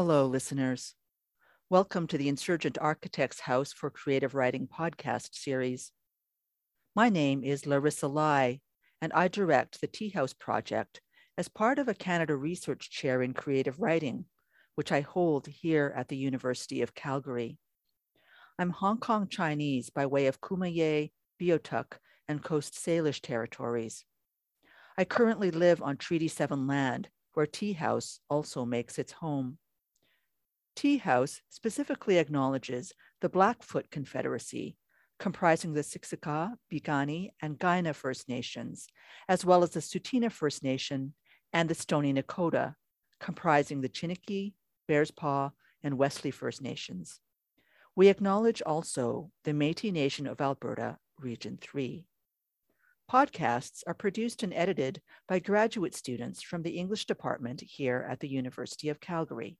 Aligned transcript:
Hello, 0.00 0.26
listeners. 0.26 0.94
Welcome 1.70 2.06
to 2.06 2.16
the 2.16 2.28
Insurgent 2.28 2.78
Architects 2.80 3.40
House 3.40 3.72
for 3.72 3.90
Creative 3.90 4.32
Writing 4.32 4.68
podcast 4.68 5.34
series. 5.34 5.90
My 6.94 7.08
name 7.08 7.42
is 7.42 7.66
Larissa 7.66 8.06
Lai, 8.06 8.60
and 9.02 9.12
I 9.12 9.26
direct 9.26 9.80
the 9.80 9.88
Tea 9.88 10.10
House 10.10 10.32
Project 10.32 11.00
as 11.36 11.48
part 11.48 11.80
of 11.80 11.88
a 11.88 11.94
Canada 11.94 12.36
Research 12.36 12.90
Chair 12.90 13.22
in 13.22 13.34
Creative 13.34 13.80
Writing, 13.80 14.26
which 14.76 14.92
I 14.92 15.00
hold 15.00 15.48
here 15.48 15.92
at 15.96 16.06
the 16.06 16.16
University 16.16 16.80
of 16.82 16.94
Calgary. 16.94 17.58
I'm 18.56 18.70
Hong 18.70 18.98
Kong 18.98 19.26
Chinese 19.26 19.90
by 19.90 20.06
way 20.06 20.28
of 20.28 20.40
Kumeyaay, 20.40 21.10
Beothuk, 21.42 21.94
and 22.28 22.40
Coast 22.40 22.74
Salish 22.74 23.20
territories. 23.20 24.04
I 24.96 25.04
currently 25.04 25.50
live 25.50 25.82
on 25.82 25.96
Treaty 25.96 26.28
7 26.28 26.68
land, 26.68 27.08
where 27.34 27.46
Tea 27.46 27.72
House 27.72 28.20
also 28.30 28.64
makes 28.64 28.96
its 29.00 29.10
home. 29.10 29.58
Tea 30.78 30.98
House 30.98 31.40
specifically 31.48 32.18
acknowledges 32.18 32.92
the 33.20 33.28
Blackfoot 33.28 33.90
Confederacy, 33.90 34.76
comprising 35.18 35.72
the 35.72 35.80
Siksika, 35.80 36.52
Piikani, 36.72 37.30
and 37.42 37.58
Kainai 37.58 37.96
First 37.96 38.28
Nations, 38.28 38.86
as 39.28 39.44
well 39.44 39.64
as 39.64 39.70
the 39.70 39.80
Tsuut'ina 39.80 40.30
First 40.30 40.62
Nation 40.62 41.14
and 41.52 41.68
the 41.68 41.74
Stoney 41.74 42.14
Nakoda, 42.14 42.76
comprising 43.18 43.80
the 43.80 43.88
Chiniki, 43.88 44.52
Bearspaw, 44.88 45.50
and 45.82 45.98
Wesley 45.98 46.30
First 46.30 46.62
Nations. 46.62 47.18
We 47.96 48.06
acknowledge 48.06 48.62
also 48.62 49.32
the 49.42 49.50
Métis 49.50 49.92
Nation 49.92 50.28
of 50.28 50.40
Alberta, 50.40 50.98
Region 51.18 51.58
3. 51.60 52.06
Podcasts 53.10 53.82
are 53.88 53.94
produced 53.94 54.44
and 54.44 54.54
edited 54.54 55.02
by 55.26 55.40
graduate 55.40 55.96
students 55.96 56.40
from 56.40 56.62
the 56.62 56.78
English 56.78 57.06
department 57.06 57.62
here 57.62 58.06
at 58.08 58.20
the 58.20 58.28
University 58.28 58.90
of 58.90 59.00
Calgary. 59.00 59.58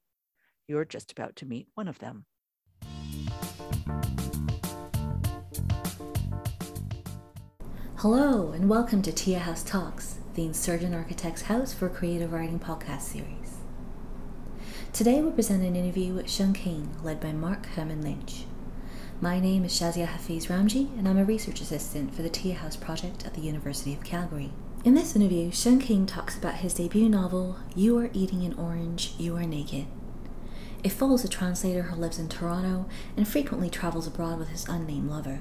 You're 0.71 0.85
just 0.85 1.11
about 1.11 1.35
to 1.37 1.47
meet 1.47 1.67
one 1.73 1.89
of 1.89 1.99
them. 1.99 2.27
Hello, 7.97 8.53
and 8.53 8.69
welcome 8.69 9.01
to 9.01 9.11
Tea 9.11 9.33
House 9.33 9.63
Talks, 9.63 10.19
the 10.35 10.45
Insurgent 10.45 10.95
Architects 10.95 11.41
House 11.41 11.73
for 11.73 11.89
Creative 11.89 12.31
Writing 12.31 12.61
podcast 12.61 13.01
series. 13.01 13.61
Today, 14.93 15.23
we 15.23 15.31
present 15.31 15.65
an 15.65 15.75
interview 15.75 16.13
with 16.13 16.27
Sheung-King, 16.27 16.97
led 17.03 17.19
by 17.19 17.33
Marc 17.33 17.65
Herman 17.69 18.03
Lynch. 18.03 18.45
My 19.23 19.41
name 19.41 19.65
is 19.65 19.73
Shazia 19.73 20.05
Hafiz 20.05 20.49
Ramji, 20.49 20.97
and 20.99 21.09
I'm 21.09 21.17
a 21.17 21.25
research 21.25 21.63
assistant 21.63 22.15
for 22.15 22.21
the 22.21 22.29
Tea 22.29 22.51
House 22.51 22.77
project 22.77 23.25
at 23.25 23.33
the 23.33 23.41
University 23.41 23.95
of 23.95 24.05
Calgary. 24.05 24.53
In 24.85 24.93
this 24.93 25.17
interview, 25.17 25.51
Sheung-King 25.51 26.05
talks 26.05 26.37
about 26.37 26.57
his 26.57 26.75
debut 26.75 27.09
novel, 27.09 27.57
You 27.75 27.97
Are 27.97 28.11
Eating 28.13 28.45
an 28.45 28.53
Orange, 28.59 29.15
You 29.17 29.35
Are 29.37 29.47
Naked, 29.47 29.87
it 30.85 30.91
follows 30.91 31.25
a 31.25 31.29
translator 31.29 31.83
who 31.83 31.97
lives 31.97 32.19
in 32.19 32.29
Toronto 32.29 32.87
and 33.17 33.27
frequently 33.27 33.69
travels 33.69 34.07
abroad 34.07 34.39
with 34.39 34.49
his 34.49 34.69
unnamed 34.69 35.11
lover. 35.11 35.41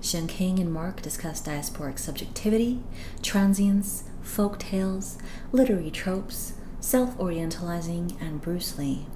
Sheung-King 0.00 0.58
and 0.58 0.72
Mark 0.72 1.02
discuss 1.02 1.42
diasporic 1.42 1.98
subjectivity, 1.98 2.80
transience, 3.22 4.04
folk 4.22 4.58
tales, 4.58 5.18
literary 5.52 5.90
tropes, 5.90 6.54
self 6.80 7.16
orientalizing, 7.18 8.20
and 8.20 8.40
Bruce 8.40 8.78
Lee. 8.78 9.06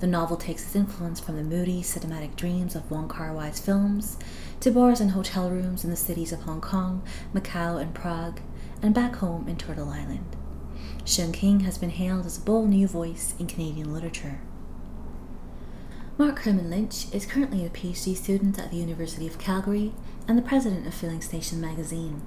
The 0.00 0.06
novel 0.06 0.36
takes 0.36 0.62
its 0.62 0.76
influence 0.76 1.20
from 1.20 1.36
the 1.36 1.42
moody, 1.42 1.80
cinematic 1.80 2.36
dreams 2.36 2.74
of 2.76 2.90
Wong 2.90 3.08
Kar 3.08 3.32
Wai's 3.32 3.58
films 3.58 4.18
to 4.60 4.70
bars 4.70 5.00
and 5.00 5.12
hotel 5.12 5.50
rooms 5.50 5.84
in 5.84 5.90
the 5.90 5.96
cities 5.96 6.32
of 6.32 6.42
Hong 6.42 6.60
Kong, 6.60 7.02
Macau, 7.34 7.80
and 7.80 7.94
Prague, 7.94 8.40
and 8.82 8.94
back 8.94 9.16
home 9.16 9.48
in 9.48 9.56
Turtle 9.56 9.88
Island. 9.88 10.36
Sheung-King 11.06 11.60
has 11.60 11.78
been 11.78 11.90
hailed 11.90 12.26
as 12.26 12.36
a 12.36 12.42
bold 12.42 12.68
new 12.68 12.86
voice 12.86 13.34
in 13.38 13.46
Canadian 13.46 13.94
literature. 13.94 14.40
Marc 16.18 16.38
Herman 16.38 16.70
Lynch 16.70 17.12
is 17.12 17.26
currently 17.26 17.66
a 17.66 17.68
PhD 17.68 18.16
student 18.16 18.58
at 18.58 18.70
the 18.70 18.78
University 18.78 19.26
of 19.26 19.38
Calgary 19.38 19.92
and 20.26 20.38
the 20.38 20.42
president 20.42 20.86
of 20.86 20.94
Filling 20.94 21.20
Station 21.20 21.60
magazine. 21.60 22.22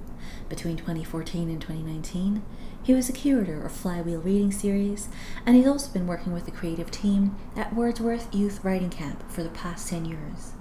Between 0.48 0.76
2014 0.76 1.50
and 1.50 1.60
2019, 1.60 2.40
he 2.84 2.94
was 2.94 3.08
a 3.08 3.12
curator 3.12 3.66
of 3.66 3.72
Flywheel 3.72 4.20
Reading 4.20 4.52
Series, 4.52 5.08
and 5.44 5.56
he's 5.56 5.66
also 5.66 5.92
been 5.92 6.06
working 6.06 6.32
with 6.32 6.44
the 6.44 6.52
creative 6.52 6.92
team 6.92 7.34
at 7.56 7.74
Wordsworth 7.74 8.32
Youth 8.32 8.62
Writing 8.62 8.90
Camp 8.90 9.28
for 9.28 9.42
the 9.42 9.48
past 9.48 9.88
10 9.88 10.04
years. 10.04 10.52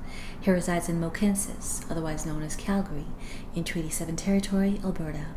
He 0.41 0.49
resides 0.49 0.89
in 0.89 0.99
Mohkinstsis, 0.99 1.85
otherwise 1.87 2.25
known 2.25 2.41
as 2.41 2.55
Calgary, 2.55 3.05
in 3.53 3.63
Treaty 3.63 3.91
7 3.91 4.15
Territory, 4.15 4.81
Alberta. 4.83 5.27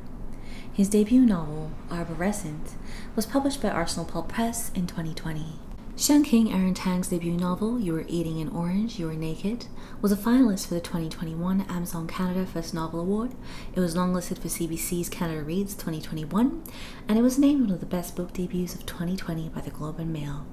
His 0.73 0.89
debut 0.89 1.27
novel, 1.27 1.73
Arborescent, 1.91 2.73
was 3.15 3.27
published 3.27 3.61
by 3.61 3.69
Arsenal 3.69 4.07
Pulp 4.07 4.31
Press 4.31 4.71
in 4.75 4.87
2020. 4.87 5.59
Sheung-King 5.95 6.51
Aaron 6.51 6.73
Tang's 6.73 7.09
debut 7.09 7.37
novel, 7.37 7.79
You 7.79 7.93
Were 7.93 8.07
Eating 8.09 8.41
an 8.41 8.49
Orange, 8.49 8.99
You 8.99 9.07
Were 9.07 9.15
Naked, 9.15 9.67
was 10.01 10.11
a 10.11 10.17
finalist 10.17 10.67
for 10.67 10.75
the 10.75 10.81
2021 10.81 11.61
Amazon 11.69 12.07
Canada 12.07 12.47
First 12.47 12.73
Novel 12.73 13.01
Award. 13.01 13.35
It 13.75 13.81
was 13.81 13.95
longlisted 13.95 14.39
for 14.39 14.49
CBC's 14.49 15.11
Canada 15.11 15.43
Reads 15.43 15.75
2021, 15.75 16.65
and 17.07 17.19
it 17.19 17.23
was 17.23 17.39
named 17.39 17.61
one 17.61 17.71
of 17.71 17.81
the 17.81 17.87
best 17.87 18.17
book 18.17 18.33
debuts 18.33 18.75
of 18.75 18.87
2020 18.87 19.51
by 19.51 19.61
the 19.61 19.71
Globe 19.71 19.99
and 19.99 20.11
Mail. 20.13 20.47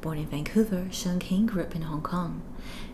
Born 0.00 0.18
in 0.18 0.26
Vancouver, 0.26 0.86
Sheung-King 0.90 1.46
grew 1.46 1.62
up 1.62 1.74
in 1.74 1.82
Hong 1.82 2.00
Kong. 2.00 2.42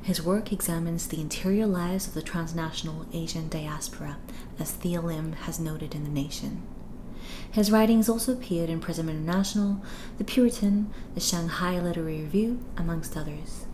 His 0.03 0.23
work 0.23 0.51
examines 0.51 1.07
the 1.07 1.21
interior 1.21 1.67
lives 1.67 2.07
of 2.09 2.15
the 2.15 2.23
transnational 2.23 3.07
Asian 3.13 3.51
diaspora, 3.51 4.17
as 4.59 4.73
Thea 4.73 5.03
Lim 5.03 5.35
has 5.35 5.61
noted 5.61 5.95
in 5.95 6.05
The 6.05 6.11
Nation. 6.11 6.63
His 7.53 7.71
writings 7.71 8.09
also 8.09 8.33
appeared 8.33 8.71
in 8.71 8.81
Prism 8.81 9.11
International, 9.11 9.83
The 10.17 10.25
Puritan, 10.25 10.91
the 11.15 11.21
Shanghai 11.21 11.79
Literary 11.79 12.23
Review, 12.23 12.65
amongst 12.79 13.15
others. 13.15 13.67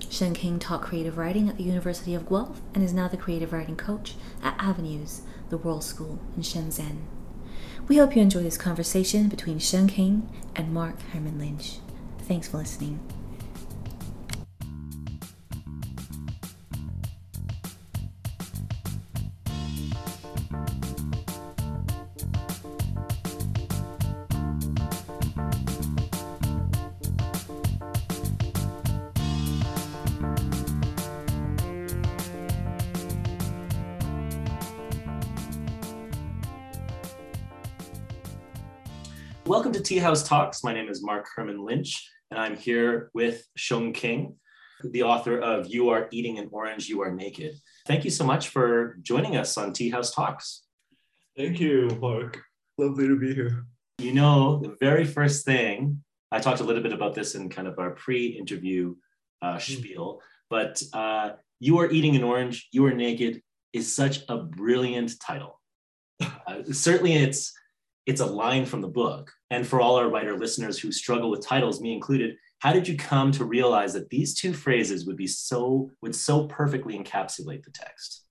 Sheung-King 0.00 0.58
taught 0.58 0.80
creative 0.80 1.18
writing 1.18 1.46
at 1.46 1.58
the 1.58 1.62
University 1.62 2.14
of 2.14 2.26
Guelph 2.26 2.62
and 2.74 2.82
is 2.82 2.94
now 2.94 3.06
the 3.06 3.18
creative 3.18 3.52
writing 3.52 3.76
coach 3.76 4.14
at 4.42 4.56
Avenues, 4.58 5.20
the 5.50 5.58
World 5.58 5.84
School 5.84 6.18
in 6.36 6.42
Shenzhen. 6.42 7.02
We 7.86 7.98
hope 7.98 8.16
you 8.16 8.22
enjoy 8.22 8.42
this 8.42 8.56
conversation 8.56 9.28
between 9.28 9.58
Sheung-King 9.58 10.26
and 10.56 10.72
Marc 10.72 11.02
Herman 11.12 11.38
Lynch. 11.38 11.80
Thanks 12.20 12.48
for 12.48 12.56
listening. 12.56 13.17
Tea 39.88 39.96
House 39.96 40.22
Talks. 40.22 40.62
My 40.62 40.74
name 40.74 40.90
is 40.90 41.02
Marc 41.02 41.26
Herman 41.34 41.64
Lynch, 41.64 42.10
and 42.30 42.38
I'm 42.38 42.58
here 42.58 43.10
with 43.14 43.48
Sheung-King, 43.58 44.36
the 44.84 45.02
author 45.02 45.38
of 45.38 45.66
You 45.66 45.88
Are 45.88 46.08
Eating 46.10 46.38
an 46.38 46.50
Orange, 46.52 46.90
You 46.90 47.00
Are 47.00 47.10
Naked. 47.10 47.54
Thank 47.86 48.04
you 48.04 48.10
so 48.10 48.22
much 48.22 48.48
for 48.48 48.98
joining 49.00 49.38
us 49.38 49.56
on 49.56 49.72
Tea 49.72 49.88
House 49.88 50.14
Talks. 50.14 50.64
Thank 51.38 51.58
you, 51.58 51.88
Mark. 52.02 52.38
Lovely 52.76 53.08
to 53.08 53.18
be 53.18 53.34
here. 53.34 53.64
You 53.96 54.12
know, 54.12 54.58
the 54.58 54.76
very 54.78 55.06
first 55.06 55.46
thing, 55.46 56.04
I 56.30 56.38
talked 56.38 56.60
a 56.60 56.64
little 56.64 56.82
bit 56.82 56.92
about 56.92 57.14
this 57.14 57.34
in 57.34 57.48
kind 57.48 57.66
of 57.66 57.78
our 57.78 57.92
pre 57.92 58.26
interview 58.26 58.94
uh, 59.40 59.54
hmm. 59.54 59.58
spiel, 59.58 60.20
but 60.50 60.82
uh, 60.92 61.30
You 61.60 61.78
Are 61.78 61.90
Eating 61.90 62.14
an 62.14 62.24
Orange, 62.24 62.68
You 62.72 62.84
Are 62.84 62.92
Naked 62.92 63.40
is 63.72 63.96
such 63.96 64.18
a 64.28 64.36
brilliant 64.36 65.18
title. 65.18 65.58
Uh, 66.46 66.62
certainly, 66.72 67.12
it's 67.12 67.52
it's 68.08 68.22
a 68.22 68.26
line 68.26 68.64
from 68.64 68.80
the 68.80 68.88
book. 68.88 69.30
And 69.50 69.66
for 69.66 69.82
all 69.82 69.96
our 69.96 70.08
writer 70.08 70.36
listeners 70.36 70.78
who 70.78 70.90
struggle 70.90 71.30
with 71.30 71.46
titles, 71.46 71.82
me 71.82 71.92
included, 71.92 72.36
how 72.60 72.72
did 72.72 72.88
you 72.88 72.96
come 72.96 73.30
to 73.32 73.44
realize 73.44 73.92
that 73.92 74.08
these 74.08 74.34
two 74.34 74.54
phrases 74.54 75.04
would 75.06 75.16
be 75.16 75.26
so 75.26 75.90
would 76.00 76.14
so 76.14 76.46
perfectly 76.46 76.98
encapsulate 76.98 77.64
the 77.64 77.70
text? 77.70 78.24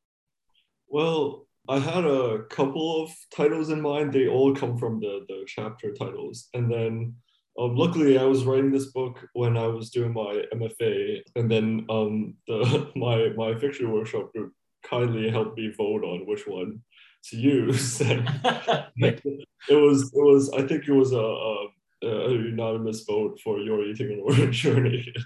Well, 0.88 1.47
I 1.69 1.77
had 1.77 2.06
a 2.06 2.44
couple 2.50 3.03
of 3.03 3.12
titles 3.33 3.69
in 3.69 3.79
mind. 3.79 4.13
They 4.13 4.27
all 4.27 4.56
come 4.56 4.79
from 4.79 5.00
the, 5.00 5.25
the 5.27 5.44
chapter 5.45 5.94
titles. 5.94 6.50
And 6.56 6.71
then 6.71 7.13
um, 7.59 7.75
luckily 7.75 8.18
I 8.18 8.23
was 8.23 8.45
writing 8.45 8.71
this 8.71 8.88
book 8.88 9.27
when 9.33 9.57
I 9.57 9.68
was 9.68 9.91
doing 9.91 10.12
my 10.12 10.44
MFA. 10.56 11.21
And 11.35 11.51
then 11.51 11.85
um, 11.89 12.33
the, 12.47 12.91
my, 12.95 13.30
my 13.35 13.59
fiction 13.59 13.91
workshop 13.91 14.33
group 14.33 14.53
kindly 14.83 15.30
helped 15.30 15.56
me 15.56 15.71
vote 15.77 16.03
on 16.03 16.25
which 16.25 16.47
one 16.47 16.81
to 17.25 17.37
use. 17.37 17.99
it 18.01 19.45
was 19.69 20.03
it 20.13 20.23
was 20.23 20.49
I 20.51 20.61
think 20.67 20.87
it 20.87 20.93
was 20.93 21.11
a, 21.13 21.17
a, 21.17 21.67
a 22.03 22.31
unanimous 22.31 23.03
vote 23.03 23.39
for 23.43 23.59
you're 23.59 23.83
eating 23.85 24.11
an 24.13 24.21
orange 24.23 24.65
or 24.65 24.79
naked. 24.79 25.17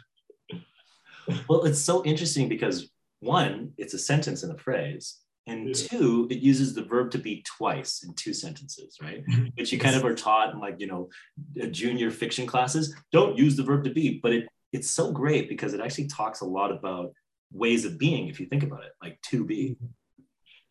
well, 1.48 1.64
it's 1.66 1.82
so 1.82 2.04
interesting 2.06 2.50
because 2.50 2.90
one, 3.20 3.74
it's 3.78 3.94
a 3.94 4.00
sentence 4.00 4.44
and 4.44 4.52
a 4.52 4.58
phrase, 4.58 5.20
And 5.48 5.68
Yeah. 5.70 5.74
two, 5.74 6.28
it 6.30 6.38
uses 6.40 6.74
the 6.76 6.84
verb 6.84 7.10
to 7.12 7.18
be 7.18 7.44
twice 7.58 8.04
in 8.04 8.14
two 8.14 8.34
sentences, 8.34 8.98
right? 9.02 9.24
Which 9.58 9.72
you 9.72 9.80
kind 9.80 9.96
of 9.96 10.06
are 10.06 10.14
taught 10.16 10.54
in 10.54 10.60
like, 10.60 10.80
you 10.80 10.88
know, 10.88 11.10
uh, 11.62 11.66
junior 11.68 12.12
fiction 12.12 12.46
classes. 12.46 12.96
Don't 13.12 13.38
use 13.38 13.56
the 13.56 13.64
verb 13.64 13.84
to 13.86 13.90
be, 13.92 14.20
but 14.22 14.34
it 14.34 14.48
it's 14.74 14.90
so 14.90 15.12
great 15.12 15.50
because 15.50 15.74
it 15.74 15.82
actually 15.82 16.08
talks 16.08 16.42
a 16.42 16.46
lot 16.46 16.72
about 16.72 17.14
ways 17.52 17.84
of 17.86 17.98
being 17.98 18.28
if 18.30 18.40
you 18.40 18.46
think 18.46 18.64
about 18.64 18.84
it, 18.84 18.92
like 19.04 19.20
to 19.30 19.44
be. 19.44 19.76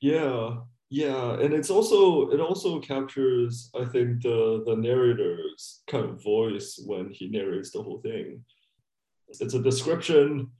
Yeah, 0.00 0.56
yeah, 0.90 1.34
and 1.34 1.54
it's 1.54 1.70
also 1.70 2.30
it 2.30 2.40
also 2.40 2.80
captures 2.80 3.70
I 3.80 3.84
think 3.84 4.22
the 4.22 4.62
the 4.66 4.74
narrator's 4.74 5.82
kind 5.86 6.04
of 6.04 6.22
voice 6.22 6.82
when 6.84 7.10
he 7.10 7.28
narrates 7.28 7.70
the 7.70 7.82
whole 7.82 8.00
thing. 8.00 8.44
It's 9.28 9.54
a 9.54 9.62
description 9.62 10.50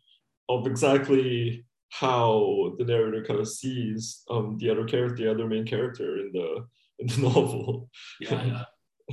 of 0.48 0.68
exactly 0.68 1.64
how 1.90 2.74
the 2.78 2.84
narrator 2.84 3.24
kind 3.24 3.40
of 3.40 3.48
sees 3.48 4.22
um, 4.30 4.56
the 4.58 4.70
other 4.70 4.84
character, 4.84 5.16
the 5.16 5.30
other 5.30 5.48
main 5.48 5.66
character 5.66 6.18
in 6.18 6.30
the 6.32 6.64
in 7.00 7.08
the 7.08 7.28
novel. 7.28 7.90
Yeah, 8.20 8.44
yeah. 8.44 8.64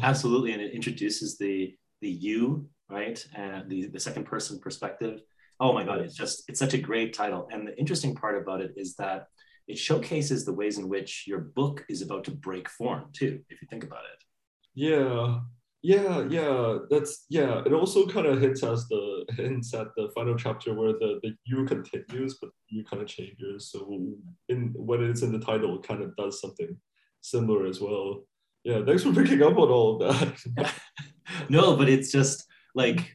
Absolutely. 0.04 0.52
And 0.52 0.62
it 0.62 0.74
introduces 0.74 1.38
the 1.40 1.74
the 2.02 2.10
you, 2.10 2.70
right? 2.90 3.26
And 3.34 3.68
the, 3.70 3.88
the 3.88 4.00
second 4.00 4.26
person 4.26 4.60
perspective. 4.60 5.22
Oh 5.60 5.74
my 5.74 5.84
God, 5.84 6.02
it's 6.02 6.16
just 6.16 6.44
it's 6.48 6.60
such 6.60 6.76
a 6.76 6.78
great 6.78 7.16
title. 7.16 7.48
And 7.52 7.68
the 7.68 7.76
interesting 7.80 8.14
part 8.14 8.40
about 8.40 8.62
it 8.62 8.74
is 8.76 8.96
that 8.96 9.28
it 9.68 9.78
showcases 9.78 10.46
the 10.46 10.54
ways 10.54 10.78
in 10.78 10.88
which 10.88 11.26
your 11.28 11.40
book 11.40 11.86
is 11.90 12.02
about 12.02 12.24
to 12.26 12.32
break 12.32 12.70
form 12.70 13.06
too, 13.14 13.42
if 13.50 13.62
you 13.62 13.68
think 13.70 13.84
about 13.84 14.04
it. 14.14 14.24
Yeah, 14.74 15.40
yeah, 15.82 16.26
yeah. 16.30 16.78
That's 16.90 17.26
yeah. 17.30 17.62
It 17.66 17.74
also 17.74 18.08
kind 18.08 18.28
of 18.28 18.42
hints 18.42 18.64
us 18.64 18.88
the 18.90 19.26
hints 19.36 19.74
at 19.74 19.88
the 19.96 20.10
final 20.16 20.36
chapter 20.36 20.74
where 20.74 20.94
the 20.94 21.20
the 21.22 21.36
you 21.46 21.66
continues, 21.66 22.38
but 22.42 22.50
you 22.68 22.84
kind 22.84 23.02
of 23.02 23.08
changes. 23.08 23.72
So 23.72 23.88
in 24.50 24.74
when 24.76 25.04
it's 25.04 25.22
in 25.22 25.32
the 25.32 25.40
title, 25.40 25.76
it 25.78 25.88
kind 25.88 26.02
of 26.02 26.16
does 26.16 26.42
something 26.42 26.78
similar 27.22 27.66
as 27.66 27.80
well. 27.82 28.26
Yeah, 28.64 28.84
thanks 28.86 29.04
for 29.04 29.14
picking 29.14 29.44
up 29.44 29.58
on 29.58 29.70
all 29.70 30.02
of 30.02 30.18
that. 30.18 30.74
no, 31.50 31.76
but 31.76 31.90
it's 31.90 32.12
just 32.12 32.46
like 32.76 33.14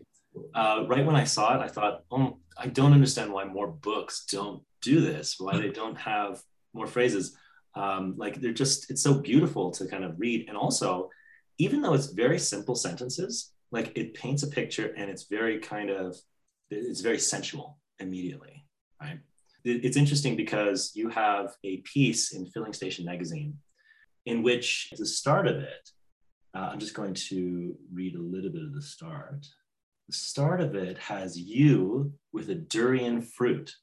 uh, 0.54 0.84
right 0.86 1.04
when 1.04 1.16
I 1.16 1.24
saw 1.24 1.56
it, 1.56 1.64
I 1.64 1.68
thought, 1.68 2.02
oh, 2.10 2.38
I 2.58 2.68
don't 2.68 2.92
understand 2.92 3.32
why 3.32 3.44
more 3.44 3.68
books 3.68 4.26
don't 4.30 4.62
do 4.80 5.00
this, 5.00 5.36
why 5.38 5.58
they 5.58 5.70
don't 5.70 5.98
have 5.98 6.42
more 6.74 6.86
phrases. 6.86 7.36
Um, 7.74 8.14
like 8.16 8.40
they're 8.40 8.52
just, 8.52 8.90
it's 8.90 9.02
so 9.02 9.14
beautiful 9.14 9.70
to 9.72 9.86
kind 9.86 10.04
of 10.04 10.18
read. 10.18 10.48
And 10.48 10.56
also, 10.56 11.10
even 11.58 11.80
though 11.80 11.94
it's 11.94 12.06
very 12.06 12.38
simple 12.38 12.74
sentences, 12.74 13.52
like 13.70 13.96
it 13.96 14.14
paints 14.14 14.42
a 14.42 14.48
picture 14.48 14.92
and 14.96 15.10
it's 15.10 15.24
very 15.24 15.58
kind 15.58 15.90
of, 15.90 16.16
it's 16.70 17.00
very 17.00 17.18
sensual 17.18 17.78
immediately, 17.98 18.66
right? 19.00 19.20
It's 19.64 19.96
interesting 19.96 20.36
because 20.36 20.92
you 20.94 21.08
have 21.08 21.54
a 21.64 21.78
piece 21.78 22.32
in 22.34 22.46
Filling 22.46 22.72
Station 22.72 23.04
magazine 23.04 23.56
in 24.26 24.42
which 24.42 24.92
the 24.96 25.06
start 25.06 25.46
of 25.46 25.56
it, 25.56 25.90
uh, 26.54 26.68
I'm 26.72 26.78
just 26.78 26.94
going 26.94 27.14
to 27.14 27.74
read 27.92 28.14
a 28.14 28.20
little 28.20 28.50
bit 28.50 28.62
of 28.62 28.74
the 28.74 28.82
start. 28.82 29.46
Start 30.12 30.60
of 30.60 30.74
it 30.74 30.98
has 30.98 31.38
you 31.38 32.12
with 32.32 32.50
a 32.50 32.54
durian 32.54 33.22
fruit, 33.22 33.74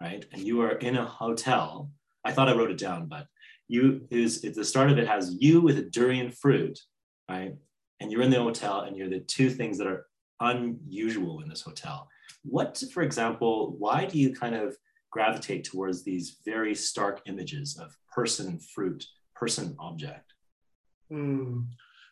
right? 0.00 0.24
And 0.32 0.42
you 0.42 0.62
are 0.62 0.72
in 0.72 0.96
a 0.96 1.04
hotel. 1.04 1.90
I 2.24 2.32
thought 2.32 2.48
I 2.48 2.54
wrote 2.54 2.70
it 2.70 2.78
down, 2.78 3.06
but 3.06 3.26
you 3.68 4.06
is 4.10 4.40
the 4.42 4.64
start 4.64 4.90
of 4.90 4.98
it 4.98 5.06
has 5.06 5.36
you 5.40 5.60
with 5.60 5.78
a 5.78 5.82
durian 5.82 6.30
fruit, 6.30 6.78
right? 7.30 7.54
And 8.00 8.10
you're 8.10 8.22
in 8.22 8.30
the 8.30 8.42
hotel 8.42 8.80
and 8.80 8.96
you're 8.96 9.08
the 9.08 9.20
two 9.20 9.50
things 9.50 9.78
that 9.78 9.86
are 9.86 10.06
unusual 10.40 11.40
in 11.40 11.48
this 11.48 11.62
hotel. 11.62 12.08
What, 12.42 12.82
for 12.92 13.02
example, 13.02 13.74
why 13.78 14.06
do 14.06 14.18
you 14.18 14.34
kind 14.34 14.54
of 14.54 14.76
gravitate 15.10 15.64
towards 15.64 16.02
these 16.02 16.38
very 16.44 16.74
stark 16.74 17.22
images 17.26 17.78
of 17.78 17.96
person, 18.12 18.58
fruit, 18.58 19.06
person, 19.34 19.76
object? 19.78 20.32
Hmm. 21.10 21.60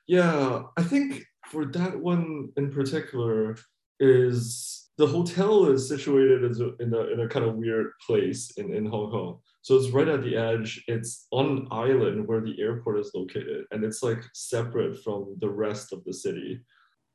Yeah, 0.07 0.65
I 0.77 0.83
think 0.83 1.25
for 1.53 1.67
that 1.67 2.01
one 2.01 2.49
in 2.57 2.73
particular 2.73 3.57
is 4.01 4.89
the 4.97 5.07
hotel 5.07 5.67
is 5.67 5.87
situated 5.87 6.43
in 6.81 6.95
a 6.95 7.01
in 7.13 7.21
a 7.21 7.29
kind 7.29 7.45
of 7.45 7.57
weird 7.57 7.91
place 8.07 8.53
in 8.57 8.75
in 8.75 8.87
Hong 8.87 9.11
Kong. 9.11 9.39
So 9.61 9.77
it's 9.77 9.91
right 9.91 10.09
at 10.09 10.23
the 10.23 10.37
edge. 10.37 10.83
It's 10.89 11.27
on 11.31 11.47
an 11.51 11.69
island 11.71 12.27
where 12.27 12.41
the 12.41 12.59
airport 12.59 13.01
is 13.01 13.13
located, 13.15 13.67
and 13.71 13.85
it's 13.85 14.03
like 14.03 14.23
separate 14.33 15.05
from 15.05 15.37
the 15.41 15.51
rest 15.65 15.93
of 15.93 16.03
the 16.05 16.15
city. 16.15 16.61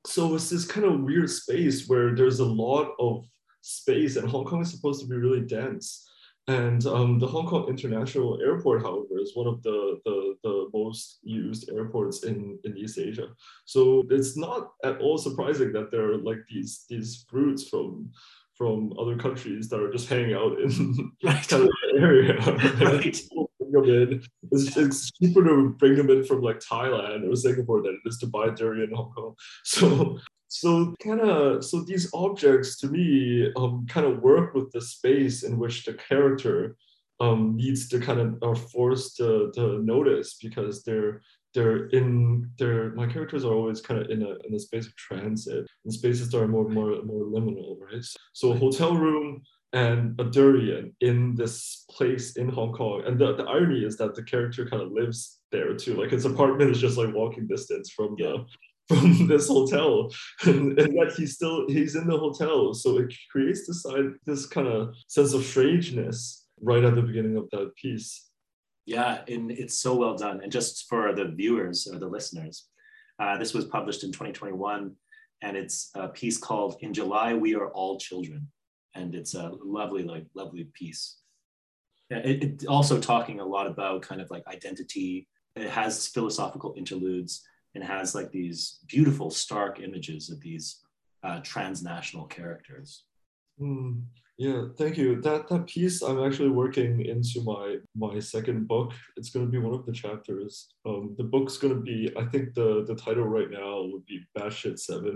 So 0.05 0.35
it's 0.35 0.49
this 0.51 0.65
kind 0.65 0.85
of 0.85 1.01
weird 1.01 1.29
space 1.29 1.87
where 1.89 2.15
there's 2.15 2.39
a 2.39 2.53
lot 2.67 2.93
of 2.99 3.25
space, 3.61 4.17
and 4.17 4.29
Hong 4.29 4.45
Kong 4.45 4.61
is 4.61 4.71
supposed 4.71 5.01
to 5.01 5.07
be 5.07 5.15
really 5.15 5.41
dense. 5.41 6.07
And 6.49 6.85
um, 6.85 7.19
the 7.19 7.27
Hong 7.27 7.45
Kong 7.45 7.67
International 7.67 8.39
Airport, 8.41 8.81
however, 8.81 9.19
is 9.19 9.35
one 9.35 9.47
of 9.47 9.61
the, 9.63 9.99
the, 10.05 10.35
the 10.43 10.69
most 10.73 11.19
used 11.21 11.69
airports 11.69 12.23
in, 12.23 12.57
in 12.63 12.77
East 12.77 12.97
Asia. 12.97 13.27
So 13.65 14.05
it's 14.09 14.37
not 14.37 14.71
at 14.83 14.99
all 14.99 15.17
surprising 15.17 15.73
that 15.73 15.91
there 15.91 16.09
are 16.13 16.17
like 16.17 16.39
these 16.49 16.85
these 16.89 17.25
fruits 17.29 17.67
from 17.67 18.11
from 18.57 18.93
other 18.97 19.17
countries 19.17 19.67
that 19.69 19.79
are 19.79 19.91
just 19.91 20.09
hanging 20.09 20.33
out 20.33 20.59
in 20.59 21.11
Right. 21.23 21.47
kind 21.47 21.63
of 21.63 21.69
the 21.69 21.99
area. 21.99 22.37
Right. 22.39 23.21
Bring 23.59 23.71
them 23.71 23.83
in. 24.13 24.23
It's, 24.51 24.77
it's 24.77 25.11
cheaper 25.11 25.43
to 25.43 25.75
bring 25.77 25.95
them 25.95 26.09
in 26.09 26.23
from 26.23 26.41
like 26.41 26.59
Thailand 26.59 27.29
or 27.29 27.35
Singapore 27.35 27.81
than 27.81 27.99
it 28.03 28.07
is 28.07 28.17
to 28.19 28.27
buy 28.27 28.49
durian 28.51 28.89
in 28.91 28.95
Hong 28.95 29.11
Kong. 29.11 29.35
So 29.65 30.19
so 30.47 30.95
kind 31.03 31.21
of 31.21 31.63
so 31.63 31.83
these 31.83 32.09
objects 32.13 32.79
to 32.79 32.87
me 32.87 33.51
um, 33.57 33.85
kind 33.87 34.05
of 34.05 34.21
work 34.21 34.53
with 34.53 34.71
the 34.71 34.81
space 34.81 35.43
in 35.43 35.57
which 35.57 35.85
the 35.85 35.93
character 35.93 36.77
um, 37.19 37.55
needs 37.55 37.89
to 37.89 37.99
kind 37.99 38.19
of 38.19 38.37
are 38.43 38.55
forced 38.55 39.17
to, 39.17 39.51
to 39.55 39.79
notice 39.83 40.37
because 40.41 40.83
they're 40.83 41.21
they're 41.53 41.87
in 41.87 42.49
they're 42.59 42.91
my 42.91 43.07
characters 43.07 43.43
are 43.43 43.53
always 43.53 43.81
kind 43.81 43.99
of 43.99 44.09
in 44.09 44.21
a 44.21 44.35
in 44.47 44.53
a 44.53 44.59
space 44.59 44.85
of 44.85 44.95
transit. 44.95 45.65
And 45.83 45.93
spaces 45.93 46.29
that 46.29 46.41
are 46.41 46.47
more 46.47 46.69
more 46.69 47.01
more 47.03 47.25
liminal 47.25 47.77
right? 47.79 48.05
So 48.33 48.51
a 48.51 48.57
hotel 48.57 48.95
room 48.95 49.41
and 49.73 50.19
a 50.19 50.23
durian 50.23 50.95
in 51.01 51.35
this 51.35 51.85
place 51.89 52.37
in 52.37 52.47
Hong 52.49 52.73
Kong. 52.73 53.03
And 53.05 53.19
the, 53.19 53.35
the 53.35 53.43
irony 53.43 53.83
is 53.83 53.97
that 53.97 54.15
the 54.15 54.23
character 54.23 54.65
kind 54.65 54.81
of 54.81 54.91
lives 54.91 55.39
there 55.51 55.75
too. 55.75 55.95
Like 55.95 56.11
his 56.11 56.25
apartment 56.25 56.71
is 56.71 56.79
just 56.79 56.97
like 56.97 57.13
walking 57.13 57.47
distance 57.47 57.89
from 57.89 58.15
the 58.17 58.45
from 58.87 59.27
this 59.27 59.47
hotel 59.47 60.11
and, 60.45 60.79
and 60.79 60.93
yet 60.95 61.13
he's 61.15 61.35
still 61.35 61.67
he's 61.67 61.95
in 61.95 62.07
the 62.07 62.17
hotel 62.17 62.73
so 62.73 62.97
it 62.97 63.13
creates 63.31 63.67
this 63.67 63.85
this 64.25 64.45
kind 64.45 64.67
of 64.67 64.95
sense 65.07 65.33
of 65.33 65.43
strangeness 65.43 66.47
right 66.61 66.83
at 66.83 66.95
the 66.95 67.01
beginning 67.01 67.37
of 67.37 67.49
that 67.51 67.75
piece 67.75 68.27
Yeah, 68.87 69.19
and 69.27 69.51
it's 69.51 69.77
so 69.77 69.95
well 69.95 70.15
done. 70.15 70.39
And 70.41 70.51
just 70.51 70.87
for 70.87 71.13
the 71.13 71.25
viewers 71.25 71.87
or 71.91 71.99
the 71.99 72.07
listeners, 72.07 72.69
uh, 73.19 73.37
this 73.37 73.53
was 73.53 73.65
published 73.65 74.05
in 74.05 74.13
2021, 74.13 74.95
and 75.43 75.57
it's 75.57 75.91
a 75.93 76.07
piece 76.07 76.37
called 76.37 76.77
"In 76.79 76.93
July 76.93 77.33
We 77.33 77.53
Are 77.53 77.67
All 77.67 77.99
Children," 77.99 78.47
and 78.95 79.13
it's 79.13 79.35
a 79.35 79.51
lovely, 79.61 80.03
like, 80.03 80.25
lovely 80.33 80.69
piece. 80.73 81.17
Yeah, 82.09 82.19
It, 82.19 82.43
it 82.43 82.65
also 82.67 82.97
talking 82.97 83.41
a 83.41 83.45
lot 83.45 83.67
about 83.67 84.03
kind 84.03 84.21
of 84.21 84.31
like 84.31 84.47
identity. 84.47 85.27
It 85.57 85.69
has 85.69 86.07
philosophical 86.07 86.73
interludes 86.77 87.43
and 87.77 87.85
has 87.85 88.15
like 88.15 88.31
these 88.31 88.79
beautiful, 88.87 89.29
stark 89.29 89.79
images 89.79 90.31
of 90.31 90.41
these 90.41 90.81
uh, 91.23 91.39
transnational 91.43 92.25
characters. 92.25 93.03
Hmm. 93.59 93.91
yeah 94.45 94.61
thank 94.79 94.97
you 95.01 95.19
that 95.27 95.47
that 95.49 95.65
piece 95.73 95.97
i'm 96.07 96.21
actually 96.25 96.53
working 96.63 96.91
into 97.13 97.37
my 97.53 97.65
my 98.05 98.19
second 98.19 98.67
book 98.73 98.89
it's 99.17 99.31
going 99.33 99.45
to 99.45 99.51
be 99.51 99.57
one 99.67 99.73
of 99.79 99.83
the 99.87 99.91
chapters 100.03 100.51
um 100.87 101.03
the 101.19 101.23
book's 101.33 101.57
going 101.61 101.73
to 101.77 101.83
be 101.91 101.99
i 102.21 102.25
think 102.31 102.45
the 102.59 102.69
the 102.89 102.97
title 103.05 103.27
right 103.37 103.51
now 103.61 103.73
would 103.91 104.05
be 104.05 104.19
batshit 104.37 104.77
seven 104.89 105.15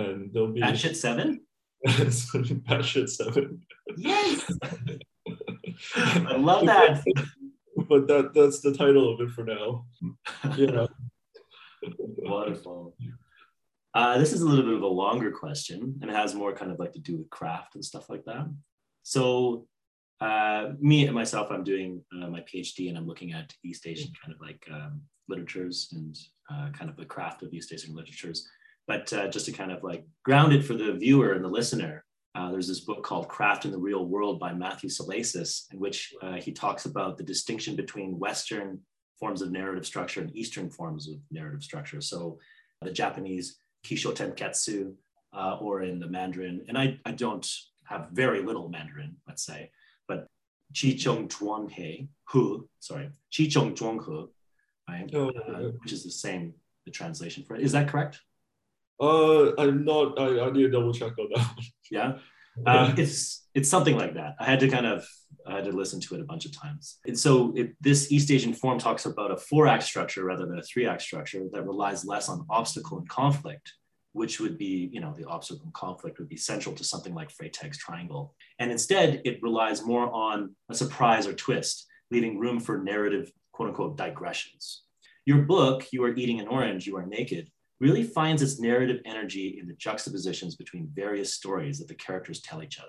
and 0.00 0.16
there'll 0.32 0.52
be 0.52 0.60
Batshit 0.60 0.96
Seven. 1.06 1.28
it's 2.06 2.30
going 2.30 2.44
to 2.44 2.54
be 2.54 2.60
batshit 2.68 3.08
seven 3.20 3.46
Yes, 3.96 4.38
I 5.96 6.36
love 6.50 6.62
that. 6.66 7.02
but 7.90 8.02
that 8.10 8.24
that's 8.34 8.60
the 8.66 8.74
title 8.82 9.06
of 9.12 9.20
it 9.24 9.30
for 9.36 9.44
now 9.44 9.66
yeah 10.62 10.86
Wonderful. 11.98 12.96
Uh, 13.94 14.18
this 14.18 14.34
is 14.34 14.42
a 14.42 14.46
little 14.46 14.64
bit 14.64 14.74
of 14.74 14.82
a 14.82 14.86
longer 14.86 15.30
question 15.30 15.98
and 16.02 16.10
it 16.10 16.14
has 16.14 16.34
more 16.34 16.52
kind 16.52 16.70
of 16.70 16.78
like 16.78 16.92
to 16.92 16.98
do 16.98 17.16
with 17.16 17.30
craft 17.30 17.76
and 17.76 17.84
stuff 17.84 18.10
like 18.10 18.24
that. 18.26 18.46
So, 19.04 19.66
uh, 20.20 20.72
me 20.78 21.06
and 21.06 21.14
myself, 21.14 21.48
I'm 21.50 21.64
doing 21.64 22.02
uh, 22.12 22.26
my 22.26 22.40
PhD 22.40 22.88
and 22.88 22.98
I'm 22.98 23.06
looking 23.06 23.32
at 23.32 23.52
East 23.64 23.86
Asian 23.86 24.10
kind 24.22 24.34
of 24.34 24.40
like 24.40 24.66
um, 24.70 25.00
literatures 25.28 25.88
and 25.92 26.14
uh, 26.50 26.70
kind 26.72 26.90
of 26.90 26.96
the 26.96 27.06
craft 27.06 27.42
of 27.42 27.54
East 27.54 27.72
Asian 27.72 27.94
literatures. 27.94 28.46
But 28.86 29.10
uh, 29.12 29.28
just 29.28 29.46
to 29.46 29.52
kind 29.52 29.72
of 29.72 29.82
like 29.82 30.06
ground 30.24 30.52
it 30.52 30.62
for 30.62 30.74
the 30.74 30.92
viewer 30.92 31.32
and 31.32 31.44
the 31.44 31.48
listener, 31.48 32.04
uh, 32.34 32.50
there's 32.50 32.68
this 32.68 32.80
book 32.80 33.02
called 33.02 33.28
Craft 33.28 33.64
in 33.64 33.70
the 33.70 33.78
Real 33.78 34.04
World 34.04 34.38
by 34.38 34.52
Matthew 34.52 34.90
Salesses, 34.90 35.72
in 35.72 35.80
which 35.80 36.12
he 36.38 36.52
talks 36.52 36.84
about 36.84 37.16
the 37.16 37.24
distinction 37.24 37.76
between 37.76 38.18
Western 38.18 38.80
forms 39.18 39.42
of 39.42 39.50
narrative 39.50 39.86
structure 39.86 40.20
and 40.20 40.34
Eastern 40.36 40.70
forms 40.70 41.08
of 41.08 41.16
narrative 41.30 41.62
structure. 41.62 42.00
So 42.00 42.38
the 42.82 42.92
Japanese 42.92 43.58
Kishōtenketsu 43.86 44.92
uh, 45.32 45.58
or 45.60 45.82
in 45.82 45.98
the 45.98 46.08
Mandarin, 46.08 46.64
and 46.68 46.76
I, 46.76 46.98
I 47.04 47.12
don't 47.12 47.46
have 47.84 48.08
very 48.12 48.42
little 48.42 48.68
Mandarin, 48.68 49.16
let's 49.26 49.44
say, 49.44 49.70
but 50.08 50.26
Qi 50.74 50.98
Chong 50.98 51.28
Zhuang 51.28 51.70
He, 51.70 52.08
Hu, 52.30 52.68
sorry, 52.80 53.10
Qi 53.32 53.50
Chong 53.50 53.74
right? 54.88 55.10
Oh, 55.14 55.30
Uh, 55.30 55.70
which 55.80 55.92
is 55.92 56.04
the 56.04 56.10
same, 56.10 56.54
the 56.84 56.90
translation 56.90 57.44
for 57.44 57.56
it. 57.56 57.62
Is 57.62 57.72
that 57.72 57.88
correct? 57.88 58.20
Uh, 59.00 59.52
I'm 59.58 59.84
not. 59.84 60.18
I, 60.18 60.40
I 60.40 60.50
need 60.50 60.62
to 60.62 60.70
double 60.70 60.92
check 60.92 61.12
on 61.18 61.28
that. 61.34 61.64
Yeah. 61.90 62.18
Um, 62.64 62.94
it's 62.96 63.46
it's 63.54 63.68
something 63.68 63.96
like 63.96 64.14
that. 64.14 64.36
I 64.38 64.44
had 64.44 64.60
to 64.60 64.68
kind 64.68 64.86
of 64.86 65.06
I 65.46 65.56
had 65.56 65.64
to 65.64 65.72
listen 65.72 66.00
to 66.00 66.14
it 66.14 66.20
a 66.20 66.24
bunch 66.24 66.46
of 66.46 66.52
times. 66.52 66.98
And 67.06 67.18
so 67.18 67.52
it, 67.56 67.72
this 67.80 68.10
East 68.10 68.30
Asian 68.30 68.52
form 68.52 68.78
talks 68.78 69.06
about 69.06 69.30
a 69.30 69.36
four 69.36 69.66
act 69.66 69.82
structure 69.82 70.24
rather 70.24 70.46
than 70.46 70.58
a 70.58 70.62
three 70.62 70.86
act 70.86 71.02
structure 71.02 71.44
that 71.52 71.66
relies 71.66 72.04
less 72.04 72.28
on 72.28 72.46
obstacle 72.48 72.98
and 72.98 73.08
conflict, 73.08 73.72
which 74.12 74.40
would 74.40 74.58
be 74.58 74.88
you 74.92 75.00
know 75.00 75.14
the 75.16 75.24
obstacle 75.24 75.64
and 75.64 75.74
conflict 75.74 76.18
would 76.18 76.28
be 76.28 76.36
central 76.36 76.74
to 76.74 76.84
something 76.84 77.14
like 77.14 77.30
Freytag's 77.30 77.78
triangle. 77.78 78.34
And 78.58 78.70
instead, 78.70 79.22
it 79.24 79.42
relies 79.42 79.84
more 79.84 80.10
on 80.12 80.54
a 80.70 80.74
surprise 80.74 81.26
or 81.26 81.34
twist, 81.34 81.86
leaving 82.10 82.38
room 82.38 82.60
for 82.60 82.78
narrative 82.78 83.30
quote 83.52 83.68
unquote 83.68 83.96
digressions. 83.96 84.82
Your 85.24 85.42
book, 85.42 85.86
You 85.92 86.04
Are 86.04 86.14
Eating 86.14 86.40
an 86.40 86.46
Orange, 86.46 86.86
You 86.86 86.96
Are 86.96 87.06
Naked, 87.06 87.50
really 87.80 88.02
finds 88.02 88.42
its 88.42 88.58
narrative 88.58 89.00
energy 89.04 89.58
in 89.60 89.66
the 89.66 89.74
juxtapositions 89.74 90.56
between 90.56 90.90
various 90.94 91.34
stories 91.34 91.78
that 91.78 91.88
the 91.88 91.94
characters 91.94 92.40
tell 92.40 92.62
each 92.62 92.78
other, 92.78 92.88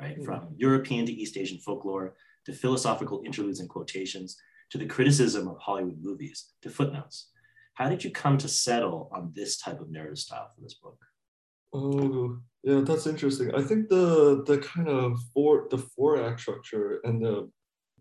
right? 0.00 0.18
Mm. 0.18 0.24
From 0.24 0.48
European 0.56 1.06
to 1.06 1.12
East 1.12 1.36
Asian 1.36 1.58
folklore, 1.58 2.16
to 2.46 2.52
philosophical 2.52 3.22
interludes 3.24 3.60
and 3.60 3.68
quotations, 3.68 4.36
to 4.70 4.78
the 4.78 4.86
criticism 4.86 5.48
of 5.48 5.58
Hollywood 5.58 6.02
movies, 6.02 6.52
to 6.62 6.70
footnotes. 6.70 7.30
How 7.74 7.88
did 7.88 8.02
you 8.02 8.10
come 8.10 8.38
to 8.38 8.48
settle 8.48 9.10
on 9.12 9.32
this 9.34 9.58
type 9.58 9.80
of 9.80 9.90
narrative 9.90 10.18
style 10.18 10.50
for 10.54 10.60
this 10.60 10.74
book? 10.74 10.98
Oh, 11.72 12.38
yeah, 12.62 12.80
that's 12.80 13.06
interesting. 13.06 13.54
I 13.54 13.62
think 13.62 13.88
the 13.88 14.42
the 14.46 14.58
kind 14.58 14.88
of 14.88 15.18
four 15.34 15.66
the 15.70 15.78
four 15.78 16.22
act 16.22 16.40
structure 16.40 17.00
and 17.04 17.22
the 17.22 17.50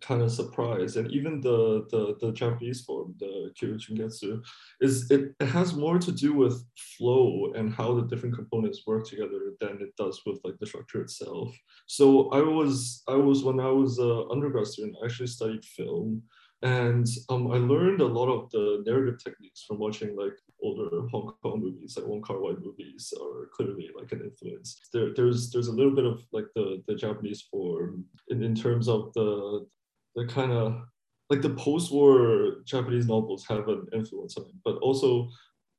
kind 0.05 0.21
of 0.21 0.31
surprise 0.31 0.97
and 0.97 1.12
even 1.12 1.41
the 1.41 1.85
the, 1.91 2.15
the 2.21 2.31
Japanese 2.31 2.81
form, 2.81 3.15
the 3.19 3.51
Kyojingetsu, 3.57 4.41
is 4.81 5.09
it, 5.12 5.33
it 5.39 5.47
has 5.47 5.74
more 5.74 5.97
to 6.00 6.12
do 6.12 6.33
with 6.33 6.63
flow 6.97 7.51
and 7.55 7.74
how 7.74 7.93
the 7.93 8.07
different 8.07 8.35
components 8.35 8.83
work 8.85 9.07
together 9.07 9.41
than 9.59 9.81
it 9.81 9.95
does 9.97 10.21
with 10.25 10.39
like 10.43 10.57
the 10.59 10.67
structure 10.67 11.01
itself. 11.01 11.55
So 11.88 12.29
I 12.29 12.41
was 12.41 13.03
I 13.07 13.15
was 13.15 13.43
when 13.43 13.59
I 13.59 13.71
was 13.81 14.00
a 14.00 14.12
undergrad 14.31 14.67
student, 14.67 14.97
I 15.01 15.05
actually 15.05 15.27
studied 15.27 15.65
film. 15.65 16.24
And 16.62 17.05
um, 17.29 17.51
I 17.51 17.57
learned 17.57 18.01
a 18.01 18.13
lot 18.19 18.29
of 18.35 18.50
the 18.50 18.81
narrative 18.88 19.24
techniques 19.24 19.65
from 19.67 19.77
watching 19.77 20.15
like 20.15 20.33
older 20.63 21.07
Hong 21.12 21.33
Kong 21.43 21.62
movies, 21.62 21.95
like 21.95 22.07
Wong 22.07 22.24
Kar 22.24 22.39
Wai 22.39 22.53
movies, 22.59 23.13
are 23.21 23.50
clearly 23.53 23.89
like 23.95 24.12
an 24.13 24.21
influence. 24.21 24.79
There, 24.91 25.13
there's 25.15 25.51
there's 25.51 25.67
a 25.67 25.77
little 25.79 25.93
bit 25.93 26.05
of 26.05 26.21
like 26.31 26.47
the 26.55 26.81
the 26.88 26.95
Japanese 26.95 27.41
form 27.51 28.05
in, 28.29 28.41
in 28.41 28.55
terms 28.55 28.88
of 28.88 29.13
the 29.13 29.67
the 30.15 30.25
kind 30.27 30.51
of 30.51 30.81
like 31.29 31.41
the 31.41 31.50
post-war 31.55 32.57
Japanese 32.65 33.07
novels 33.07 33.45
have 33.48 33.67
an 33.67 33.88
influence 33.93 34.38
on 34.38 34.45
it, 34.45 34.55
but 34.63 34.77
also 34.77 35.29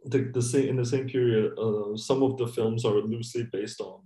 the, 0.04 0.30
the 0.34 0.42
same 0.42 0.68
in 0.68 0.76
the 0.76 0.84
same 0.84 1.08
period, 1.08 1.52
uh, 1.58 1.96
some 1.96 2.22
of 2.22 2.36
the 2.36 2.46
films 2.46 2.84
are 2.84 2.94
loosely 3.00 3.44
based 3.52 3.80
on 3.80 4.00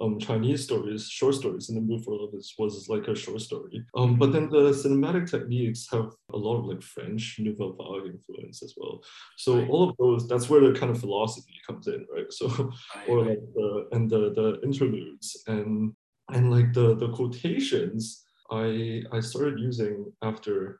um, 0.00 0.18
Chinese 0.18 0.64
stories, 0.64 1.06
short 1.08 1.34
stories. 1.34 1.68
In 1.68 1.74
the 1.76 1.80
Mood 1.80 2.04
for 2.04 2.14
Love 2.16 2.34
is, 2.34 2.54
was 2.58 2.88
like 2.88 3.08
a 3.08 3.14
short 3.14 3.40
story. 3.40 3.84
Um, 3.96 4.18
but 4.18 4.32
then 4.32 4.48
the 4.50 4.70
cinematic 4.70 5.30
techniques 5.30 5.86
have 5.92 6.10
a 6.32 6.36
lot 6.36 6.58
of 6.58 6.64
like 6.66 6.82
French 6.82 7.36
Nouvelle 7.38 7.72
Vague 7.78 8.12
influence 8.14 8.62
as 8.62 8.74
well. 8.76 9.02
So 9.36 9.58
Right. 9.60 9.68
all 9.68 9.88
of 9.90 9.96
those, 9.98 10.26
that's 10.28 10.48
where 10.48 10.60
the 10.60 10.78
kind 10.78 10.90
of 10.90 10.98
philosophy 11.00 11.54
comes 11.66 11.86
in, 11.86 12.06
right? 12.14 12.30
So 12.32 12.46
or 13.06 13.18
Right, 13.18 13.28
like 13.28 13.38
the 13.54 13.88
and 13.92 14.10
the 14.10 14.32
the 14.32 14.60
interludes 14.64 15.42
and 15.46 15.92
and 16.30 16.50
like 16.50 16.72
the 16.72 16.94
the 16.96 17.10
quotations 17.12 18.24
I 18.52 19.02
I 19.10 19.20
started 19.20 19.58
using 19.58 20.12
after 20.20 20.78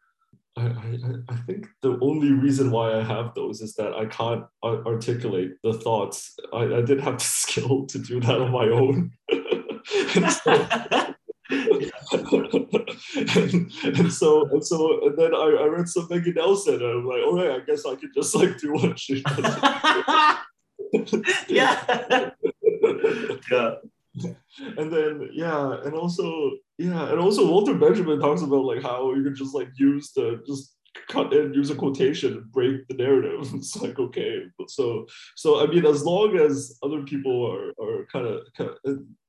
I, 0.56 0.66
I 0.66 0.98
I 1.30 1.36
think 1.46 1.66
the 1.80 1.98
only 2.02 2.32
reason 2.32 2.70
why 2.70 2.92
I 2.92 3.02
have 3.02 3.34
those 3.34 3.62
is 3.62 3.74
that 3.76 3.94
I 3.94 4.04
can't 4.06 4.44
articulate 4.62 5.52
the 5.62 5.72
thoughts. 5.72 6.36
I, 6.52 6.64
I 6.64 6.82
didn't 6.82 7.00
have 7.00 7.18
the 7.18 7.24
skill 7.42 7.86
to 7.86 7.98
do 7.98 8.20
that 8.20 8.40
on 8.40 8.52
my 8.52 8.68
own. 8.68 9.12
and, 10.14 10.30
so, 10.30 10.52
and, 13.40 13.72
and 13.98 14.12
so 14.12 14.48
and 14.50 14.64
so 14.64 15.06
and 15.06 15.16
then 15.16 15.34
I, 15.34 15.56
I 15.62 15.66
read 15.66 15.88
some 15.88 16.08
Maggie 16.10 16.32
Nelson 16.32 16.74
and 16.74 16.84
I'm 16.84 17.06
like, 17.06 17.22
all 17.22 17.36
right, 17.36 17.62
I 17.62 17.64
guess 17.64 17.86
I 17.86 17.94
could 17.94 18.12
just 18.14 18.34
like 18.34 18.58
do 18.58 18.74
what 18.74 18.98
she 18.98 19.22
does. 19.22 19.56
yeah. 21.48 22.30
yeah. 23.50 23.74
and 24.78 24.92
then 24.92 25.28
yeah 25.32 25.76
and 25.84 25.94
also 25.94 26.50
yeah 26.78 27.10
and 27.10 27.18
also 27.18 27.50
walter 27.50 27.74
benjamin 27.74 28.20
talks 28.20 28.42
about 28.42 28.64
like 28.64 28.82
how 28.82 29.14
you 29.14 29.22
can 29.22 29.34
just 29.34 29.54
like 29.54 29.68
use 29.76 30.12
the 30.12 30.42
just 30.46 30.76
cut 31.08 31.32
and 31.32 31.54
use 31.54 31.70
a 31.70 31.74
quotation 31.74 32.34
and 32.34 32.52
break 32.52 32.86
the 32.88 32.94
narrative 32.94 33.48
it's 33.54 33.76
like 33.76 33.98
okay 33.98 34.42
so 34.68 35.06
so 35.36 35.62
i 35.62 35.66
mean 35.66 35.86
as 35.86 36.04
long 36.04 36.36
as 36.36 36.78
other 36.82 37.02
people 37.02 37.50
are 37.50 37.72
are 37.82 38.06
kind 38.12 38.26
of 38.26 38.40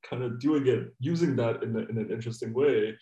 kind 0.03 0.23
of 0.23 0.31
uh, 0.31 0.35
doing 0.39 0.67
it 0.67 0.93
using 0.99 1.35
that 1.35 1.63
in, 1.63 1.77
in 1.89 1.97
an 1.97 2.11
interesting 2.11 2.53
way 2.53 2.95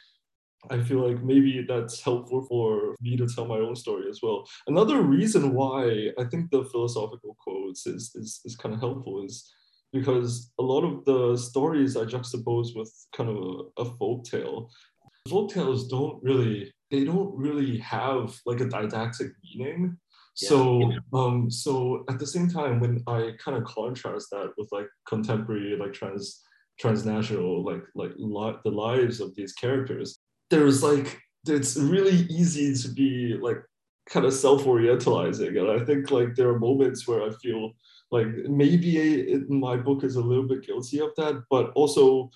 I 0.70 0.80
feel 0.80 1.00
like 1.00 1.24
maybe 1.24 1.66
that's 1.68 2.02
helpful 2.02 2.46
for 2.48 2.96
me 3.02 3.18
to 3.18 3.28
tell 3.28 3.46
my 3.46 3.58
own 3.58 3.76
story 3.76 4.08
as 4.08 4.20
well. 4.22 4.48
Another 4.68 5.02
reason 5.02 5.54
why 5.54 6.12
I 6.20 6.24
think 6.26 6.52
the 6.52 6.66
philosophical 6.66 7.36
quotes 7.40 7.88
is 7.88 8.12
is, 8.14 8.42
is 8.46 8.56
kind 8.56 8.76
of 8.76 8.80
helpful 8.80 9.26
is 9.26 9.52
because 9.94 10.52
a 10.60 10.64
lot 10.64 10.84
of 10.84 11.06
the 11.06 11.38
stories 11.38 11.96
are 11.98 12.06
juxtaposed 12.06 12.76
with 12.76 12.92
kind 13.16 13.30
of 13.30 13.38
a, 13.38 13.82
a 13.82 13.86
folk 13.98 14.24
tale. 14.26 14.70
Folk 15.30 15.52
tales 15.52 15.88
don't 15.88 16.22
really 16.24 16.74
they 16.90 17.06
don't 17.06 17.36
really 17.38 17.78
have 17.78 18.38
like 18.46 18.60
a 18.60 18.66
didactic 18.66 19.32
meaning. 19.44 19.98
So 20.36 20.92
um 21.14 21.52
so 21.52 22.06
at 22.10 22.20
the 22.20 22.28
same 22.28 22.50
time 22.50 22.80
when 22.80 23.04
I 23.08 23.32
kind 23.44 23.58
of 23.58 23.66
contrast 23.66 24.30
that 24.32 24.54
with 24.58 24.70
like 24.72 24.88
contemporary 25.08 25.78
like 25.78 25.94
trans 25.94 26.42
transnational 26.82 27.64
like 27.64 27.84
like 27.96 28.12
li- 28.18 28.58
the 28.64 28.72
lives 28.72 29.20
of 29.20 29.36
these 29.36 29.54
characters 29.54 30.20
there's 30.50 30.82
like 30.82 31.20
it's 31.48 31.78
really 31.78 32.26
easy 32.30 32.74
to 32.74 32.90
be 32.90 33.38
like 33.40 33.58
kind 34.10 34.26
of 34.26 34.34
self-orientalizing 34.34 35.60
and 35.60 35.70
i 35.70 35.84
think 35.86 36.10
like 36.10 36.34
there 36.36 36.50
are 36.50 36.60
moments 36.60 37.08
where 37.08 37.22
i 37.22 37.30
feel 37.42 37.72
like 38.12 38.28
maybe 38.48 38.98
it, 38.98 39.50
my 39.50 39.78
book 39.78 40.04
is 40.04 40.16
a 40.16 40.22
little 40.22 40.48
bit 40.48 40.66
guilty 40.66 41.00
of 41.00 41.12
that 41.18 41.44
but 41.50 41.72
also 41.76 42.30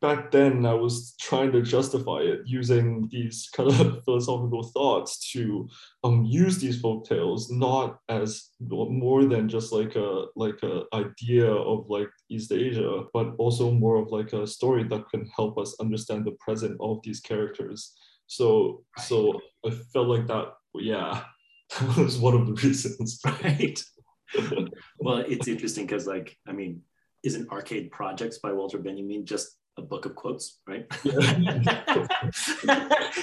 back 0.00 0.30
then 0.30 0.64
i 0.64 0.72
was 0.72 1.14
trying 1.20 1.52
to 1.52 1.60
justify 1.62 2.20
it 2.20 2.40
using 2.46 3.06
these 3.10 3.48
kind 3.54 3.68
of 3.68 4.02
philosophical 4.04 4.62
thoughts 4.62 5.30
to 5.30 5.68
um, 6.04 6.24
use 6.24 6.58
these 6.58 6.80
folk 6.80 7.06
tales 7.06 7.50
not 7.50 7.98
as 8.08 8.50
more 8.60 9.24
than 9.26 9.48
just 9.48 9.72
like 9.72 9.96
a 9.96 10.24
like 10.36 10.62
a 10.62 10.84
idea 10.94 11.50
of 11.50 11.88
like 11.88 12.08
east 12.30 12.52
asia 12.52 13.02
but 13.12 13.34
also 13.38 13.70
more 13.70 13.96
of 13.96 14.10
like 14.10 14.32
a 14.32 14.46
story 14.46 14.84
that 14.84 15.08
can 15.10 15.26
help 15.36 15.58
us 15.58 15.76
understand 15.80 16.24
the 16.24 16.36
present 16.40 16.76
of 16.80 17.00
these 17.02 17.20
characters 17.20 17.94
so 18.26 18.82
so 18.98 19.38
i 19.66 19.70
felt 19.92 20.08
like 20.08 20.26
that 20.26 20.52
yeah 20.74 21.24
that 21.80 21.96
was 21.98 22.18
one 22.18 22.34
of 22.34 22.46
the 22.46 22.52
reasons 22.66 23.20
Right. 23.24 23.80
Well, 25.00 25.18
it's 25.18 25.48
interesting 25.48 25.86
because, 25.86 26.06
like, 26.06 26.36
I 26.46 26.52
mean, 26.52 26.82
isn't 27.22 27.50
Arcade 27.50 27.90
Projects 27.90 28.38
by 28.38 28.52
Walter 28.52 28.78
Benjamin 28.78 29.26
just 29.26 29.56
a 29.76 29.82
book 29.82 30.06
of 30.06 30.14
quotes, 30.14 30.60
right? 30.66 30.86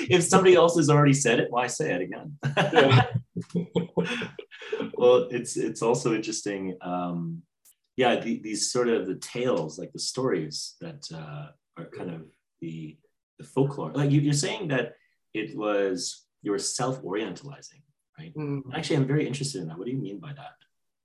if 0.10 0.24
somebody 0.24 0.56
else 0.56 0.76
has 0.78 0.90
already 0.90 1.14
said 1.14 1.40
it, 1.40 1.48
why 1.50 1.68
say 1.68 1.94
it 1.94 2.02
again? 2.02 2.38
Yeah. 2.74 3.08
well, 4.98 5.28
it's 5.32 5.58
it's 5.58 5.82
also 5.82 6.14
interesting. 6.14 6.78
Um, 6.82 7.44
yeah, 7.96 8.20
the, 8.20 8.40
these 8.40 8.72
sort 8.72 8.90
of 8.90 9.08
the 9.08 9.16
tales, 9.16 9.80
like 9.80 9.92
the 9.94 10.00
stories 10.00 10.76
that 10.82 11.08
uh, 11.14 11.48
are 11.78 11.86
kind 11.98 12.12
of 12.12 12.26
the 12.62 12.98
the 13.40 13.46
folklore. 13.46 13.92
Like 13.94 14.12
you, 14.12 14.22
you're 14.22 14.34
saying 14.34 14.68
that 14.70 14.96
it 15.34 15.56
was 15.58 16.26
you 16.42 16.52
were 16.52 16.60
self-orientalizing, 16.60 17.82
right? 18.18 18.34
Mm. 18.36 18.62
Actually, 18.74 18.98
I'm 18.98 19.08
very 19.08 19.28
interested 19.28 19.62
in 19.62 19.68
that. 19.68 19.78
What 19.78 19.86
do 19.86 19.92
you 19.92 19.98
mean 19.98 20.20
by 20.20 20.34
that? 20.34 20.54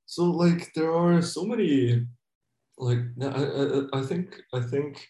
So 0.07 0.25
like 0.25 0.73
there 0.75 0.93
are 0.95 1.23
so 1.23 1.45
many 1.45 2.07
like 2.79 2.99
I, 3.21 3.27
I, 3.27 4.01
I 4.01 4.03
think 4.03 4.41
i 4.53 4.61
think 4.61 5.09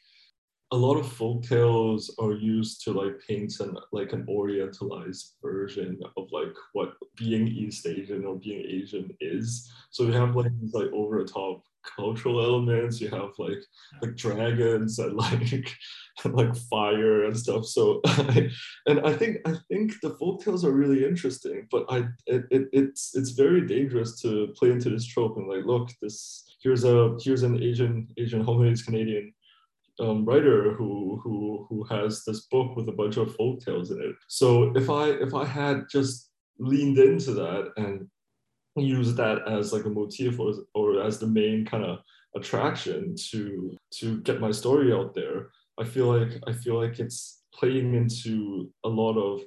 a 0.73 0.77
lot 0.77 0.97
of 0.97 1.13
folk 1.13 1.43
tales 1.43 2.15
are 2.19 2.33
used 2.33 2.83
to 2.83 2.93
like 2.93 3.21
paint 3.29 3.61
an 3.61 3.77
like 3.93 4.15
an 4.15 4.25
orientalized 4.27 5.33
version 5.43 6.01
of 6.17 6.29
like 6.33 6.55
what 6.73 6.95
being 7.17 7.47
east 7.47 7.87
asian 7.87 8.25
or 8.25 8.37
being 8.37 8.65
asian 8.67 9.15
is. 9.21 9.71
So 9.91 10.05
you 10.05 10.13
have 10.13 10.35
like 10.35 10.51
these 10.61 10.73
like 10.73 10.91
over 10.93 11.23
the 11.23 11.31
top 11.31 11.63
cultural 11.97 12.41
elements 12.43 13.01
you 13.01 13.09
have 13.09 13.31
like 13.39 13.59
like 14.01 14.15
dragons 14.17 14.99
and 14.99 15.17
like 15.17 15.69
like 16.25 16.55
fire 16.55 17.25
and 17.25 17.37
stuff 17.37 17.65
so 17.65 18.01
and 18.87 19.01
i 19.05 19.13
think 19.13 19.39
i 19.47 19.55
think 19.69 19.93
the 20.03 20.11
folk 20.11 20.43
tales 20.43 20.65
are 20.65 20.73
really 20.73 21.05
interesting 21.05 21.67
but 21.71 21.85
i 21.89 21.99
it, 22.27 22.45
it, 22.51 22.69
it's 22.73 23.15
it's 23.15 23.31
very 23.31 23.67
dangerous 23.67 24.21
to 24.21 24.53
play 24.57 24.71
into 24.71 24.91
this 24.91 25.07
trope 25.07 25.37
and 25.37 25.49
like 25.49 25.65
look 25.65 25.91
this 26.01 26.57
here's 26.63 26.85
a 26.85 27.17
here's 27.23 27.43
an 27.43 27.63
asian 27.63 28.07
asian 28.19 28.43
home 28.43 28.75
canadian 28.85 29.33
um, 30.01 30.25
writer 30.25 30.73
who 30.75 31.21
who 31.23 31.67
who 31.69 31.85
has 31.85 32.25
this 32.25 32.43
book 32.47 32.77
with 32.77 32.89
a 32.89 32.93
bunch 32.93 33.17
of 33.17 33.35
folk 33.37 33.61
tales 33.61 33.91
in 33.91 34.01
it. 34.01 34.15
So 34.29 34.73
if 34.77 34.89
I 34.91 35.09
if 35.09 35.35
I 35.35 35.45
had 35.45 35.85
just 35.91 36.31
leaned 36.59 36.99
into 36.99 37.33
that 37.35 37.73
and 37.77 38.09
used 38.77 39.17
that 39.17 39.47
as 39.47 39.73
like 39.73 39.85
a 39.85 39.91
motif 39.91 40.39
or, 40.39 40.55
or 40.75 41.03
as 41.03 41.19
the 41.19 41.27
main 41.27 41.65
kind 41.65 41.85
of 41.85 41.99
attraction 42.35 43.15
to 43.31 43.77
to 43.91 44.21
get 44.23 44.41
my 44.41 44.51
story 44.51 44.93
out 44.93 45.15
there, 45.15 45.49
I 45.79 45.85
feel 45.85 46.07
like 46.07 46.43
I 46.47 46.53
feel 46.53 46.81
like 46.81 46.99
it's 46.99 47.43
playing 47.55 47.95
into 47.95 48.71
a 48.85 48.89
lot 48.89 49.17
of 49.19 49.43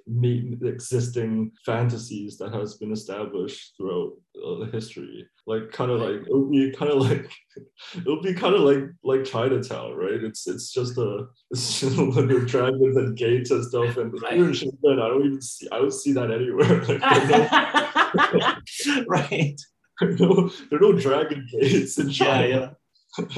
existing 0.61 1.51
fantasies 1.65 2.37
that 2.37 2.53
has 2.53 2.77
been 2.77 2.91
established 2.91 3.73
throughout 3.75 4.11
uh, 4.45 4.59
the 4.59 4.69
history. 4.71 5.27
Like 5.47 5.71
kind 5.71 5.91
of 5.91 6.01
like 6.01 6.21
it 6.21 6.29
would 6.29 6.51
be 6.51 6.71
kind 6.71 6.91
of 6.91 7.01
like 7.01 7.31
it 7.95 8.05
would 8.05 8.21
be 8.21 8.33
kind 8.33 8.55
of 8.55 8.61
like 8.61 8.83
like 9.03 9.25
chinatown 9.25 9.95
right? 9.95 10.23
It's 10.23 10.47
it's 10.47 10.71
just 10.71 10.97
a 10.97 11.27
it's 11.51 11.81
just 11.81 11.97
a 11.97 12.45
dragons 12.45 12.97
and 12.97 13.17
gates 13.17 13.51
and 13.51 13.65
stuff 13.65 13.97
and 13.97 14.13
right. 14.21 14.33
i 14.33 14.37
don't 14.37 15.25
even 15.25 15.41
see 15.41 15.67
i 15.71 15.77
don't 15.77 15.93
see 15.93 16.13
that 16.13 16.31
anywhere. 16.31 16.81
Like, 16.87 17.94
right 19.07 19.59
there 19.99 20.09
are, 20.09 20.13
no, 20.13 20.49
there 20.69 20.79
are 20.79 20.81
no 20.81 20.93
dragon 20.93 21.47
gates 21.51 21.97
in 21.97 22.09
china 22.09 22.47
yeah, 22.47 22.69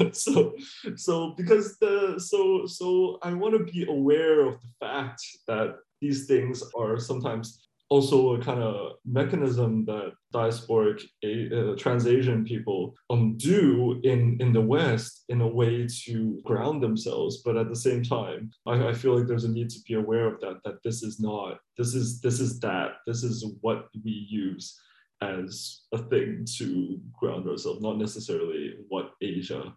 yeah. 0.00 0.10
so 0.12 0.54
so 0.96 1.34
because 1.36 1.78
the 1.78 2.18
so 2.18 2.66
so 2.66 3.18
i 3.22 3.32
want 3.32 3.54
to 3.54 3.72
be 3.72 3.86
aware 3.88 4.40
of 4.46 4.60
the 4.60 4.68
fact 4.80 5.22
that 5.46 5.76
these 6.00 6.26
things 6.26 6.62
are 6.76 6.98
sometimes 6.98 7.67
also 7.90 8.34
a 8.34 8.40
kind 8.40 8.62
of 8.62 8.96
mechanism 9.06 9.84
that 9.86 10.12
diasporic 10.34 11.02
uh, 11.24 11.74
trans-asian 11.76 12.44
people 12.44 12.94
um, 13.08 13.36
do 13.38 13.98
in, 14.04 14.36
in 14.40 14.52
the 14.52 14.60
west 14.60 15.24
in 15.30 15.40
a 15.40 15.46
way 15.46 15.86
to 16.04 16.40
ground 16.44 16.82
themselves 16.82 17.42
but 17.44 17.56
at 17.56 17.68
the 17.68 17.76
same 17.76 18.02
time 18.02 18.50
I, 18.66 18.88
I 18.88 18.92
feel 18.92 19.16
like 19.16 19.26
there's 19.26 19.44
a 19.44 19.50
need 19.50 19.70
to 19.70 19.80
be 19.88 19.94
aware 19.94 20.26
of 20.26 20.40
that 20.40 20.58
that 20.64 20.82
this 20.84 21.02
is 21.02 21.18
not 21.18 21.58
this 21.78 21.94
is 21.94 22.20
this 22.20 22.40
is 22.40 22.60
that 22.60 22.96
this 23.06 23.22
is 23.22 23.46
what 23.62 23.86
we 24.04 24.26
use 24.28 24.78
as 25.20 25.82
a 25.92 25.98
thing 25.98 26.46
to 26.58 27.00
ground 27.18 27.48
ourselves, 27.48 27.80
not 27.80 27.98
necessarily 27.98 28.74
what 28.88 29.12
Asia 29.20 29.74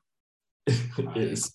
right. 0.70 1.18
is. 1.18 1.52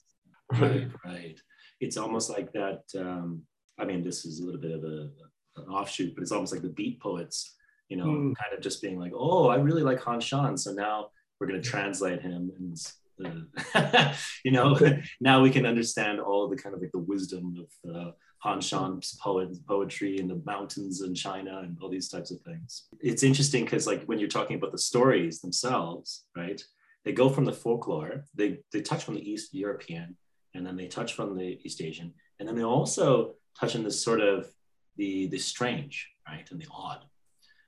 Right, 0.52 0.88
right. 1.04 1.38
It's 1.80 1.96
almost 1.96 2.30
like 2.30 2.52
that. 2.52 2.82
Um, 2.96 3.42
I 3.78 3.84
mean, 3.84 4.02
this 4.02 4.24
is 4.24 4.40
a 4.40 4.44
little 4.44 4.60
bit 4.60 4.72
of 4.72 4.84
a, 4.84 5.10
an 5.56 5.64
offshoot, 5.64 6.14
but 6.14 6.22
it's 6.22 6.32
almost 6.32 6.52
like 6.52 6.62
the 6.62 6.68
beat 6.68 7.00
poets, 7.00 7.54
you 7.88 7.96
know, 7.96 8.06
mm. 8.06 8.34
kind 8.36 8.52
of 8.56 8.60
just 8.60 8.82
being 8.82 8.98
like, 8.98 9.12
oh, 9.14 9.48
I 9.48 9.56
really 9.56 9.82
like 9.82 10.00
Han 10.00 10.20
Shan. 10.20 10.56
So 10.56 10.72
now 10.72 11.08
we're 11.38 11.46
going 11.46 11.60
to 11.60 11.68
translate 11.68 12.22
him 12.22 12.50
and 12.58 12.76
uh, 13.24 14.12
you 14.44 14.50
know, 14.50 14.78
now 15.20 15.40
we 15.40 15.50
can 15.50 15.66
understand 15.66 16.20
all 16.20 16.48
the 16.48 16.56
kind 16.56 16.74
of 16.74 16.80
like 16.80 16.92
the 16.92 16.98
wisdom 16.98 17.66
of 17.84 17.94
uh, 17.94 18.10
Han 18.38 18.60
Shan's 18.60 19.16
poet, 19.20 19.56
poetry 19.66 20.18
and 20.18 20.30
the 20.30 20.42
mountains 20.44 21.02
in 21.02 21.14
China 21.14 21.60
and 21.60 21.76
all 21.80 21.88
these 21.88 22.08
types 22.08 22.30
of 22.30 22.40
things. 22.42 22.84
It's 23.00 23.22
interesting 23.22 23.64
because 23.64 23.86
like 23.86 24.04
when 24.04 24.18
you're 24.18 24.28
talking 24.28 24.56
about 24.56 24.72
the 24.72 24.78
stories 24.78 25.40
themselves, 25.40 26.26
right? 26.36 26.62
They 27.04 27.12
go 27.12 27.28
from 27.28 27.44
the 27.44 27.52
folklore, 27.52 28.24
they, 28.34 28.58
they 28.72 28.82
touch 28.82 29.04
from 29.04 29.14
the 29.14 29.30
East 29.30 29.54
European, 29.54 30.16
and 30.54 30.66
then 30.66 30.76
they 30.76 30.88
touch 30.88 31.14
from 31.14 31.36
the 31.36 31.58
East 31.62 31.80
Asian, 31.80 32.12
and 32.38 32.48
then 32.48 32.56
they 32.56 32.64
also 32.64 33.34
touch 33.58 33.76
on 33.76 33.84
this 33.84 34.02
sort 34.02 34.20
of 34.20 34.50
the, 34.96 35.26
the 35.28 35.38
strange, 35.38 36.10
right? 36.28 36.48
And 36.50 36.60
the 36.60 36.66
odd. 36.70 37.04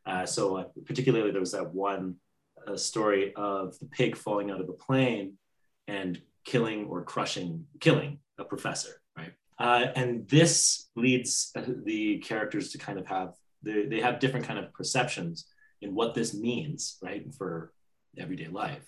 Uh, 0.07 0.27
so 0.27 0.57
uh, 0.57 0.65
particularly 0.87 1.31
there 1.31 1.41
was 1.41 1.53
that 1.53 1.75
one 1.75 2.17
uh, 2.67 2.77
story 2.77 3.33
of 3.37 3.79
the 3.79 3.87
pig 3.87 4.17
falling 4.17 4.51
out 4.51 4.61
of 4.61 4.69
a 4.69 4.73
plane 4.73 5.35
and 5.87 6.21
killing 6.45 6.87
or 6.87 7.03
crushing, 7.03 7.67
killing 7.81 8.19
a 8.39 8.45
professor, 8.45 9.01
right? 9.17 9.33
Uh, 9.59 9.87
and 9.97 10.29
this 10.29 10.89
leads 10.97 11.51
uh, 11.57 11.63
the 11.85 12.19
characters 12.19 12.71
to 12.71 12.79
kind 12.79 12.99
of 12.99 13.07
have 13.07 13.35
they, 13.63 13.87
they 13.87 14.01
have 14.01 14.21
different 14.21 14.47
kind 14.47 14.59
of 14.59 14.73
perceptions 14.73 15.47
in 15.83 15.95
what 15.95 16.15
this 16.15 16.33
means, 16.33 16.97
right, 17.03 17.27
for 17.35 17.73
everyday 18.17 18.49
life. 18.49 18.85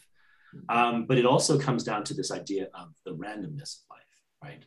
Um, 0.68 1.06
but 1.06 1.18
it 1.18 1.26
also 1.26 1.58
comes 1.58 1.84
down 1.84 2.04
to 2.04 2.14
this 2.14 2.30
idea 2.30 2.68
of 2.74 2.88
the 3.04 3.12
randomness 3.12 3.80
of 3.80 3.82
life, 3.90 4.02
right? 4.42 4.64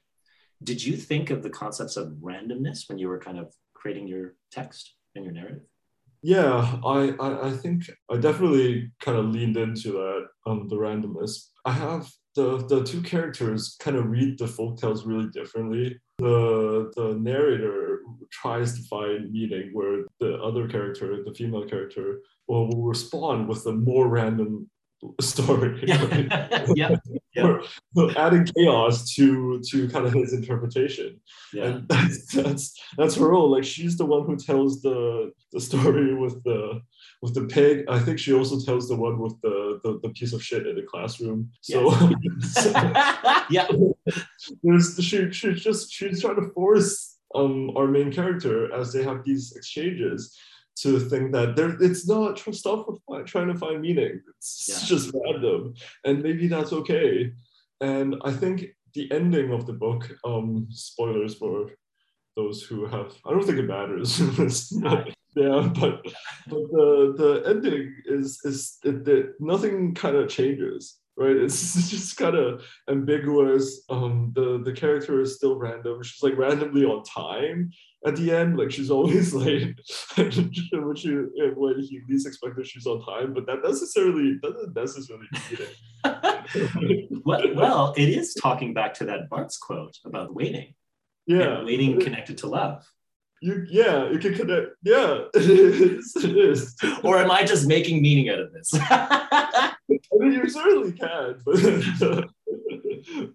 Did 0.64 0.84
you 0.84 0.96
think 0.96 1.30
of 1.30 1.44
the 1.44 1.50
concepts 1.50 1.98
of 1.98 2.10
randomness 2.22 2.88
when 2.88 2.98
you 2.98 3.10
were 3.10 3.20
kind 3.20 3.38
of 3.38 3.54
creating 3.84 4.08
your 4.08 4.36
text 4.50 4.96
and 5.14 5.26
your 5.26 5.34
narrative? 5.34 5.64
Yeah, 6.22 6.80
I, 6.86 7.14
I, 7.20 7.50
I 7.50 7.52
think 7.52 7.84
I 8.10 8.16
definitely 8.16 8.92
kind 9.02 9.18
of 9.18 9.26
leaned 9.26 9.58
into 9.58 9.92
that, 9.92 10.28
um, 10.48 10.70
the 10.70 10.78
randomness. 10.78 11.50
I 11.66 11.74
have 11.74 12.10
the 12.36 12.66
the 12.68 12.82
two 12.84 13.02
characters 13.02 13.76
kind 13.80 13.98
of 13.98 14.10
read 14.10 14.40
the 14.40 14.48
folk 14.48 14.80
tales 14.80 15.06
really 15.06 15.30
differently. 15.32 16.00
The 16.20 16.92
the 16.96 17.20
narrator 17.20 18.00
tries 18.32 18.78
to 18.78 18.88
find 18.88 19.32
meaning, 19.32 19.72
where 19.74 20.06
the 20.22 20.42
other 20.42 20.68
character, 20.70 21.22
the 21.26 21.34
female 21.34 21.68
character, 21.68 22.22
will, 22.48 22.70
will 22.70 22.84
respond 22.84 23.50
with 23.50 23.66
a 23.66 23.74
more 23.74 24.08
random 24.08 24.70
story. 25.22 25.84
yeah. 25.86 26.26
yeah. 27.36 27.58
adding 28.18 28.46
chaos 28.46 29.14
to 29.16 29.62
to 29.70 29.88
kind 29.90 30.06
of 30.06 30.14
his 30.14 30.34
interpretation. 30.34 31.20
Yeah. 31.54 31.66
And 31.66 31.88
that's, 31.88 32.34
that's 32.34 32.82
that's 32.98 33.16
her 33.16 33.30
role. 33.30 33.50
Like 33.50 33.64
she's 33.64 33.98
the 33.98 34.06
one 34.06 34.26
who 34.26 34.36
tells 34.36 34.82
the 34.82 35.32
the 35.52 35.62
story 35.62 36.14
with 36.16 36.44
the 36.44 36.82
with 37.22 37.34
the 37.34 37.46
pig. 37.46 37.86
I 37.90 38.00
think 38.00 38.20
she 38.20 38.34
also 38.34 38.60
tells 38.60 38.88
the 38.88 38.96
one 38.96 39.20
with 39.20 39.40
the 39.42 39.80
the, 39.84 40.00
the 40.04 40.10
piece 40.10 40.34
of 40.34 40.44
shit 40.44 40.68
in 40.68 40.76
the 40.76 40.84
classroom. 40.84 41.52
So, 41.62 41.92
so 42.42 42.72
yeah, 43.50 43.68
there's 44.64 44.98
she 45.04 45.32
she 45.32 45.54
just 45.54 45.92
she's 45.92 46.22
trying 46.22 46.36
to 46.36 46.50
force 46.54 47.18
um 47.36 47.72
our 47.76 47.88
main 47.88 48.12
character 48.12 48.72
as 48.74 48.94
they 48.94 49.04
have 49.04 49.24
these 49.24 49.54
exchanges 49.56 50.38
to 50.76 51.00
think 51.00 51.32
that 51.32 51.56
there 51.56 51.76
it's 51.82 52.08
not 52.08 52.40
stop 52.52 52.88
trying 53.26 53.48
to 53.48 53.56
find 53.56 53.82
meaning. 53.82 54.22
It's 54.38 54.68
yeah. 54.68 54.86
just 54.86 55.12
random, 55.14 55.74
and 56.04 56.24
maybe 56.24 56.48
that's 56.48 56.74
okay. 56.74 57.32
And 57.82 58.16
I 58.24 58.32
think 58.32 58.66
the 58.94 59.12
ending 59.12 59.52
of 59.52 59.66
the 59.66 59.74
book, 59.74 60.10
um, 60.24 60.68
spoilers 60.70 61.36
for 61.36 61.72
those 62.36 62.64
who 62.64 62.86
have, 62.86 63.14
I 63.26 63.32
don't 63.32 63.46
think 63.46 63.60
it 63.60 63.68
matters. 63.68 64.20
yeah, 65.36 65.72
but 65.80 66.04
but 66.48 66.64
the 66.72 67.14
the 67.18 67.44
ending 67.48 67.96
is 68.06 68.40
is 68.44 68.78
it, 68.84 69.08
it 69.08 69.34
nothing 69.40 69.94
kind 69.94 70.16
of 70.16 70.30
changes 70.30 71.00
right? 71.16 71.36
It's, 71.36 71.76
it's 71.76 71.90
just 71.92 72.18
kind 72.18 72.36
of 72.36 72.66
ambiguous. 72.90 73.84
Um, 73.90 74.32
the 74.34 74.62
the 74.64 74.74
character 74.74 75.22
is 75.22 75.36
still 75.36 75.58
random. 75.58 76.02
She's 76.04 76.24
like 76.24 76.38
randomly 76.38 76.86
on 76.86 77.04
time 77.04 77.72
at 78.06 78.16
the 78.16 78.32
end. 78.32 78.58
Like 78.58 78.72
she's 78.72 78.92
always 78.92 79.34
late 79.34 79.80
when 80.16 80.96
she 80.96 81.10
when 81.56 81.80
he 81.80 82.02
least 82.10 82.28
expected 82.28 82.68
she's 82.68 82.86
on 82.86 83.04
time. 83.06 83.34
But 83.34 83.46
that 83.48 83.64
necessarily 83.64 84.40
doesn't 84.42 84.76
necessarily 84.76 85.28
mean 85.34 85.60
it. 85.60 87.22
well, 87.26 87.56
well, 87.56 87.94
it 87.98 88.10
is 88.10 88.34
talking 88.34 88.74
back 88.74 88.94
to 88.96 89.06
that 89.06 89.30
Barthes 89.30 89.58
quote 89.58 89.98
about 90.06 90.34
waiting. 90.34 90.74
Yeah, 91.26 91.64
waiting 91.64 92.00
connected 92.00 92.38
to 92.40 92.48
love. 92.48 92.86
You, 93.42 93.66
yeah, 93.70 94.10
you 94.10 94.20
can 94.20 94.36
connect. 94.36 94.68
Yeah, 94.84 95.26
it 95.34 95.50
is. 95.50 96.14
It 96.24 96.38
is. 96.38 96.76
or 97.04 97.18
am 97.18 97.30
I 97.30 97.44
just 97.44 97.68
making 97.68 98.02
meaning 98.02 98.30
out 98.30 98.40
of 98.40 98.54
this? 98.54 98.70
I 98.74 99.74
mean, 100.18 100.32
you 100.32 100.50
certainly 100.50 100.94
can, 100.94 101.42
but 101.46 102.30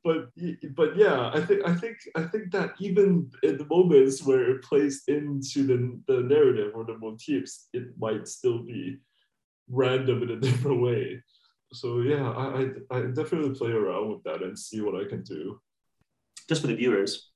but 0.05 0.31
but 0.75 0.97
yeah, 0.97 1.31
I 1.33 1.41
think 1.41 1.67
I 1.67 1.75
think 1.75 1.97
I 2.15 2.23
think 2.23 2.53
that 2.53 2.75
even 2.79 3.31
in 3.43 3.59
the 3.59 3.67
moments 3.67 4.23
where 4.23 4.51
it 4.51 4.63
plays 4.63 5.03
into 5.09 5.67
the 5.67 6.01
the 6.07 6.23
narrative 6.23 6.73
or 6.75 6.85
the 6.85 6.99
motifs, 6.99 7.69
it 7.73 7.89
might 7.99 8.27
still 8.29 8.61
be 8.61 8.99
random 9.69 10.23
in 10.23 10.31
a 10.31 10.37
different 10.41 10.83
way. 10.83 11.23
So 11.73 12.01
yeah, 12.01 12.31
I 12.31 12.67
I, 12.91 12.99
I 12.99 13.01
definitely 13.07 13.55
play 13.55 13.71
around 13.71 14.11
with 14.11 14.23
that 14.25 14.43
and 14.43 14.59
see 14.59 14.81
what 14.81 15.01
I 15.01 15.09
can 15.09 15.23
do. 15.23 15.61
Just 16.49 16.63
for 16.63 16.69
the 16.69 16.77
viewers, 16.77 17.31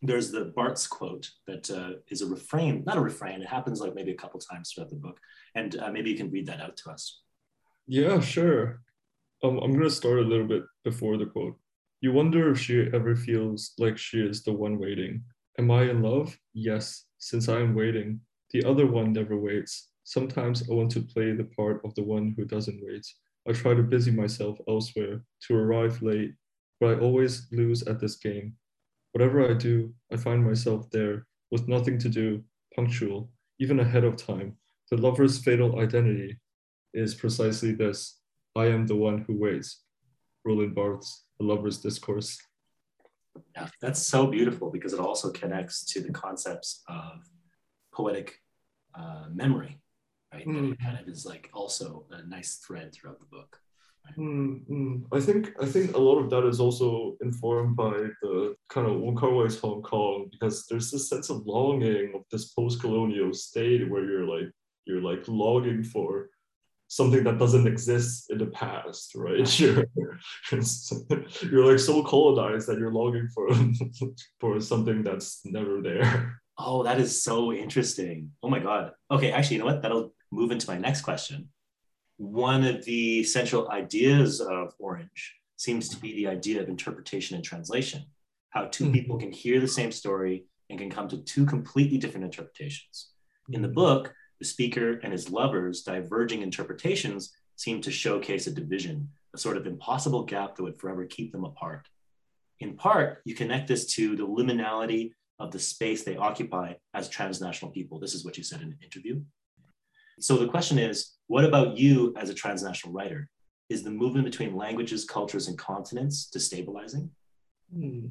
there's 0.00 0.30
the 0.30 0.52
Barthes 0.56 0.86
quote 0.86 1.30
that 1.46 1.70
uh, 1.70 1.98
is 2.10 2.22
a 2.22 2.26
refrain, 2.26 2.82
not 2.86 2.96
a 2.96 3.00
refrain. 3.00 3.42
It 3.42 3.48
happens 3.48 3.80
like 3.80 3.94
maybe 3.94 4.12
a 4.12 4.16
couple 4.16 4.40
times 4.40 4.72
throughout 4.72 4.90
the 4.90 4.96
book, 4.96 5.18
and 5.54 5.76
uh, 5.78 5.90
maybe 5.90 6.10
you 6.10 6.16
can 6.16 6.30
read 6.30 6.46
that 6.46 6.60
out 6.60 6.76
to 6.78 6.90
us. 6.90 7.20
Yeah, 7.86 8.20
sure. 8.20 8.80
Um, 9.42 9.58
I'm 9.58 9.72
going 9.72 9.84
to 9.84 9.90
start 9.90 10.18
a 10.18 10.22
little 10.22 10.46
bit 10.46 10.62
before 10.84 11.18
the 11.18 11.26
quote. 11.26 11.58
You 12.04 12.12
wonder 12.12 12.50
if 12.50 12.60
she 12.60 12.90
ever 12.92 13.16
feels 13.16 13.72
like 13.78 13.96
she 13.96 14.20
is 14.20 14.42
the 14.42 14.52
one 14.52 14.78
waiting. 14.78 15.24
Am 15.58 15.70
I 15.70 15.84
in 15.84 16.02
love? 16.02 16.38
Yes, 16.52 17.06
since 17.16 17.48
I 17.48 17.60
am 17.60 17.74
waiting. 17.74 18.20
The 18.50 18.62
other 18.64 18.86
one 18.86 19.14
never 19.14 19.38
waits. 19.38 19.88
Sometimes 20.02 20.68
I 20.68 20.74
want 20.74 20.90
to 20.90 21.00
play 21.00 21.32
the 21.32 21.48
part 21.56 21.80
of 21.82 21.94
the 21.94 22.02
one 22.02 22.34
who 22.36 22.44
doesn't 22.44 22.78
wait. 22.82 23.06
I 23.48 23.52
try 23.52 23.72
to 23.72 23.82
busy 23.82 24.10
myself 24.10 24.58
elsewhere, 24.68 25.22
to 25.46 25.56
arrive 25.56 26.02
late, 26.02 26.34
but 26.78 26.90
I 26.90 27.00
always 27.00 27.46
lose 27.50 27.82
at 27.84 28.00
this 28.00 28.16
game. 28.16 28.56
Whatever 29.12 29.50
I 29.50 29.54
do, 29.54 29.94
I 30.12 30.18
find 30.18 30.44
myself 30.44 30.90
there, 30.90 31.26
with 31.50 31.68
nothing 31.68 31.98
to 32.00 32.10
do, 32.10 32.44
punctual, 32.76 33.30
even 33.60 33.80
ahead 33.80 34.04
of 34.04 34.16
time. 34.18 34.58
The 34.90 34.98
lover's 34.98 35.38
fatal 35.38 35.80
identity 35.80 36.38
is 36.92 37.14
precisely 37.14 37.72
this 37.72 38.20
I 38.54 38.66
am 38.66 38.86
the 38.86 38.94
one 38.94 39.24
who 39.26 39.38
waits. 39.38 39.84
Roland 40.44 40.74
Barthes, 40.74 41.23
The 41.38 41.46
Lover's 41.46 41.78
Discourse. 41.78 42.38
Yeah, 43.56 43.68
that's 43.80 44.00
so 44.00 44.26
beautiful 44.26 44.70
because 44.70 44.92
it 44.92 45.00
also 45.00 45.30
connects 45.30 45.84
to 45.86 46.00
the 46.00 46.12
concepts 46.12 46.82
of 46.88 47.24
poetic 47.92 48.40
uh, 48.94 49.26
memory, 49.32 49.80
right? 50.32 50.46
Mm. 50.46 50.70
That 50.70 50.80
kind 50.80 50.98
of 51.00 51.08
is 51.08 51.26
like 51.26 51.50
also 51.52 52.06
a 52.10 52.26
nice 52.26 52.56
thread 52.56 52.92
throughout 52.92 53.20
the 53.20 53.26
book. 53.26 53.58
Right? 54.06 54.18
Mm, 54.18 55.04
I 55.12 55.20
think 55.20 55.52
I 55.60 55.66
think 55.66 55.96
a 55.96 56.00
lot 56.00 56.18
of 56.18 56.30
that 56.30 56.46
is 56.46 56.60
also 56.60 57.16
informed 57.22 57.74
by 57.74 58.10
the 58.22 58.54
kind 58.68 58.86
of 58.86 59.00
Wong 59.00 59.16
Kar 59.16 59.32
Wai's 59.32 59.58
Hong 59.58 59.82
Kong 59.82 60.28
because 60.30 60.66
there's 60.66 60.90
this 60.90 61.08
sense 61.08 61.30
of 61.30 61.46
longing 61.46 62.12
of 62.14 62.22
this 62.30 62.52
post-colonial 62.52 63.32
state 63.32 63.90
where 63.90 64.04
you're 64.04 64.26
like 64.26 64.50
you're 64.84 65.00
like 65.00 65.26
longing 65.26 65.82
for 65.82 66.28
something 66.88 67.24
that 67.24 67.38
doesn't 67.38 67.66
exist 67.66 68.30
in 68.30 68.38
the 68.38 68.46
past, 68.46 69.14
right? 69.14 69.60
You're, 69.60 69.86
you're 70.50 71.70
like 71.70 71.78
so 71.78 72.02
colonized 72.04 72.68
that 72.68 72.78
you're 72.78 72.92
longing 72.92 73.28
for 73.28 73.48
for 74.40 74.60
something 74.60 75.02
that's 75.02 75.40
never 75.44 75.80
there. 75.82 76.40
Oh, 76.56 76.84
that 76.84 77.00
is 77.00 77.22
so 77.22 77.52
interesting. 77.52 78.30
Oh 78.42 78.48
my 78.48 78.60
God. 78.60 78.92
Okay, 79.10 79.32
actually, 79.32 79.56
you 79.56 79.60
know 79.60 79.66
what? 79.66 79.82
That'll 79.82 80.14
move 80.30 80.52
into 80.52 80.70
my 80.70 80.78
next 80.78 81.02
question. 81.02 81.48
One 82.16 82.64
of 82.64 82.84
the 82.84 83.24
central 83.24 83.70
ideas 83.70 84.40
of 84.40 84.72
Orange 84.78 85.34
seems 85.56 85.88
to 85.88 85.96
be 85.96 86.14
the 86.14 86.28
idea 86.28 86.62
of 86.62 86.68
interpretation 86.68 87.34
and 87.34 87.44
translation, 87.44 88.04
how 88.50 88.66
2 88.66 88.84
mm-hmm. 88.84 88.92
people 88.92 89.18
can 89.18 89.32
hear 89.32 89.60
the 89.60 89.68
same 89.68 89.90
story 89.90 90.44
and 90.70 90.78
can 90.78 90.90
come 90.90 91.08
to 91.08 91.18
two 91.18 91.44
completely 91.44 91.98
different 91.98 92.24
interpretations. 92.24 93.10
In 93.50 93.62
the 93.62 93.68
book, 93.68 94.14
the 94.40 94.46
speaker 94.46 95.00
and 95.02 95.12
his 95.12 95.30
lover's 95.30 95.82
diverging 95.82 96.42
interpretations 96.42 97.32
seem 97.56 97.80
to 97.80 97.90
showcase 97.90 98.46
a 98.46 98.50
division, 98.50 99.08
a 99.34 99.38
sort 99.38 99.56
of 99.56 99.66
impossible 99.66 100.24
gap 100.24 100.56
that 100.56 100.62
would 100.62 100.78
forever 100.78 101.06
keep 101.06 101.32
them 101.32 101.44
apart. 101.44 101.88
In 102.60 102.76
part, 102.76 103.20
you 103.24 103.34
connect 103.34 103.68
this 103.68 103.86
to 103.94 104.16
the 104.16 104.26
liminality 104.26 105.12
of 105.38 105.50
the 105.50 105.58
space 105.58 106.04
they 106.04 106.16
occupy 106.16 106.74
as 106.94 107.08
transnational 107.08 107.72
people. 107.72 107.98
This 107.98 108.14
is 108.14 108.24
what 108.24 108.36
you 108.36 108.44
said 108.44 108.60
in 108.60 108.68
an 108.68 108.78
interview. 108.82 109.20
So 110.20 110.36
the 110.36 110.48
question 110.48 110.78
is 110.78 111.14
what 111.26 111.44
about 111.44 111.76
you 111.76 112.14
as 112.16 112.30
a 112.30 112.34
transnational 112.34 112.94
writer? 112.94 113.28
Is 113.68 113.82
the 113.82 113.90
movement 113.90 114.26
between 114.26 114.54
languages, 114.54 115.04
cultures, 115.04 115.48
and 115.48 115.58
continents 115.58 116.30
destabilizing? 116.34 117.08
Hmm. 117.74 118.06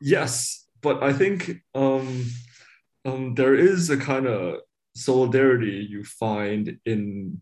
Yes, 0.00 0.66
but 0.82 1.02
I 1.02 1.12
think 1.12 1.62
um, 1.74 2.26
um, 3.04 3.34
there 3.34 3.54
is 3.54 3.90
a 3.90 3.96
kind 3.96 4.26
of 4.26 4.60
solidarity 4.94 5.86
you 5.88 6.04
find 6.04 6.78
in 6.86 7.40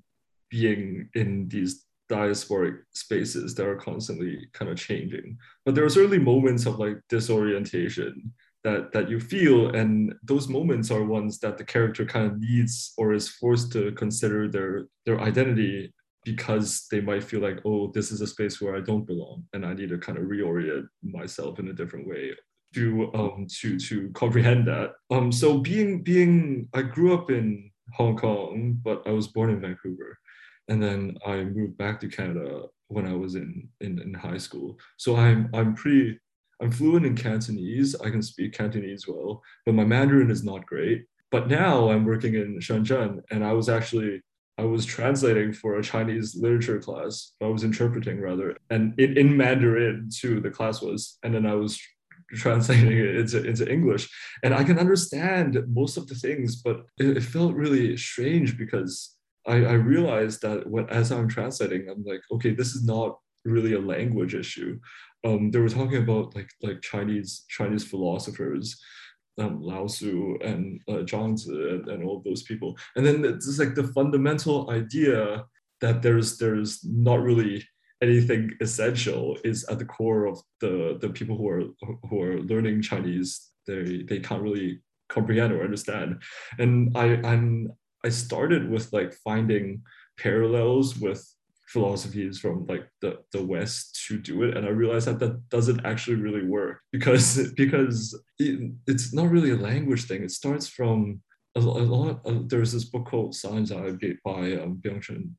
being 0.51 1.09
in 1.15 1.49
these 1.49 1.85
diasporic 2.11 2.79
spaces 2.93 3.55
that 3.55 3.67
are 3.67 3.77
constantly 3.77 4.49
kind 4.53 4.71
of 4.71 4.79
changing. 4.79 5.37
But 5.65 5.75
there 5.75 5.85
are 5.85 5.91
certainly 5.91 6.19
moments 6.19 6.67
of 6.67 6.79
like 6.79 6.97
disorientation 7.09 8.33
that 8.65 8.93
that 8.93 9.09
you 9.09 9.21
feel, 9.21 9.75
and 9.75 10.15
those 10.23 10.49
moments 10.49 10.91
are 10.91 11.05
ones 11.05 11.39
that 11.41 11.59
the 11.59 11.65
character 11.65 12.05
kind 12.05 12.27
of 12.27 12.41
needs 12.41 12.93
or 12.97 13.13
is 13.13 13.29
forced 13.29 13.73
to 13.73 13.93
consider 13.93 14.49
their 14.49 14.87
their 15.07 15.21
identity 15.21 15.93
because 16.25 16.87
they 16.91 17.01
might 17.01 17.25
feel 17.25 17.41
like, 17.41 17.61
oh, 17.65 17.91
this 17.95 18.11
is 18.11 18.21
a 18.21 18.27
space 18.27 18.61
where 18.61 18.77
I 18.77 18.81
don't 18.81 19.07
belong, 19.07 19.45
and 19.53 19.65
I 19.65 19.75
need 19.75 19.91
to 19.91 19.99
kind 19.99 20.19
of 20.19 20.25
reorient 20.25 20.87
myself 21.03 21.59
in 21.59 21.69
a 21.69 21.73
different 21.73 22.09
way 22.09 22.33
to 22.75 23.11
um 23.15 23.47
to 23.61 23.79
to 23.79 24.11
comprehend 24.11 24.67
that. 24.69 24.93
Um, 25.11 25.33
so 25.33 25.59
being 25.59 26.03
being 26.03 26.69
I 26.75 26.83
grew 26.83 27.15
up 27.15 27.31
in 27.31 27.71
Hong 27.95 28.17
Kong, 28.17 28.79
but 28.83 29.03
I 29.07 29.11
was 29.11 29.29
born 29.29 29.51
in 29.51 29.61
Vancouver, 29.61 30.19
and 30.69 30.83
then 30.83 31.17
I 31.27 31.45
moved 31.45 31.79
back 31.79 32.01
to 32.01 32.09
Canada 32.09 32.65
when 32.89 33.07
I 33.07 33.15
was 33.15 33.35
in 33.35 33.69
in, 33.81 34.01
in 34.01 34.15
high 34.15 34.39
school. 34.39 34.79
So 34.97 35.17
I'm 35.17 35.51
I'm 35.55 35.75
pretty 35.75 36.19
I'm 36.61 36.73
fluent 36.73 37.07
in 37.07 37.17
Cantonese. 37.17 37.95
I 38.01 38.11
can 38.11 38.23
speak 38.23 38.53
Cantonese 38.53 39.07
well, 39.07 39.43
but 39.65 39.75
my 39.75 39.85
Mandarin 39.85 40.31
is 40.31 40.45
not 40.45 40.67
great. 40.67 41.07
But 41.31 41.49
now 41.49 41.91
I'm 41.91 42.07
working 42.07 42.35
in 42.35 42.59
Shenzhen, 42.59 43.21
and 43.31 43.45
I 43.45 43.53
was 43.53 43.69
actually 43.69 44.23
I 44.59 44.65
was 44.65 44.85
translating 44.85 45.53
for 45.53 45.77
a 45.77 45.83
Chinese 45.83 46.35
literature 46.35 46.81
class. 46.81 47.33
I 47.41 47.47
was 47.47 47.63
interpreting 47.63 48.21
rather, 48.21 48.57
and 48.71 48.99
in, 48.99 49.17
in 49.17 49.37
Mandarin 49.37 50.11
too. 50.13 50.41
The 50.41 50.51
class 50.51 50.83
was, 50.83 51.19
and 51.23 51.35
then 51.35 51.47
I 51.47 51.55
was 51.55 51.81
translating 52.31 52.93
it 52.99 53.17
into, 53.17 53.45
into 53.45 53.71
English. 53.71 54.09
And 54.43 54.55
I 54.55 54.65
can 54.65 54.79
understand 54.79 55.59
most 55.69 55.97
of 55.97 56.07
the 56.07 56.15
things, 56.15 56.63
but 56.63 56.85
it, 56.99 57.17
it 57.17 57.23
felt 57.23 57.55
really 57.55 57.97
strange 57.97 58.59
because 58.59 59.17
I, 59.47 59.57
I 59.65 59.73
realized 59.73 60.43
that 60.43 60.67
when 60.67 60.89
as 60.91 61.11
I'm 61.11 61.29
translating, 61.29 61.89
I'm 61.89 62.05
like, 62.05 62.23
okay, 62.33 62.55
this 62.55 62.75
is 62.75 62.85
not 62.85 63.19
really 63.45 63.75
a 63.75 63.81
language 63.81 64.35
issue. 64.35 64.79
Um, 65.25 65.51
they 65.51 65.59
were 65.59 65.69
talking 65.69 66.03
about 66.03 66.37
like 66.37 66.51
like 66.63 66.81
Chinese 66.81 67.45
Chinese 67.49 67.85
philosophers, 67.85 68.81
um, 69.39 69.61
Lao 69.61 69.87
Tzu 69.87 70.39
and 70.43 70.81
uh, 70.89 70.99
and, 70.99 71.89
and 71.89 72.05
all 72.05 72.23
those 72.25 72.43
people. 72.43 72.77
And 72.95 73.05
then 73.05 73.25
it's 73.25 73.59
like 73.59 73.75
the 73.75 73.89
fundamental 73.89 74.71
idea 74.71 75.45
that 75.81 76.03
there's 76.03 76.39
there's 76.39 76.85
not 76.85 77.21
really 77.21 77.65
anything 78.03 78.53
essential 78.61 79.39
is 79.45 79.65
at 79.65 79.79
the 79.79 79.85
core 79.85 80.27
of 80.27 80.41
the 80.61 80.99
the 81.01 81.11
people 81.11 81.37
who 81.37 81.49
are 81.49 81.65
who 82.09 82.23
are 82.23 82.41
learning 82.43 82.83
Chinese. 82.83 83.51
They 83.67 84.03
they 84.09 84.21
can't 84.21 84.43
really 84.43 84.81
comprehend 85.09 85.53
or 85.53 85.65
understand. 85.65 86.23
And 86.59 86.97
I 86.97 87.21
I'm 87.25 87.73
I 88.05 88.11
started 88.11 88.71
with 88.71 88.93
like 88.93 89.13
finding 89.13 89.83
parallels 90.19 90.97
with 90.97 91.25
philosophies 91.69 92.39
from 92.39 92.65
like 92.67 92.89
the, 93.03 93.19
the 93.33 93.45
west 93.45 94.03
to 94.07 94.17
do 94.17 94.43
it 94.43 94.57
and 94.57 94.65
i 94.65 94.71
realized 94.71 95.07
that 95.07 95.19
that 95.19 95.49
doesn't 95.51 95.85
actually 95.85 96.17
really 96.17 96.43
work 96.43 96.81
because 96.93 97.53
because 97.57 98.19
it, 98.39 98.73
it's 98.87 99.13
not 99.13 99.29
really 99.29 99.51
a 99.51 99.57
language 99.57 100.05
thing 100.05 100.23
it 100.23 100.31
starts 100.31 100.67
from 100.67 101.21
a, 101.55 101.61
a 101.61 101.63
lot 101.63 102.21
of, 102.25 102.49
there's 102.49 102.73
this 102.73 102.85
book 102.85 103.07
called 103.07 103.33
Shanzhai 103.33 104.17
by 104.25 104.55
um, 104.63 104.81
Byung-Chul 104.83 105.31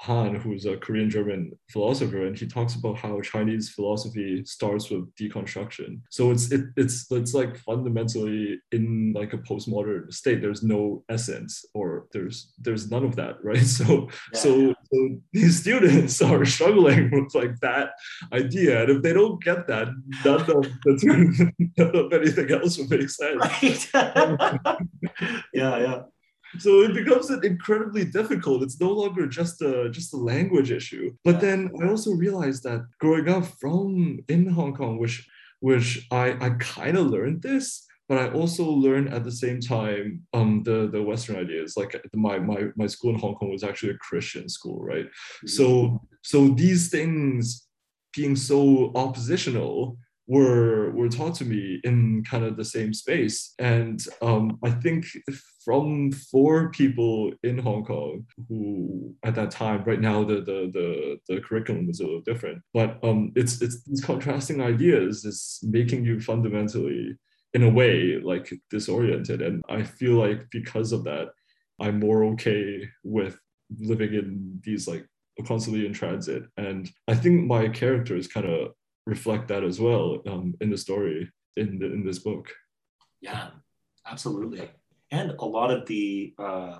Han, 0.00 0.36
who's 0.36 0.64
a 0.64 0.76
Korean 0.76 1.10
German 1.10 1.58
philosopher, 1.70 2.24
and 2.24 2.38
he 2.38 2.46
talks 2.46 2.76
about 2.76 2.98
how 2.98 3.20
Chinese 3.20 3.70
philosophy 3.70 4.44
starts 4.44 4.90
with 4.90 5.12
deconstruction. 5.16 6.02
So 6.08 6.30
it's 6.30 6.52
it, 6.52 6.66
it's 6.76 7.10
it's 7.10 7.34
like 7.34 7.56
fundamentally 7.58 8.60
in 8.70 9.12
like 9.12 9.32
a 9.32 9.38
postmodern 9.38 10.12
state. 10.12 10.40
There's 10.40 10.62
no 10.62 11.02
essence, 11.08 11.64
or 11.74 12.06
there's 12.12 12.52
there's 12.60 12.90
none 12.92 13.04
of 13.04 13.16
that, 13.16 13.42
right? 13.42 13.58
So 13.78 14.08
yeah. 14.32 14.40
so, 14.40 14.74
so 14.92 15.20
these 15.32 15.60
students 15.60 16.22
are 16.28 16.44
struggling 16.44 17.10
with 17.10 17.34
like 17.34 17.58
that 17.60 17.90
idea, 18.32 18.82
and 18.82 18.90
if 18.90 19.02
they 19.02 19.12
don't 19.12 19.42
get 19.42 19.66
that, 19.66 19.88
none 20.24 20.40
of 20.40 20.46
the 20.46 21.52
none 21.76 21.96
of 21.96 22.12
anything 22.12 22.50
else 22.52 22.78
will 22.78 22.88
make 22.88 23.10
sense. 23.10 23.36
Right. 23.36 23.88
yeah, 25.52 25.78
yeah 25.78 26.02
so 26.58 26.82
it 26.82 26.94
becomes 26.94 27.30
incredibly 27.30 28.04
difficult 28.04 28.62
it's 28.62 28.80
no 28.80 28.90
longer 28.90 29.26
just 29.26 29.60
a 29.62 29.90
just 29.90 30.14
a 30.14 30.16
language 30.16 30.70
issue 30.70 31.12
but 31.24 31.40
then 31.40 31.70
i 31.82 31.88
also 31.88 32.12
realized 32.12 32.62
that 32.62 32.86
growing 33.00 33.28
up 33.28 33.44
from 33.60 34.18
in 34.28 34.46
hong 34.46 34.74
kong 34.74 34.98
which 34.98 35.28
which 35.60 36.06
i 36.10 36.36
i 36.40 36.50
kind 36.58 36.96
of 36.96 37.06
learned 37.06 37.42
this 37.42 37.84
but 38.08 38.16
I 38.16 38.32
also 38.32 38.64
learned 38.64 39.12
at 39.12 39.22
the 39.22 39.30
same 39.30 39.60
time 39.60 40.22
um, 40.32 40.62
the 40.64 40.88
the 40.90 41.02
Western 41.02 41.36
ideas. 41.36 41.76
Like 41.76 41.94
my 42.14 42.38
my 42.38 42.68
my 42.74 42.86
school 42.86 43.10
in 43.10 43.20
Hong 43.20 43.34
Kong 43.34 43.50
was 43.50 43.62
actually 43.62 43.92
a 43.92 43.98
Christian 43.98 44.48
school, 44.48 44.82
right? 44.82 45.04
Mm-hmm. 45.04 45.48
So 45.48 46.00
so 46.22 46.48
these 46.48 46.88
things 46.88 47.68
being 48.16 48.34
so 48.34 48.92
oppositional 48.94 49.98
were 50.26 50.90
were 50.90 51.08
taught 51.08 51.34
to 51.36 51.44
me 51.44 51.80
in 51.84 52.22
kind 52.24 52.44
of 52.44 52.56
the 52.56 52.64
same 52.64 52.92
space 52.92 53.54
and 53.58 54.04
um, 54.20 54.58
i 54.62 54.70
think 54.70 55.06
from 55.68 56.10
four 56.10 56.70
people 56.70 57.30
in 57.42 57.58
hong 57.58 57.84
kong 57.84 58.24
who 58.48 59.14
at 59.22 59.34
that 59.34 59.50
time 59.50 59.84
right 59.84 60.00
now 60.00 60.24
the 60.24 60.36
the 60.36 60.58
the, 60.72 61.18
the 61.28 61.40
curriculum 61.42 61.90
is 61.90 62.00
a 62.00 62.04
little 62.04 62.22
different 62.22 62.62
but 62.72 62.98
um, 63.04 63.32
it's 63.36 63.60
it's 63.60 63.82
these 63.84 64.02
contrasting 64.02 64.62
ideas 64.62 65.26
is 65.26 65.58
making 65.62 66.06
you 66.06 66.18
fundamentally 66.20 67.14
in 67.52 67.62
a 67.64 67.68
way 67.68 68.18
like 68.22 68.50
disoriented 68.70 69.42
and 69.42 69.62
i 69.68 69.82
feel 69.82 70.14
like 70.14 70.40
because 70.50 70.90
of 70.92 71.04
that 71.04 71.28
i'm 71.80 72.00
more 72.00 72.24
okay 72.24 72.82
with 73.04 73.38
living 73.78 74.14
in 74.14 74.58
these 74.64 74.88
like 74.88 75.04
constantly 75.46 75.84
in 75.84 75.92
transit 75.92 76.44
and 76.56 76.90
i 77.08 77.14
think 77.14 77.46
my 77.46 77.68
character 77.68 78.16
is 78.16 78.26
kind 78.26 78.46
of 78.46 78.72
reflect 79.04 79.48
that 79.48 79.64
as 79.64 79.78
well 79.78 80.22
um, 80.26 80.54
in 80.62 80.70
the 80.70 80.78
story 80.78 81.30
in 81.58 81.78
the, 81.78 81.86
in 81.86 82.04
this 82.06 82.20
book. 82.20 82.50
Yeah, 83.20 83.48
absolutely. 84.06 84.70
And 85.10 85.32
a 85.38 85.44
lot 85.44 85.70
of 85.70 85.86
the 85.86 86.34
uh, 86.38 86.78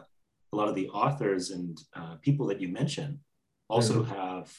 a 0.53 0.57
lot 0.57 0.69
of 0.69 0.75
the 0.75 0.89
authors 0.89 1.51
and 1.51 1.79
uh, 1.95 2.17
people 2.23 2.47
that 2.47 2.61
you 2.61 2.69
mentioned 2.69 3.19
also 3.69 4.05
yeah. 4.05 4.15
have 4.15 4.53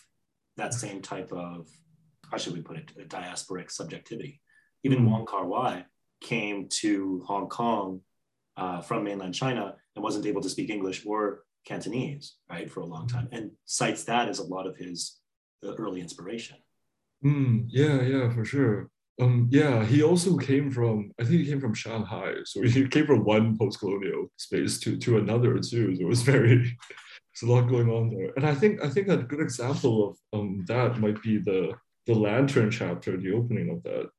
that 0.57 0.73
same 0.73 1.01
type 1.01 1.31
of 1.31 1.67
how 2.29 2.37
should 2.37 2.53
we 2.53 2.61
put 2.61 2.77
it 2.77 2.91
a 2.99 3.05
diasporic 3.05 3.71
subjectivity. 3.71 4.41
Even 4.83 4.99
mm-hmm. 4.99 5.11
Wong 5.11 5.25
Kar 5.25 5.45
Wai 5.45 5.85
came 6.21 6.67
to 6.69 7.23
Hong 7.25 7.47
Kong 7.47 8.01
uh, 8.57 8.81
from 8.81 9.03
mainland 9.03 9.33
China 9.33 9.75
and 9.95 10.03
wasn't 10.03 10.25
able 10.25 10.41
to 10.41 10.49
speak 10.49 10.69
English 10.69 11.05
or 11.05 11.43
Cantonese, 11.65 12.35
right, 12.49 12.69
for 12.69 12.81
a 12.81 12.85
long 12.85 13.07
time, 13.07 13.27
and 13.31 13.51
cites 13.65 14.03
that 14.05 14.29
as 14.29 14.39
a 14.39 14.43
lot 14.43 14.67
of 14.67 14.77
his 14.77 15.19
early 15.63 16.01
inspiration. 16.01 16.57
Mm, 17.23 17.65
yeah, 17.67 18.01
yeah, 18.01 18.29
for 18.29 18.45
sure. 18.45 18.89
Um, 19.19 19.47
yeah, 19.51 19.85
he 19.85 20.01
also 20.01 20.37
came 20.37 20.71
from, 20.71 21.11
I 21.19 21.23
think 21.23 21.41
he 21.41 21.45
came 21.45 21.59
from 21.59 21.73
Shanghai. 21.73 22.35
So 22.45 22.61
he 22.63 22.87
came 22.87 23.05
from 23.05 23.23
one 23.23 23.57
post-colonial 23.57 24.31
space 24.37 24.79
to, 24.79 24.97
to 24.97 25.17
another 25.17 25.55
too. 25.59 25.95
So 25.95 26.01
it 26.01 26.07
was 26.07 26.21
very, 26.21 26.55
there's 26.57 27.49
a 27.49 27.51
lot 27.51 27.67
going 27.67 27.89
on 27.89 28.09
there. 28.09 28.31
And 28.35 28.45
I 28.45 28.55
think, 28.55 28.83
I 28.83 28.89
think 28.89 29.09
a 29.09 29.17
good 29.17 29.41
example 29.41 30.09
of 30.09 30.39
um, 30.39 30.63
that 30.67 30.99
might 30.99 31.21
be 31.21 31.37
the, 31.37 31.73
the 32.07 32.15
lantern 32.15 32.71
chapter, 32.71 33.17
the 33.17 33.33
opening 33.33 33.69
of 33.69 33.83
that, 33.83 34.09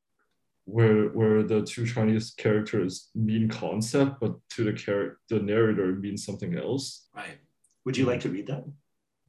where, 0.67 1.07
where 1.09 1.43
the 1.43 1.63
two 1.63 1.87
Chinese 1.87 2.33
characters 2.37 3.11
mean 3.15 3.49
concept, 3.49 4.21
but 4.21 4.35
to 4.51 4.65
the 4.65 4.73
char- 4.73 5.19
the 5.29 5.41
narrator 5.41 5.97
means 5.97 6.25
something 6.25 6.57
else. 6.57 7.09
Right. 7.15 7.39
Would 7.87 7.97
you 7.97 8.05
like 8.05 8.21
to 8.21 8.29
read 8.29 8.47
that? 8.49 8.65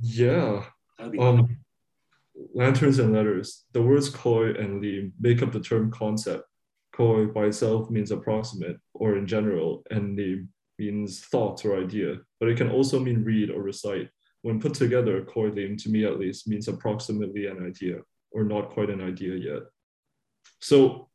Yeah. 0.01 0.65
That'd 0.97 1.13
be 1.13 1.19
Um, 1.19 1.57
lanterns 2.53 2.99
and 2.99 3.13
letters. 3.13 3.65
The 3.73 3.81
words 3.81 4.09
koi 4.09 4.51
and 4.51 4.81
li 4.81 5.11
make 5.19 5.41
up 5.41 5.51
the 5.51 5.59
term 5.59 5.91
concept. 5.91 6.43
Koi 6.93 7.25
by 7.27 7.45
itself 7.45 7.89
means 7.89 8.11
approximate 8.11 8.77
or 8.93 9.17
in 9.17 9.25
general, 9.27 9.83
and 9.91 10.15
li 10.17 10.45
means 10.77 11.21
thought 11.21 11.63
or 11.65 11.81
idea, 11.81 12.17
but 12.39 12.49
it 12.49 12.57
can 12.57 12.69
also 12.69 12.99
mean 12.99 13.23
read 13.23 13.49
or 13.49 13.61
recite. 13.61 14.09
When 14.41 14.59
put 14.59 14.73
together, 14.73 15.23
koi 15.23 15.49
lim, 15.49 15.77
to 15.77 15.89
me 15.89 16.05
at 16.05 16.19
least, 16.19 16.47
means 16.47 16.67
approximately 16.67 17.45
an 17.45 17.65
idea 17.65 17.99
or 18.31 18.43
not 18.43 18.71
quite 18.71 18.89
an 18.89 19.01
idea 19.01 19.35
yet. 19.35 19.63
So 20.59 21.09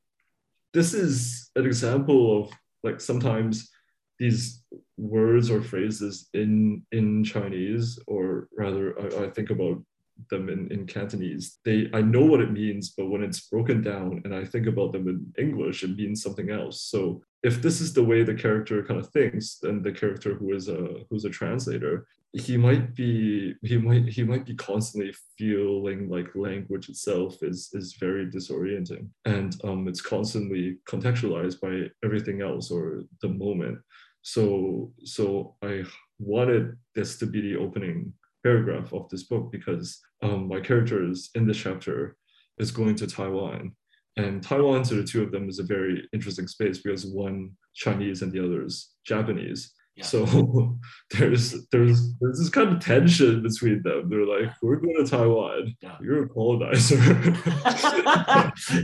this 0.72 0.94
is 0.94 1.50
an 1.56 1.66
example 1.66 2.42
of 2.42 2.52
like 2.82 3.00
sometimes 3.00 3.70
these 4.18 4.62
words 4.96 5.50
or 5.50 5.62
phrases 5.62 6.28
in 6.32 6.84
in 6.92 7.24
Chinese, 7.24 7.98
or 8.06 8.48
rather, 8.56 8.98
I, 9.00 9.24
I 9.24 9.30
think 9.30 9.50
about 9.50 9.82
them 10.30 10.48
in, 10.48 10.70
in 10.72 10.86
Cantonese. 10.86 11.58
They 11.64 11.88
I 11.92 12.02
know 12.02 12.24
what 12.24 12.40
it 12.40 12.52
means, 12.52 12.90
but 12.96 13.06
when 13.06 13.22
it's 13.22 13.48
broken 13.48 13.82
down 13.82 14.22
and 14.24 14.34
I 14.34 14.44
think 14.44 14.66
about 14.66 14.92
them 14.92 15.08
in 15.08 15.32
English, 15.38 15.82
it 15.82 15.96
means 15.96 16.22
something 16.22 16.50
else. 16.50 16.82
So 16.82 17.22
if 17.42 17.62
this 17.62 17.80
is 17.80 17.92
the 17.92 18.04
way 18.04 18.22
the 18.22 18.34
character 18.34 18.82
kind 18.82 18.98
of 19.00 19.10
thinks, 19.10 19.58
then 19.62 19.82
the 19.82 19.92
character 19.92 20.34
who 20.34 20.54
is 20.54 20.68
a 20.68 21.04
who's 21.10 21.24
a 21.24 21.30
translator, 21.30 22.06
he 22.32 22.56
might 22.56 22.94
be 22.94 23.54
he 23.62 23.78
might 23.78 24.06
he 24.08 24.22
might 24.22 24.44
be 24.44 24.54
constantly 24.54 25.14
feeling 25.38 26.08
like 26.08 26.34
language 26.34 26.88
itself 26.88 27.42
is 27.42 27.70
is 27.72 27.94
very 27.94 28.26
disorienting 28.26 29.08
and 29.24 29.56
um, 29.64 29.88
it's 29.88 30.02
constantly 30.02 30.76
contextualized 30.88 31.60
by 31.60 31.88
everything 32.04 32.42
else 32.42 32.70
or 32.70 33.04
the 33.22 33.28
moment 33.28 33.78
so 34.22 34.92
so 35.04 35.54
i 35.62 35.82
wanted 36.18 36.76
this 36.94 37.18
to 37.18 37.26
be 37.26 37.40
the 37.40 37.56
opening 37.56 38.12
paragraph 38.42 38.92
of 38.92 39.08
this 39.08 39.24
book 39.24 39.50
because 39.50 40.00
um, 40.22 40.48
my 40.48 40.60
characters 40.60 41.30
in 41.34 41.46
this 41.46 41.58
chapter 41.58 42.16
is 42.58 42.70
going 42.70 42.94
to 42.96 43.06
taiwan 43.06 43.72
and 44.16 44.42
taiwan 44.42 44.82
to 44.82 44.94
the 44.94 45.04
two 45.04 45.22
of 45.22 45.30
them 45.32 45.48
is 45.48 45.58
a 45.58 45.62
very 45.64 46.08
interesting 46.12 46.46
space 46.48 46.78
because 46.78 47.06
one 47.06 47.50
chinese 47.74 48.22
and 48.22 48.32
the 48.32 48.42
other 48.44 48.64
is 48.64 48.90
japanese 49.04 49.72
Yeah. 49.96 50.04
so 50.04 50.78
there's 51.18 51.66
there's 51.72 52.14
there's 52.20 52.38
this 52.38 52.48
kind 52.50 52.70
of 52.72 52.80
tension 52.80 53.42
between 53.42 53.82
them 53.82 54.08
they're 54.08 54.26
like 54.26 54.50
we're 54.62 54.76
going 54.84 55.04
to 55.04 55.10
taiwan 55.10 55.74
Yeah. 55.82 55.96
you're 56.02 56.24
a 56.24 56.28
colonizer 56.28 56.96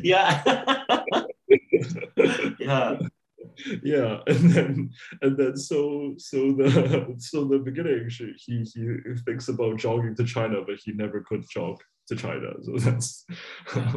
yeah. 0.02 0.42
yeah. 2.58 2.98
Yeah 3.82 4.20
and 4.26 4.50
then 4.52 4.90
and 5.22 5.36
then 5.36 5.56
so 5.56 6.14
so 6.18 6.52
the 6.52 7.14
so 7.18 7.44
the 7.44 7.58
beginning 7.58 8.08
she, 8.08 8.32
he 8.36 8.62
he 8.74 9.14
thinks 9.26 9.48
about 9.48 9.78
jogging 9.78 10.14
to 10.16 10.24
china 10.24 10.56
but 10.66 10.76
he 10.84 10.92
never 10.92 11.20
could 11.28 11.44
jog 11.50 11.76
to 12.08 12.16
china 12.16 12.48
so 12.62 12.72
that's 12.78 13.24
Yeah. 13.76 13.96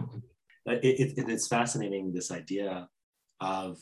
It, 0.68 0.84
it, 0.84 1.18
it- 1.20 1.30
it's 1.30 1.48
fascinating 1.48 2.12
this 2.14 2.32
idea 2.32 2.88
of 3.40 3.78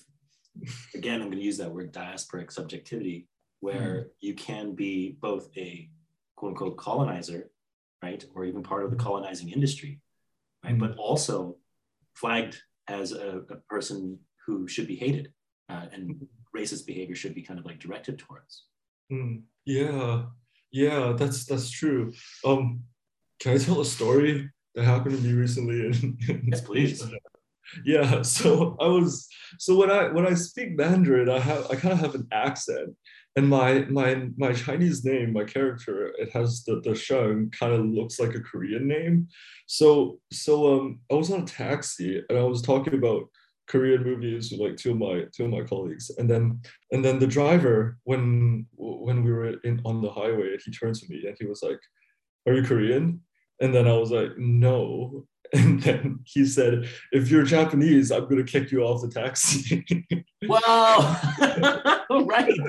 again 0.96 1.22
i'm 1.22 1.28
going 1.28 1.40
to 1.40 1.44
use 1.46 1.58
that 1.58 1.72
word 1.72 1.94
diasporic 1.94 2.52
subjectivity 2.52 3.28
where 3.62 4.08
you 4.20 4.34
can 4.36 4.76
be 4.76 5.18
both 5.22 5.50
a 5.58 5.90
quote 6.36 6.50
unquote 6.52 6.78
colonizer 6.78 7.50
right 8.04 8.24
or 8.36 8.44
even 8.46 8.62
part 8.64 8.84
of 8.84 8.92
the 8.92 8.98
colonizing 8.98 9.50
industry 9.50 10.02
right 10.64 10.76
Mhm. 10.76 10.80
but 10.80 10.96
also 10.98 11.56
flagged 12.16 12.62
as 12.88 13.12
a, 13.14 13.42
a 13.50 13.56
person 13.70 14.20
who 14.46 14.68
should 14.68 14.88
be 14.88 14.96
hated 14.96 15.32
uh, 15.70 15.86
and 15.92 16.28
racist 16.56 16.86
behavior 16.86 17.16
should 17.16 17.36
be 17.36 17.42
kind 17.42 17.60
of 17.60 17.66
like 17.66 17.80
directed 17.80 18.20
towards. 18.20 18.66
Mm, 19.12 19.44
yeah. 19.66 20.24
Yeah 20.72 21.14
that's 21.18 21.46
that's 21.46 21.70
true. 21.70 22.14
Um 22.46 22.84
can 23.40 23.56
i 23.56 23.58
tell 23.58 23.82
a 23.82 23.86
story 23.86 24.50
that 24.76 24.86
happened 24.86 25.18
to 25.18 25.22
me 25.24 25.34
recently? 25.34 25.88
In, 25.88 26.18
yes 26.52 26.62
please. 26.62 27.04
Yeah 27.86 28.22
so 28.22 28.76
i 28.80 28.88
was 28.88 29.28
so 29.60 29.76
when 29.76 29.90
i 29.90 30.10
when 30.10 30.28
i 30.28 30.34
speak 30.34 30.78
mandarin 30.78 31.30
i 31.30 31.40
have 31.40 31.66
i 31.72 31.76
kind 31.76 31.94
of 31.94 32.00
have 32.00 32.16
an 32.16 32.28
accent. 32.32 32.96
And 33.36 33.50
my 33.50 33.86
my 33.90 34.28
my 34.38 34.54
chinese 34.54 35.04
name 35.04 35.34
my 35.34 35.44
character 35.44 36.14
it 36.20 36.30
has 36.34 36.64
the 36.66 36.82
the 36.82 36.96
sheng 36.96 37.52
kind 37.52 37.74
of 37.74 37.86
looks 37.86 38.20
like 38.20 38.36
a 38.36 38.42
korean 38.42 38.88
name. 38.88 39.28
So 39.66 40.20
so 40.32 40.74
um 40.74 41.00
i 41.12 41.16
was 41.16 41.32
on 41.32 41.44
a 41.44 41.46
taxi 41.46 42.22
and 42.30 42.38
i 42.38 42.44
was 42.44 42.62
talking 42.62 42.94
about 42.96 43.24
korean 43.68 44.04
movies 44.04 44.52
with 44.52 44.60
like 44.60 44.78
two 44.78 44.92
of 44.92 44.98
my 44.98 45.24
two 45.36 45.46
of 45.46 45.52
my 45.52 45.62
colleagues. 45.62 46.12
And 46.18 46.30
then 46.30 46.62
and 46.92 47.04
then 47.04 47.20
the 47.20 47.28
driver 47.28 47.98
when 48.04 48.66
when 48.76 49.24
we 49.24 49.32
were 49.32 49.60
in 49.64 49.82
on 49.86 50.02
the 50.02 50.12
highway 50.12 50.58
he 50.64 50.72
turned 50.72 50.96
to 50.96 51.06
me 51.10 51.24
and 51.28 51.36
he 51.40 51.46
was 51.46 51.62
like 51.64 51.80
are 52.48 52.54
you 52.54 52.64
korean? 52.64 53.22
And 53.62 53.74
then 53.74 53.88
i 53.88 53.94
was 53.94 54.12
like 54.12 54.38
no. 54.38 55.26
And 55.56 55.84
then 55.84 56.20
he 56.26 56.48
said, 56.48 56.90
if 57.12 57.30
you're 57.30 57.44
Japanese, 57.44 58.12
I'm 58.12 58.28
to 58.28 58.44
kick 58.44 58.72
you 58.72 58.82
off 58.82 59.04
the 59.04 59.08
taxi. 59.08 59.86
wow 60.48 61.16
right 62.10 62.60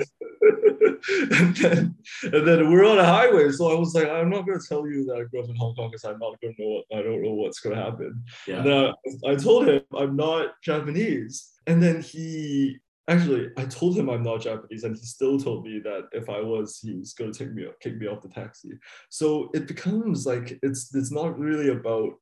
and 1.31 1.55
then 1.55 1.95
and 2.23 2.47
then 2.47 2.71
we're 2.71 2.85
on 2.85 2.99
a 2.99 3.05
highway. 3.05 3.51
So 3.51 3.71
I 3.71 3.79
was 3.79 3.93
like, 3.93 4.07
I'm 4.07 4.29
not 4.29 4.45
going 4.45 4.59
to 4.59 4.67
tell 4.67 4.87
you 4.87 5.05
that 5.05 5.17
I 5.17 5.23
grew 5.23 5.43
up 5.43 5.49
in 5.49 5.55
Hong 5.55 5.75
Kong 5.75 5.89
because 5.89 6.05
I'm 6.05 6.19
not 6.19 6.39
going 6.41 6.55
to 6.55 6.61
know 6.61 6.69
what, 6.69 6.99
I 6.99 7.01
don't 7.01 7.23
know 7.23 7.33
what's 7.33 7.59
going 7.59 7.75
to 7.75 7.81
happen. 7.81 8.23
yeah 8.47 8.61
And 8.61 8.73
I, 8.73 9.31
I 9.31 9.35
told 9.35 9.67
him 9.67 9.81
I'm 9.97 10.15
not 10.15 10.61
Japanese. 10.63 11.51
And 11.67 11.81
then 11.81 12.01
he 12.01 12.77
actually, 13.07 13.49
I 13.57 13.65
told 13.65 13.97
him 13.97 14.09
I'm 14.09 14.23
not 14.23 14.41
Japanese, 14.41 14.83
and 14.83 14.95
he 14.95 15.03
still 15.03 15.39
told 15.39 15.65
me 15.65 15.79
that 15.83 16.09
if 16.11 16.29
I 16.29 16.41
was, 16.41 16.79
he 16.79 16.93
was 16.93 17.13
going 17.13 17.31
to 17.31 17.37
take 17.37 17.53
me 17.53 17.65
kick 17.81 17.97
me 17.97 18.07
off 18.07 18.21
the 18.21 18.29
taxi. 18.29 18.71
So 19.09 19.49
it 19.53 19.67
becomes 19.67 20.25
like 20.25 20.59
it's 20.61 20.93
it's 20.93 21.11
not 21.11 21.37
really 21.39 21.69
about 21.69 22.13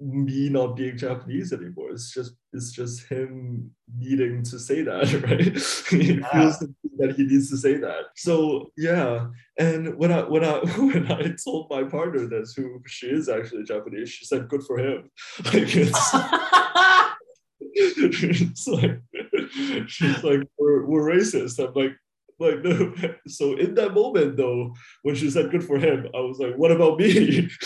me 0.00 0.48
not 0.48 0.76
being 0.76 0.96
Japanese 0.96 1.52
anymore. 1.52 1.90
It's 1.90 2.12
just 2.12 2.32
it's 2.52 2.72
just 2.72 3.06
him 3.08 3.70
needing 3.98 4.42
to 4.44 4.58
say 4.58 4.82
that, 4.82 5.12
right? 5.26 6.00
he 6.00 6.14
Yeah. 6.14 6.30
feels 6.32 6.58
that 6.98 7.14
he 7.16 7.24
needs 7.24 7.50
to 7.50 7.56
say 7.58 7.74
that. 7.78 8.04
So 8.16 8.70
yeah. 8.76 9.26
And 9.58 9.96
when 9.96 10.10
I 10.10 10.22
when 10.22 10.44
I 10.44 10.58
when 10.78 11.10
I 11.12 11.34
told 11.44 11.68
my 11.70 11.84
partner 11.84 12.26
this, 12.26 12.54
who 12.54 12.80
she 12.86 13.08
is 13.08 13.28
actually 13.28 13.64
Japanese, 13.64 14.08
she 14.10 14.24
said, 14.24 14.48
"Good 14.48 14.62
for 14.64 14.78
him." 14.78 15.10
Like 15.52 15.76
it's, 15.76 16.14
it's 17.72 18.66
like 18.66 19.00
she's 19.88 20.24
like, 20.24 20.40
"We're 20.58 20.86
we're 20.86 21.10
racist." 21.12 21.58
I'm 21.64 21.74
like. 21.74 21.92
Like 22.40 22.64
no, 22.64 22.94
so 23.28 23.54
in 23.56 23.74
that 23.74 23.92
moment 23.92 24.38
though, 24.38 24.74
when 25.02 25.14
she 25.14 25.30
said 25.30 25.50
"good 25.50 25.62
for 25.62 25.78
him," 25.78 26.08
I 26.14 26.20
was 26.20 26.38
like, 26.38 26.54
"What 26.56 26.72
about 26.72 26.98
me?" 26.98 27.50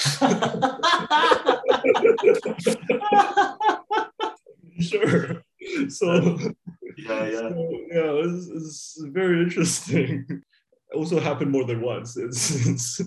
sure. 4.80 5.44
So 5.88 6.38
yeah 6.98 7.24
yeah 7.26 7.48
so, 7.48 7.70
yeah, 7.88 8.12
it's, 8.24 8.48
it's 8.48 9.00
very 9.12 9.44
interesting. 9.44 10.42
Also 10.92 11.20
happened 11.20 11.52
more 11.52 11.64
than 11.64 11.80
once. 11.80 12.16
It's, 12.16 12.66
it's 12.66 13.00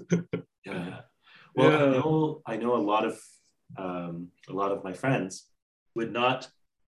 Yeah. 0.65 1.01
Well, 1.53 1.75
I 1.75 1.91
know 1.91 2.41
I 2.45 2.57
know 2.57 2.75
a 2.75 2.87
lot 2.93 3.05
of 3.05 3.19
um, 3.77 4.29
a 4.47 4.53
lot 4.53 4.71
of 4.71 4.85
my 4.85 4.93
friends 4.93 5.47
would 5.95 6.13
not 6.13 6.47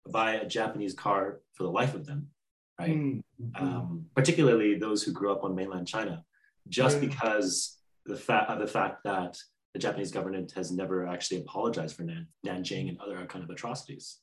buy 0.06 0.34
a 0.34 0.46
Japanese 0.46 0.94
car 0.94 1.40
for 1.54 1.62
the 1.62 1.70
life 1.70 1.94
of 1.94 2.04
them, 2.04 2.28
right? 2.78 2.90
Mm, 2.90 3.22
Um, 3.54 4.06
particularly 4.14 4.78
those 4.78 5.02
who 5.02 5.12
grew 5.12 5.32
up 5.32 5.44
on 5.44 5.54
mainland 5.54 5.86
China, 5.88 6.24
just 6.68 7.00
Yeah. 7.02 7.08
because 7.08 7.78
the 8.04 8.16
fact 8.16 8.50
of 8.50 8.58
the 8.58 8.66
fact 8.66 9.02
that 9.04 9.36
the 9.74 9.78
Japanese 9.78 10.10
government 10.10 10.52
has 10.52 10.72
never 10.72 11.06
actually 11.06 11.40
apologized 11.40 11.96
for 11.96 12.02
Nan- 12.04 12.28
Nanjing 12.46 12.88
and 12.88 12.98
other 13.00 13.26
kind 13.26 13.44
of 13.44 13.50
atrocities. 13.50 14.20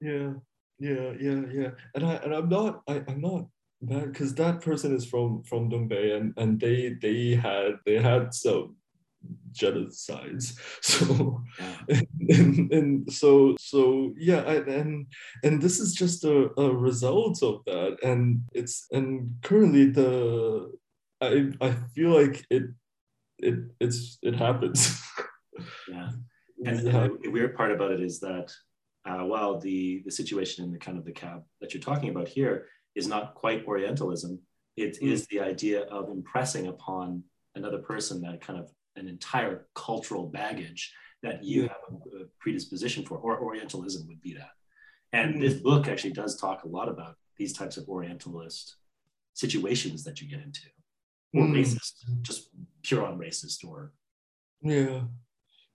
yeah, 0.00 0.34
yeah, 0.78 1.12
yeah, 1.20 1.42
yeah. 1.52 1.70
And 1.94 2.04
I 2.04 2.14
and 2.16 2.34
I'm 2.34 2.48
not 2.48 2.82
I, 2.88 3.02
I'm 3.08 3.20
not 3.20 3.46
because 3.80 4.34
that 4.34 4.60
person 4.62 4.94
is 4.94 5.04
from 5.06 5.42
from 5.44 5.70
Dongbei 5.70 6.16
and 6.16 6.32
and 6.36 6.60
they 6.60 6.94
they 7.00 7.34
had 7.34 7.78
they 7.86 7.98
had 8.00 8.34
some 8.34 8.76
genocides. 9.52 10.58
So 10.82 11.42
Yeah. 11.58 12.00
and, 12.28 12.72
and 12.72 13.12
so 13.12 13.56
so 13.58 14.12
yeah 14.16 14.42
I, 14.42 14.56
and 14.80 15.06
and 15.42 15.62
this 15.62 15.80
is 15.80 15.94
just 15.94 16.24
a, 16.24 16.50
a 16.60 16.74
result 16.74 17.42
of 17.42 17.64
that 17.66 17.96
and 18.02 18.42
it's 18.52 18.86
and 18.92 19.36
currently 19.42 19.86
the 19.90 20.72
i 21.20 21.50
i 21.60 21.70
feel 21.94 22.10
like 22.10 22.44
it 22.50 22.64
it 23.38 23.58
it's 23.80 24.18
it 24.22 24.34
happens 24.34 25.00
Yeah. 25.88 26.10
And 26.64 26.80
Yeah. 26.82 27.08
the 27.22 27.28
weird 27.28 27.54
part 27.56 27.72
about 27.72 27.92
it 27.92 28.00
is 28.00 28.20
that 28.20 28.52
uh, 29.04 29.24
while 29.24 29.58
the 29.58 30.02
the 30.04 30.10
situation 30.10 30.64
in 30.64 30.72
the 30.72 30.78
kind 30.78 30.98
of 30.98 31.04
the 31.04 31.12
cab 31.12 31.44
that 31.60 31.72
you're 31.72 31.82
talking 31.82 32.10
about 32.10 32.28
here 32.28 32.66
is 32.94 33.06
not 33.06 33.34
quite 33.34 33.64
Orientalism, 33.66 34.40
it 34.76 34.98
mm. 35.00 35.12
is 35.12 35.26
the 35.26 35.40
idea 35.40 35.82
of 35.82 36.10
impressing 36.10 36.66
upon 36.66 37.22
another 37.54 37.78
person 37.78 38.20
that 38.22 38.40
kind 38.40 38.58
of 38.58 38.70
an 38.96 39.08
entire 39.08 39.66
cultural 39.74 40.26
baggage 40.26 40.92
that 41.22 41.44
you 41.44 41.62
have 41.62 41.76
a, 41.90 42.26
predisposition 42.40 43.04
for, 43.04 43.18
or 43.18 43.40
Orientalism 43.40 44.06
would 44.06 44.20
be 44.20 44.34
that. 44.34 44.50
And 45.12 45.36
mm. 45.36 45.40
this 45.40 45.54
book 45.54 45.88
actually 45.88 46.12
does 46.12 46.38
talk 46.38 46.64
a 46.64 46.68
lot 46.68 46.88
about 46.88 47.16
these 47.36 47.52
types 47.52 47.76
of 47.76 47.88
Orientalist 47.88 48.76
situations 49.34 50.04
that 50.04 50.20
you 50.20 50.28
get 50.28 50.40
into, 50.40 50.60
or 51.34 51.44
mm. 51.44 51.52
racist, 51.52 52.04
just 52.22 52.48
pure 52.82 53.04
on 53.04 53.18
racist, 53.18 53.64
or 53.66 53.92
yeah, 54.62 55.00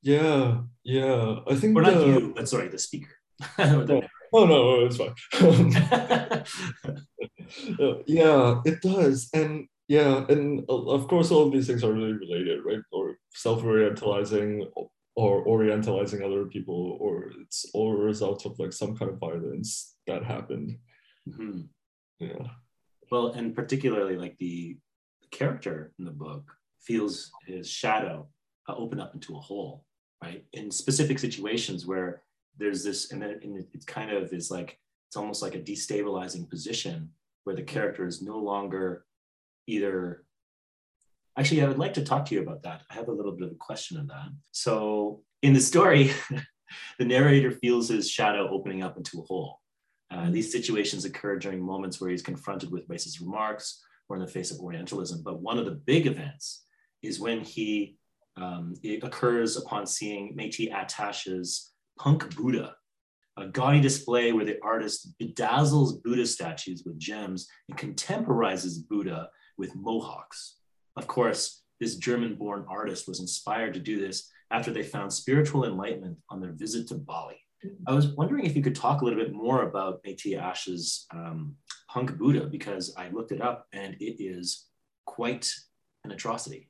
yeah, 0.02 0.62
yeah. 0.84 1.40
I 1.48 1.56
think 1.56 1.78
or 1.78 1.84
not 1.84 1.94
the, 1.94 2.06
you, 2.06 2.34
but 2.36 2.50
sorry, 2.50 2.70
the 2.70 2.80
speaker. 2.80 3.12
oh, 3.60 4.02
oh 4.34 4.46
no, 4.46 4.86
it's 4.86 4.98
fine. 4.98 5.14
yeah, 8.08 8.62
it 8.66 8.82
does, 8.82 9.30
and 9.34 9.68
yeah, 9.92 10.24
and 10.30 10.64
uh, 10.70 10.86
of 10.98 11.10
course, 11.10 11.32
all 11.32 11.48
of 11.48 11.52
these 11.52 11.68
things 11.68 11.84
are 11.84 11.92
really 11.92 12.14
related, 12.14 12.64
right? 12.64 12.80
Or 12.94 13.18
self-orientalizing, 13.34 14.66
or 15.18 15.46
orientalizing 15.46 16.24
other 16.24 16.46
people, 16.46 16.98
or 17.02 17.34
it's 17.42 17.66
all 17.74 17.92
a 17.92 18.06
result 18.06 18.46
of 18.46 18.58
like 18.58 18.72
some 18.72 18.96
kind 18.96 19.12
of 19.12 19.18
violence 19.18 19.98
that 20.08 20.24
happened. 20.24 20.78
Mm-hmm. 21.28 21.64
Yeah. 22.20 22.48
Well, 23.12 23.34
and 23.34 23.54
particularly 23.54 24.16
like 24.16 24.38
the, 24.38 24.78
the 25.24 25.28
character 25.38 25.92
in 26.00 26.06
the 26.06 26.12
book 26.12 26.50
feels 26.80 27.30
his 27.46 27.70
shadow 27.70 28.30
uh, 28.70 28.76
open 28.78 29.02
up 29.02 29.14
into 29.14 29.36
a 29.36 29.42
hole, 29.42 29.84
right? 30.24 30.46
In 30.54 30.72
specific 30.72 31.20
situations 31.20 31.86
where 31.86 32.24
there's 32.58 32.82
this, 32.82 33.12
and 33.12 33.22
then 33.22 33.42
and 33.44 33.58
it 33.58 33.86
kind 33.88 34.12
of 34.12 34.32
is 34.32 34.50
like 34.50 34.80
it's 35.10 35.18
almost 35.18 35.42
like 35.42 35.56
a 35.56 35.60
destabilizing 35.60 36.50
position 36.50 37.10
where 37.44 37.58
the 37.58 37.62
character 37.76 38.08
is 38.08 38.22
no 38.22 38.38
longer 38.38 39.04
either 39.72 40.24
Actually, 41.38 41.62
I 41.64 41.68
would 41.68 41.80
like 41.80 41.94
to 41.94 42.04
talk 42.04 42.26
to 42.26 42.36
you 42.36 42.42
about 42.42 42.64
that. 42.64 42.82
I 42.90 42.94
have 42.94 43.08
a 43.08 43.14
little 43.14 43.32
bit 43.32 43.48
of 43.48 43.54
a 43.54 43.56
question 43.56 43.98
on 43.98 44.08
that. 44.08 44.28
So, 44.52 45.22
in 45.42 45.54
the 45.54 45.62
story, 45.62 46.12
the 47.00 47.06
narrator 47.06 47.52
feels 47.52 47.88
his 47.88 48.10
shadow 48.10 48.50
opening 48.50 48.84
up 48.84 48.98
into 48.98 49.20
a 49.20 49.24
hole. 49.24 49.60
Uh, 50.12 50.30
these 50.30 50.52
situations 50.52 51.06
occur 51.06 51.40
during 51.40 51.62
moments 51.62 52.02
where 52.02 52.10
he's 52.10 52.22
confronted 52.22 52.70
with 52.70 52.88
racist 52.90 53.22
remarks 53.22 53.82
or 54.10 54.18
in 54.18 54.22
the 54.22 54.28
face 54.28 54.52
of 54.52 54.60
Orientalism. 54.60 55.22
But 55.24 55.42
one 55.42 55.58
of 55.58 55.66
the 55.66 55.72
big 55.72 56.06
events 56.06 56.66
is 57.02 57.20
when 57.20 57.42
he 57.42 57.98
um, 58.38 58.76
it 58.84 59.04
occurs 59.04 59.58
upon 59.58 59.88
seeing 59.88 60.36
Métis 60.38 60.72
Atash's 60.72 61.72
Punk 61.98 62.36
Buddha, 62.36 62.76
a 63.38 63.48
gaudy 63.48 63.80
display 63.80 64.32
where 64.32 64.46
the 64.46 64.60
artist 64.62 65.18
bedazzles 65.20 66.02
Buddha 66.04 66.26
statues 66.26 66.84
with 66.86 67.00
gems 67.00 67.48
and 67.70 67.78
contemporizes 67.78 68.88
Buddha 68.88 69.30
with 69.58 69.76
mohawks. 69.76 70.58
Of 70.98 71.08
course, 71.08 71.62
this 71.80 71.96
German 71.96 72.36
born 72.36 72.66
artist 72.70 73.08
was 73.08 73.20
inspired 73.20 73.74
to 73.74 73.80
do 73.80 74.00
this 74.00 74.30
after 74.52 74.72
they 74.72 74.84
found 74.84 75.12
spiritual 75.12 75.66
enlightenment 75.66 76.18
on 76.30 76.40
their 76.40 76.52
visit 76.52 76.88
to 76.90 76.96
Bali. 76.96 77.40
I 77.88 77.94
was 77.94 78.08
wondering 78.08 78.46
if 78.46 78.56
you 78.56 78.64
could 78.64 78.76
talk 78.76 79.02
a 79.02 79.06
little 79.06 79.20
bit 79.20 79.34
more 79.34 79.64
about 79.64 80.04
Métis 80.04 80.40
Atash's 80.40 81.06
um, 81.14 81.56
Punk 81.90 82.18
Buddha 82.18 82.48
because 82.48 82.94
I 82.98 83.10
looked 83.10 83.32
it 83.32 83.42
up 83.42 83.68
and 83.74 83.96
it 84.00 84.24
is 84.24 84.68
quite 85.06 85.52
an 86.04 86.12
atrocity. 86.12 86.70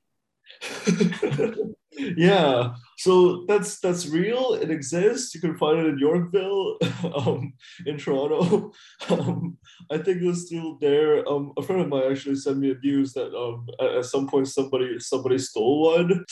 yeah. 1.97 2.75
So 2.97 3.45
that's 3.47 3.79
that's 3.79 4.07
real. 4.07 4.53
It 4.53 4.69
exists. 4.71 5.33
You 5.33 5.41
can 5.41 5.57
find 5.57 5.79
it 5.79 5.87
in 5.87 5.97
yorkville 5.97 6.77
um, 7.15 7.53
in 7.85 7.97
toronto. 7.97 8.71
Um, 9.09 9.57
i 9.89 9.97
think 9.97 10.21
it's 10.21 10.45
still 10.45 10.77
there. 10.79 11.27
Um, 11.27 11.53
a 11.57 11.61
friend 11.61 11.81
of 11.81 11.89
mine 11.89 12.11
actually 12.11 12.35
sent 12.35 12.59
me 12.59 12.71
a 12.71 12.75
news 12.75 13.13
that 13.13 13.35
um, 13.35 13.67
at, 13.79 13.95
at 13.97 14.05
some 14.05 14.27
point 14.27 14.47
somebody 14.47 14.99
somebody 14.99 15.37
stole 15.37 15.81
one. 15.91 16.25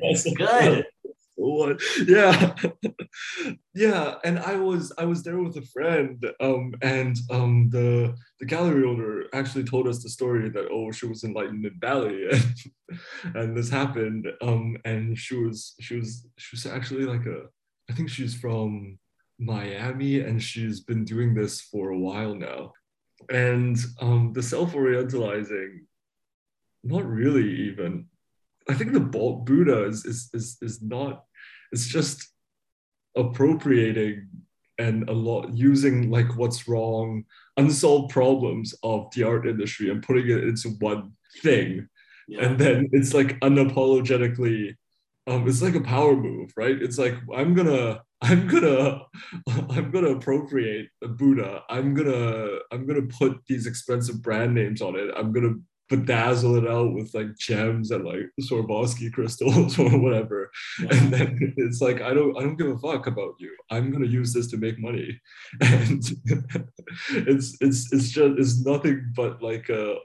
That's 0.00 0.32
good 0.36 0.86
one. 1.40 1.78
Yeah. 2.06 2.54
yeah. 3.74 4.16
And 4.24 4.38
I 4.38 4.56
was 4.56 4.92
I 4.98 5.04
was 5.04 5.22
there 5.22 5.38
with 5.38 5.56
a 5.56 5.62
friend. 5.62 6.24
Um, 6.40 6.74
and 6.82 7.16
um 7.30 7.68
the 7.70 8.14
the 8.38 8.46
gallery 8.46 8.84
owner 8.84 9.24
actually 9.32 9.64
told 9.64 9.88
us 9.88 10.02
the 10.02 10.10
story 10.10 10.48
that 10.50 10.68
oh 10.70 10.90
she 10.92 11.06
was 11.06 11.24
enlightened 11.24 11.64
in 11.64 11.78
Bali 11.78 12.28
and, 12.30 13.36
and 13.36 13.56
this 13.56 13.70
happened. 13.70 14.26
Um, 14.42 14.76
and 14.84 15.18
she 15.18 15.36
was 15.36 15.74
she 15.80 15.96
was 15.96 16.26
she 16.38 16.56
was 16.56 16.66
actually 16.66 17.04
like 17.04 17.26
a 17.26 17.44
I 17.88 17.94
think 17.94 18.08
she's 18.08 18.34
from 18.34 18.98
Miami 19.38 20.20
and 20.20 20.42
she's 20.42 20.80
been 20.80 21.04
doing 21.04 21.34
this 21.34 21.60
for 21.60 21.90
a 21.90 21.98
while 21.98 22.34
now. 22.34 22.72
And 23.30 23.78
um 24.00 24.32
the 24.32 24.42
self-orientalizing, 24.42 25.80
not 26.84 27.06
really 27.06 27.48
even. 27.68 28.06
I 28.68 28.74
think 28.74 28.92
the 28.92 29.00
Buddha 29.00 29.84
is, 29.86 30.04
is, 30.04 30.30
is, 30.32 30.58
is 30.62 30.82
not 30.82 31.24
it's 31.72 31.86
just 31.86 32.28
appropriating 33.16 34.28
and 34.78 35.08
a 35.08 35.12
lot 35.12 35.52
using 35.54 36.10
like 36.10 36.36
what's 36.36 36.66
wrong 36.66 37.24
unsolved 37.56 38.10
problems 38.10 38.74
of 38.82 39.10
the 39.14 39.22
art 39.22 39.46
industry 39.46 39.90
and 39.90 40.02
putting 40.02 40.28
it 40.30 40.44
into 40.44 40.70
one 40.78 41.12
thing. 41.42 41.88
Yeah. 42.28 42.44
and 42.44 42.58
then 42.58 42.88
it's 42.92 43.12
like 43.12 43.40
unapologetically 43.40 44.76
um 45.26 45.48
it's 45.48 45.62
like 45.62 45.74
a 45.74 45.80
power 45.80 46.14
move 46.16 46.52
right? 46.56 46.80
It's 46.80 46.98
like 46.98 47.14
i'm 47.34 47.54
gonna 47.54 48.02
i'm 48.22 48.46
gonna 48.46 49.02
i'm 49.70 49.90
gonna 49.90 50.10
appropriate 50.16 50.88
a 51.02 51.08
buddha. 51.08 51.62
I'm 51.68 51.94
gonna 51.94 52.58
i'm 52.72 52.86
gonna 52.86 53.02
put 53.18 53.40
these 53.46 53.66
expensive 53.66 54.22
brand 54.22 54.54
names 54.54 54.80
on 54.80 54.96
it. 54.96 55.10
I'm 55.16 55.32
gonna 55.32 55.54
bedazzle 55.90 56.62
it 56.62 56.70
out 56.70 56.94
with 56.94 57.12
like 57.14 57.36
gems 57.36 57.90
and 57.90 58.04
like 58.04 58.30
Swarovski 58.40 59.12
crystals 59.12 59.78
or 59.78 59.98
whatever. 59.98 60.50
And 60.78 61.12
then 61.12 61.54
it's 61.56 61.80
like 61.80 62.00
I 62.00 62.14
don't 62.14 62.36
I 62.36 62.40
don't 62.40 62.56
give 62.56 62.68
a 62.68 62.78
fuck 62.78 63.06
about 63.06 63.34
you. 63.38 63.54
I'm 63.70 63.90
gonna 63.90 64.06
use 64.06 64.32
this 64.32 64.46
to 64.48 64.56
make 64.56 64.78
money. 64.78 65.20
And 65.60 66.02
it's 67.10 67.56
it's 67.60 67.92
it's 67.92 68.10
just 68.10 68.38
it's 68.38 68.64
nothing 68.64 69.12
but 69.14 69.42
like 69.42 69.68
a 69.68 69.96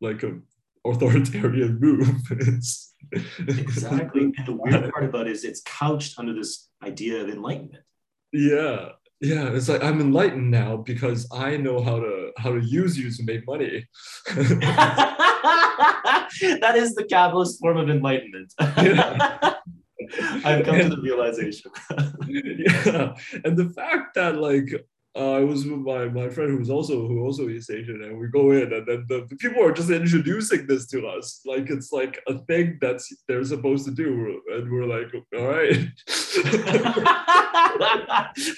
like 0.00 0.22
a 0.22 0.38
authoritarian 0.86 1.78
move. 1.80 2.08
It's, 2.30 2.94
exactly. 3.38 4.22
And 4.22 4.46
the 4.46 4.52
weird 4.52 4.92
part 4.92 5.04
about 5.04 5.26
it 5.26 5.32
is 5.32 5.44
it's 5.44 5.62
couched 5.62 6.18
under 6.18 6.32
this 6.32 6.68
idea 6.82 7.22
of 7.22 7.28
enlightenment. 7.28 7.84
Yeah 8.32 8.90
yeah 9.24 9.48
it's 9.52 9.68
like 9.68 9.82
i'm 9.82 10.00
enlightened 10.00 10.50
now 10.50 10.76
because 10.76 11.26
i 11.32 11.56
know 11.56 11.82
how 11.82 11.98
to 11.98 12.23
how 12.38 12.52
to 12.52 12.60
use 12.60 12.98
you 12.98 13.10
to 13.10 13.22
make 13.24 13.46
money. 13.46 13.86
That 16.40 16.76
is 16.76 16.94
the 16.94 17.04
capitalist 17.04 17.60
form 17.60 17.76
of 17.76 17.88
enlightenment. 17.88 18.52
I've 18.58 20.64
come 20.64 20.78
to 20.78 20.88
the 20.88 21.00
realization. 21.02 21.70
Yeah. 22.26 23.14
And 23.44 23.56
the 23.56 23.70
fact 23.70 24.14
that 24.14 24.36
like 24.36 24.86
uh, 25.16 25.34
I 25.34 25.40
was 25.40 25.64
with 25.64 25.78
my, 25.78 26.06
my 26.06 26.28
friend 26.28 26.50
who's 26.50 26.70
also 26.70 27.06
who 27.06 27.22
also 27.22 27.48
East 27.48 27.70
Asian, 27.70 28.02
and 28.02 28.18
we 28.18 28.26
go 28.26 28.50
in, 28.50 28.72
and 28.72 28.84
then 28.84 29.06
the, 29.08 29.24
the, 29.28 29.36
people 29.36 29.62
are 29.62 29.70
just 29.70 29.90
introducing 29.90 30.66
this 30.66 30.88
to 30.88 31.06
us, 31.06 31.40
like 31.46 31.70
it's 31.70 31.92
like 31.92 32.20
a 32.26 32.38
thing 32.46 32.78
that's 32.80 33.14
they're 33.28 33.44
supposed 33.44 33.84
to 33.84 33.92
do, 33.92 34.40
and 34.50 34.68
we're 34.70 34.86
like, 34.86 35.14
all 35.36 35.46
right. 35.46 35.88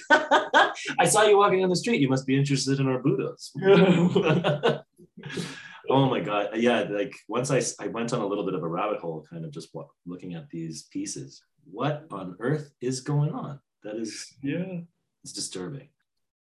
I 0.98 1.04
saw 1.06 1.24
you 1.24 1.36
walking 1.36 1.62
on 1.62 1.68
the 1.68 1.76
street. 1.76 2.00
You 2.00 2.08
must 2.08 2.26
be 2.26 2.38
interested 2.38 2.80
in 2.80 2.88
our 2.88 3.00
Buddhas. 3.00 3.52
oh 5.90 6.08
my 6.08 6.20
god, 6.20 6.52
yeah! 6.54 6.86
Like 6.88 7.14
once 7.28 7.50
I 7.50 7.60
I 7.84 7.88
went 7.88 8.14
on 8.14 8.22
a 8.22 8.26
little 8.26 8.46
bit 8.46 8.54
of 8.54 8.62
a 8.62 8.68
rabbit 8.68 9.00
hole, 9.00 9.26
kind 9.28 9.44
of 9.44 9.50
just 9.50 9.68
what, 9.72 9.88
looking 10.06 10.32
at 10.34 10.48
these 10.48 10.84
pieces. 10.84 11.42
What 11.70 12.06
on 12.10 12.36
earth 12.40 12.70
is 12.80 13.00
going 13.00 13.32
on? 13.32 13.60
That 13.82 13.96
is 13.96 14.32
yeah, 14.42 14.80
it's 15.22 15.34
disturbing 15.34 15.88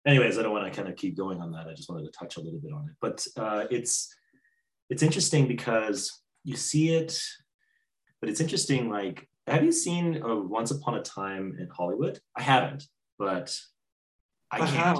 anyways, 0.05 0.37
I 0.37 0.43
don't 0.43 0.51
want 0.51 0.71
to 0.71 0.75
kind 0.75 0.91
of 0.91 0.95
keep 0.95 1.17
going 1.17 1.41
on 1.41 1.51
that. 1.51 1.67
I 1.67 1.73
just 1.73 1.89
wanted 1.89 2.05
to 2.05 2.17
touch 2.17 2.37
a 2.37 2.41
little 2.41 2.59
bit 2.59 2.73
on 2.73 2.89
it. 2.89 2.95
But 3.01 3.25
uh, 3.37 3.65
it's 3.69 4.13
it's 4.89 5.03
interesting 5.03 5.47
because 5.47 6.21
you 6.43 6.55
see 6.55 6.93
it, 6.93 7.17
but 8.19 8.29
it's 8.29 8.41
interesting. 8.41 8.89
Like, 8.89 9.27
have 9.47 9.63
you 9.63 9.71
seen 9.71 10.21
uh, 10.23 10.35
Once 10.35 10.71
Upon 10.71 10.95
a 10.95 11.01
Time 11.01 11.57
in 11.59 11.67
Hollywood? 11.69 12.19
I 12.35 12.41
haven't, 12.41 12.87
but 13.17 13.57
I, 14.51 14.61
I 14.61 14.65
have. 14.65 14.99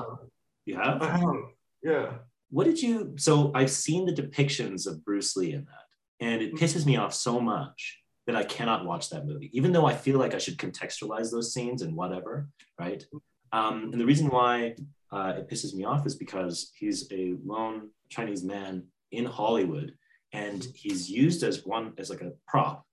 You 0.66 0.76
have? 0.76 1.01
I 1.01 1.18
have. 1.18 1.36
Yeah. 1.84 2.14
What 2.49 2.66
did 2.66 2.82
you? 2.82 3.16
So 3.18 3.51
I've 3.54 3.72
seen 3.72 4.06
the 4.06 4.14
depictions 4.14 4.88
of 4.88 5.04
Bruce 5.04 5.36
Lee 5.36 5.54
in 5.54 5.66
that, 5.66 6.26
and 6.26 6.41
it 6.41 6.56
pisses 6.56 6.86
me 6.86 6.97
off 6.97 7.14
so 7.14 7.39
much 7.39 7.99
that 8.26 8.36
I 8.36 8.43
cannot 8.43 8.86
watch 8.86 9.10
that 9.10 9.26
movie, 9.26 9.49
even 9.54 9.74
though 9.74 9.86
I 9.86 9.93
feel 9.93 10.18
like 10.18 10.34
I 10.34 10.38
should 10.38 10.58
contextualize 10.58 11.30
those 11.30 11.54
scenes 11.54 11.82
and 11.82 11.95
whatever, 11.95 12.47
right? 12.80 13.06
Um, 13.54 13.91
and 13.91 14.01
the 14.01 14.06
reason 14.06 14.28
why 14.28 14.76
uh, 15.12 15.36
it 15.38 15.49
pisses 15.49 15.74
me 15.74 15.86
off 15.86 16.06
is 16.06 16.16
because 16.16 16.72
he's 16.76 17.08
a 17.12 17.36
lone 17.45 17.89
Chinese 18.10 18.43
man 18.43 18.84
in 19.12 19.26
Hollywood, 19.26 19.93
and 20.34 20.68
he's 20.76 21.10
used 21.10 21.43
as 21.43 21.66
one 21.66 21.93
as 21.97 22.10
like 22.10 22.22
a 22.22 22.34
prop, 22.47 22.86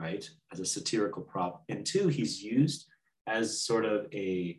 right, 0.00 0.28
as 0.52 0.60
a 0.60 0.64
satirical 0.64 1.22
prop, 1.22 1.64
and 1.68 1.84
two, 1.84 2.08
he's 2.08 2.42
used 2.42 2.86
as 3.26 3.60
sort 3.60 3.84
of 3.84 4.06
a 4.14 4.58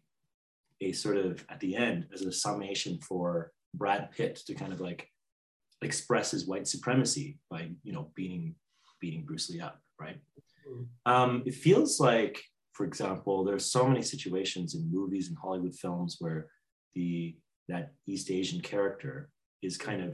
a 0.81 0.91
sort 0.91 1.15
of 1.15 1.43
at 1.49 1.59
the 1.61 1.75
end 1.75 2.05
as 2.13 2.21
a 2.23 2.31
summation 2.31 2.99
for 2.99 3.51
Brad 3.73 4.11
Pitt 4.11 4.35
to 4.47 4.53
kind 4.53 4.73
of 4.73 4.81
like 4.81 5.09
express 5.81 6.31
his 6.31 6.45
white 6.45 6.67
supremacy 6.67 7.37
by 7.49 7.69
you 7.83 7.93
know 7.93 8.11
beating 8.13 8.55
beating 8.99 9.23
Bruce 9.23 9.49
Lee 9.49 9.61
up, 9.61 9.79
right? 9.99 10.17
Um, 11.05 11.43
it 11.45 11.53
feels 11.53 11.99
like, 11.99 12.43
for 12.75 12.85
example, 12.85 13.43
there's 13.45 13.65
so 13.65 13.87
many 13.87 14.01
situations 14.01 14.75
in 14.75 14.91
movies 14.91 15.29
and 15.29 15.37
Hollywood 15.37 15.73
films 15.75 16.17
where 16.19 16.47
the 16.93 17.35
that 17.69 17.93
East 18.05 18.29
Asian 18.29 18.59
character 18.61 19.29
is 19.61 19.77
kind 19.77 20.01
of 20.03 20.11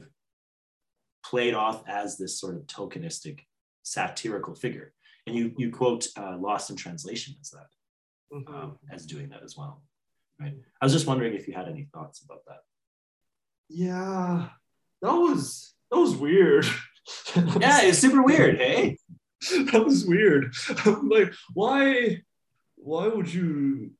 played 1.26 1.54
off 1.54 1.82
as 1.88 2.16
this 2.16 2.38
sort 2.40 2.54
of 2.56 2.62
tokenistic 2.66 3.40
satirical 3.82 4.54
figure. 4.54 4.94
And 5.26 5.34
you 5.36 5.52
you 5.58 5.70
quote 5.72 6.06
uh, 6.16 6.36
Lost 6.38 6.70
in 6.70 6.76
Translation 6.76 7.34
as 7.40 7.50
that, 7.50 7.68
Mhm. 8.32 8.48
um, 8.54 8.78
as 8.94 9.06
doing 9.06 9.28
that 9.30 9.42
as 9.42 9.56
well, 9.56 9.82
right? 10.40 10.54
I 10.80 10.84
was 10.86 10.92
just 10.92 11.06
wondering 11.06 11.34
if 11.34 11.46
you 11.48 11.54
had 11.54 11.68
any 11.68 11.84
thoughts 11.92 12.22
about 12.24 12.42
that. 12.46 12.60
yeah, 13.68 14.48
that 15.02 15.12
was 15.24 15.74
that 15.90 15.98
was 15.98 16.14
weird. 16.16 16.64
Yeah, 17.34 17.82
it's 17.82 17.98
super 17.98 18.22
weird, 18.22 18.58
hey? 18.58 18.96
that 19.72 19.82
was 19.84 20.06
weird. 20.06 20.54
I'm 20.86 21.08
like, 21.16 21.34
why, 21.52 22.22
why 22.82 23.08
would 23.08 23.32
you, 23.32 23.90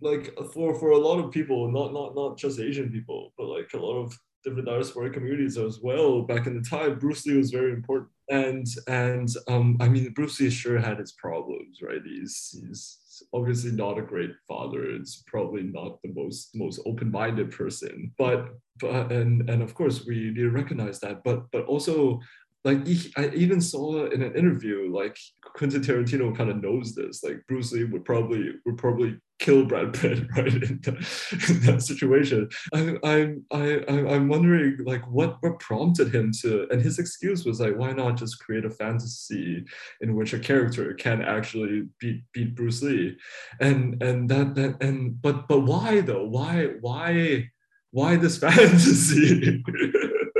like, 0.00 0.34
for 0.52 0.74
for 0.74 0.90
a 0.90 0.98
lot 0.98 1.22
of 1.22 1.30
people, 1.30 1.70
not 1.70 1.92
not 1.92 2.14
not 2.14 2.38
just 2.38 2.60
Asian 2.60 2.90
people, 2.90 3.32
but 3.36 3.46
like 3.46 3.70
a 3.74 3.78
lot 3.78 3.98
of 4.02 4.18
different 4.44 4.66
diaspora 4.66 5.10
communities 5.10 5.56
as 5.56 5.80
well. 5.80 6.22
Back 6.22 6.46
in 6.46 6.54
the 6.54 6.68
time, 6.68 6.98
Bruce 6.98 7.24
Lee 7.26 7.36
was 7.36 7.50
very 7.50 7.72
important, 7.72 8.10
and 8.28 8.66
and 8.88 9.28
um, 9.48 9.76
I 9.80 9.88
mean, 9.88 10.12
Bruce 10.12 10.40
Lee 10.40 10.50
sure 10.50 10.78
had 10.78 10.98
his 10.98 11.12
problems, 11.12 11.78
right? 11.82 12.02
He's 12.04 12.58
he's 12.60 12.98
obviously 13.32 13.72
not 13.72 13.98
a 13.98 14.02
great 14.02 14.32
father. 14.48 14.84
It's 14.84 15.22
probably 15.26 15.62
not 15.62 16.00
the 16.02 16.12
most 16.14 16.50
most 16.54 16.80
open 16.86 17.10
minded 17.10 17.50
person, 17.50 18.12
but 18.18 18.48
but 18.80 19.12
and 19.12 19.48
and 19.48 19.62
of 19.62 19.74
course 19.74 20.04
we 20.06 20.16
need 20.16 20.36
to 20.36 20.50
recognize 20.50 20.98
that, 21.00 21.22
but 21.24 21.50
but 21.52 21.64
also 21.66 22.20
like 22.64 22.78
I 23.16 23.28
even 23.34 23.60
saw 23.60 24.06
in 24.06 24.22
an 24.22 24.36
interview 24.36 24.88
like 24.92 25.18
Quentin 25.42 25.82
Tarantino 25.82 26.36
kind 26.36 26.48
of 26.50 26.62
knows 26.62 26.94
this. 26.94 27.22
Like 27.24 27.42
Bruce 27.48 27.72
Lee 27.72 27.84
would 27.84 28.04
probably 28.04 28.52
would 28.64 28.78
probably 28.78 29.18
kill 29.40 29.64
Brad 29.64 29.92
Pitt 29.94 30.20
right 30.36 30.46
in, 30.46 30.80
that- 30.84 31.48
in 31.50 31.60
that 31.62 31.82
situation. 31.82 32.48
I'm 32.72 32.98
I'm 33.02 33.44
I'm 33.50 34.28
wondering 34.28 34.78
like 34.84 35.02
what 35.08 35.38
what 35.40 35.58
prompted 35.58 36.14
him 36.14 36.30
to 36.42 36.68
and 36.70 36.80
his 36.80 37.00
excuse 37.00 37.44
was 37.44 37.58
like 37.60 37.76
why 37.76 37.92
not 37.92 38.16
just 38.16 38.38
create 38.38 38.64
a 38.64 38.70
fantasy 38.70 39.64
in 40.00 40.14
which 40.14 40.32
a 40.32 40.38
character 40.38 40.94
can 40.94 41.20
actually 41.20 41.88
beat 41.98 42.22
beat 42.32 42.54
Bruce 42.54 42.80
Lee? 42.80 43.16
And 43.60 44.00
and 44.00 44.28
that 44.28 44.54
that 44.54 44.80
and 44.80 45.20
but 45.20 45.48
but 45.48 45.60
why 45.60 46.00
though? 46.00 46.26
Why 46.26 46.66
why 46.80 47.48
why 47.90 48.16
this 48.16 48.38
fantasy 48.46 49.62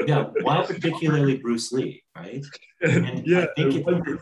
Yeah, 0.07 0.31
why 0.43 0.65
particularly 0.67 1.37
Bruce 1.39 1.73
Lee, 1.73 2.03
right? 2.17 2.45
And 2.83 3.27
yeah, 3.27 3.47
I 3.57 3.63
think 3.63 3.75
it- 3.87 4.21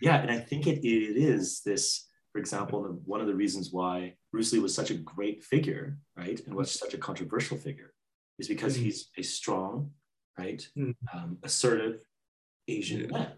Yeah, 0.00 0.16
and 0.22 0.30
I 0.30 0.38
think 0.38 0.66
it, 0.66 0.84
it 0.84 1.16
is 1.16 1.60
this, 1.62 2.08
for 2.32 2.38
example, 2.38 2.82
the- 2.82 3.00
one 3.14 3.20
of 3.20 3.26
the 3.26 3.34
reasons 3.34 3.72
why 3.72 4.16
Bruce 4.32 4.52
Lee 4.52 4.58
was 4.58 4.74
such 4.74 4.90
a 4.90 4.94
great 4.94 5.42
figure, 5.44 5.98
right, 6.16 6.38
and 6.46 6.54
was 6.54 6.70
such 6.70 6.94
a 6.94 6.98
controversial 6.98 7.56
figure, 7.56 7.92
is 8.38 8.48
because 8.48 8.76
Mm. 8.76 8.82
he's 8.84 9.10
a 9.16 9.22
strong, 9.22 9.92
right, 10.38 10.66
Mm. 10.76 10.94
um, 11.14 11.38
assertive 11.42 12.00
Asian 12.68 13.00
Yeah. 13.02 13.06
man 13.18 13.32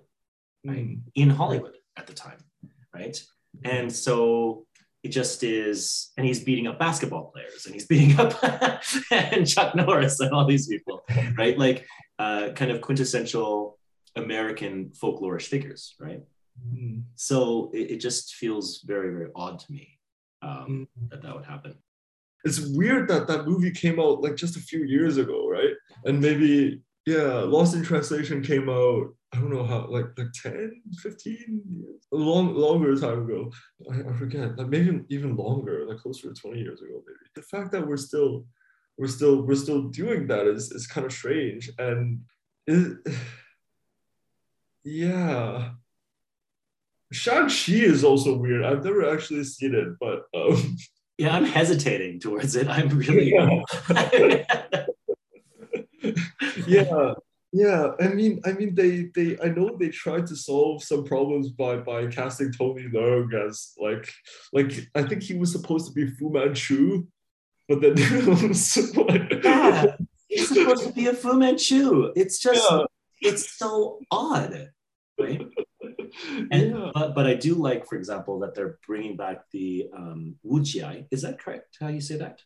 right? 0.66 0.87
Mm. 0.87 1.03
in 1.14 1.30
Hollywood 1.30 1.76
at 1.97 2.07
the 2.07 2.14
time, 2.14 2.39
right? 2.95 3.16
And 3.64 3.93
so 3.93 4.66
it 5.05 5.11
just 5.11 5.45
is, 5.45 6.11
and 6.17 6.27
he's 6.27 6.43
beating 6.43 6.67
up 6.67 6.79
basketball 6.79 7.31
players, 7.33 7.67
and 7.67 7.75
he's 7.75 7.87
beating 7.93 8.19
up 8.19 8.33
and 9.13 9.47
Chuck 9.47 9.75
Norris 9.77 10.19
and 10.21 10.33
all 10.33 10.47
these 10.47 10.67
people, 10.67 11.05
right? 11.39 11.57
Like 11.59 11.87
uh, 12.19 12.49
kind 12.57 12.71
of 12.73 12.81
quintessential 12.81 13.79
American 14.17 14.91
folklorish 15.01 15.47
figures, 15.47 15.95
right? 16.01 16.23
Mm. 16.67 17.03
So 17.17 17.71
it, 17.75 17.91
it 17.93 17.99
just 18.01 18.35
feels 18.37 18.81
very, 18.87 19.11
very 19.13 19.31
odd 19.37 19.59
to 19.61 19.73
me 19.73 19.99
um, 20.43 20.89
Mm. 20.99 21.11
that 21.11 21.23
that 21.23 21.35
would 21.35 21.45
happen. 21.45 21.75
it's 22.45 22.61
weird 22.61 23.09
that 23.09 23.27
that 23.27 23.47
movie 23.47 23.71
came 23.71 23.99
out 23.99 24.21
like 24.23 24.37
just 24.37 24.57
a 24.57 24.61
few 24.61 24.83
years 24.85 25.17
ago, 25.17 25.49
right? 25.49 25.75
And 26.07 26.21
maybe 26.21 26.81
yeah, 27.07 27.41
Lost 27.41 27.75
in 27.75 27.83
Translation 27.83 28.43
came 28.43 28.69
out 28.69 29.15
I 29.35 29.39
don't 29.39 29.51
know 29.51 29.65
how 29.65 29.87
like 29.89 30.07
like 30.17 30.33
10, 30.43 30.83
15 30.97 31.63
years, 31.73 32.07
a 32.13 32.17
long 32.17 32.55
longer 32.55 32.97
time 32.97 33.25
ago. 33.25 33.51
I, 33.91 34.09
I 34.09 34.13
forget, 34.17 34.57
like 34.57 34.69
maybe 34.69 35.03
even 35.09 35.35
longer, 35.35 35.85
like 35.89 35.99
closer 35.99 36.33
to 36.33 36.41
20 36.41 36.61
years 36.61 36.81
ago, 36.81 37.03
maybe. 37.05 37.31
The 37.35 37.43
fact 37.43 37.73
that 37.73 37.87
we're 37.87 37.97
still 37.97 38.47
we're 38.97 39.09
still 39.09 39.43
we're 39.43 39.57
still 39.57 39.89
doing 39.89 40.29
that 40.29 40.47
is 40.47 40.71
is 40.71 40.87
kind 40.87 41.05
of 41.05 41.13
strange 41.13 41.69
and 41.79 42.21
it, 42.69 42.97
yeah. 44.85 45.71
Shang-Chi 47.13 47.73
is 47.73 48.03
also 48.03 48.37
weird. 48.37 48.65
I've 48.65 48.85
never 48.85 49.09
actually 49.13 49.45
seen 49.45 49.75
it, 49.75 49.89
but 50.01 50.25
um, 50.35 50.77
Yeah, 51.19 51.37
I'm 51.37 51.45
hesitating 51.45 52.19
towards 52.19 52.57
it. 52.57 52.69
I'm 52.69 52.89
really. 52.89 53.31
yeah 53.33 54.87
yeah 56.67 57.12
yeah. 57.53 57.93
i 58.01 58.09
mean 58.09 58.41
i 58.45 58.53
mean 58.53 58.75
they 58.75 59.11
they 59.15 59.39
i 59.43 59.49
know 59.49 59.77
they 59.79 59.89
tried 59.89 60.27
to 60.27 60.37
solve 60.37 60.83
some 60.83 61.05
problems 61.05 61.51
by 61.51 61.77
by 61.77 62.07
casting 62.07 62.53
tony 62.53 62.85
leung 62.89 63.33
as 63.47 63.73
like 63.79 64.09
like 64.53 64.73
i 64.95 65.03
think 65.03 65.23
he 65.23 65.35
was 65.35 65.53
supposed 65.53 65.87
to 65.87 65.93
be 65.93 66.07
fu 66.07 66.31
manchu 66.31 67.05
but 67.69 67.81
then 67.81 67.95
yeah, 69.45 69.97
he's 70.29 70.49
supposed 70.49 70.87
to 70.87 70.93
be 70.93 71.07
a 71.07 71.15
Fu 71.15 71.35
Manchu. 71.39 72.12
It's 72.15 72.39
just, 72.39 72.71
Yeah. 72.71 72.85
it's 73.23 73.57
so 73.57 74.01
odd, 74.11 74.71
right? 75.19 75.41
And 76.51 76.71
yeah. 76.71 76.91
but 76.95 77.15
but 77.15 77.27
I 77.27 77.35
do 77.35 77.55
like, 77.57 77.87
for 77.87 77.97
example, 77.97 78.39
that 78.39 78.55
they're 78.55 78.79
bringing 78.87 79.17
back 79.17 79.51
the 79.51 79.89
um, 79.95 80.37
wujiai. 80.47 81.07
Is 81.11 81.23
that 81.23 81.41
correct? 81.41 81.77
How 81.81 81.89
you 81.89 82.01
say 82.01 82.17
that? 82.17 82.41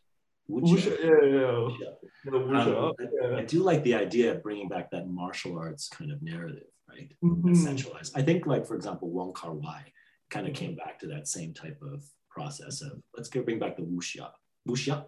Wuxia, 0.51 0.99
yeah, 0.99 1.29
yeah, 1.29 1.69
yeah. 1.81 1.95
No, 2.25 2.41
Wuxia, 2.41 2.89
Um, 2.89 2.95
I 3.37 3.41
yeah. 3.41 3.45
do 3.47 3.63
like 3.63 3.83
the 3.85 3.95
idea 3.95 4.33
of 4.35 4.43
bringing 4.43 4.69
back 4.69 4.91
that 4.91 5.09
martial 5.09 5.59
arts 5.59 5.89
kind 5.89 6.11
of 6.11 6.23
narrative, 6.23 6.69
right? 6.89 7.13
Mhm. 7.23 7.55
Centralized. 7.57 8.17
I 8.17 8.23
think, 8.23 8.47
like 8.47 8.67
for 8.67 8.75
example, 8.75 9.11
Wong 9.11 9.33
Kar 9.35 9.53
Wai 9.53 9.93
kind 10.31 10.47
of 10.49 10.55
came 10.55 10.75
back 10.75 10.99
to 11.01 11.07
that 11.09 11.29
same 11.29 11.53
type 11.55 11.81
of 11.83 12.05
process 12.31 12.81
of 12.83 12.93
let's 13.17 13.29
go 13.29 13.43
bring 13.43 13.59
back 13.59 13.77
the 13.77 13.83
wuxia. 13.83 14.31
Wuxia. 14.67 15.07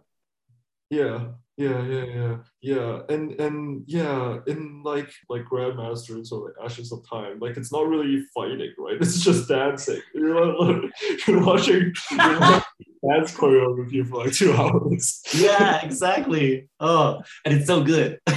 Yeah, 0.91 1.29
yeah, 1.57 1.83
yeah, 1.87 2.05
yeah, 2.05 2.37
yeah, 2.61 3.03
and 3.09 3.41
and 3.41 3.85
yeah, 3.87 4.41
in 4.49 4.83
like 4.83 5.11
like 5.29 5.45
Grandmasters 5.45 6.33
or 6.33 6.47
like 6.47 6.55
Ashes 6.65 6.91
of 6.91 7.09
Time, 7.09 7.39
like 7.39 7.57
it's 7.57 7.71
not 7.73 7.87
really 7.87 8.23
fighting, 8.35 8.75
right? 8.77 8.97
It's 9.01 9.23
just 9.23 9.49
dancing. 9.49 10.03
You're 10.13 10.35
not, 10.35 10.91
you're 11.29 11.45
watching, 11.45 11.93
you're 12.11 12.41
watching 12.41 12.63
dance 13.09 13.35
choreography 13.37 14.07
for 14.09 14.25
like 14.25 14.33
two 14.33 14.53
hours. 14.61 15.23
yeah, 15.35 15.85
exactly. 15.85 16.69
Oh, 16.81 17.23
and 17.45 17.55
it's 17.55 17.67
so 17.67 17.83
good. 17.83 18.19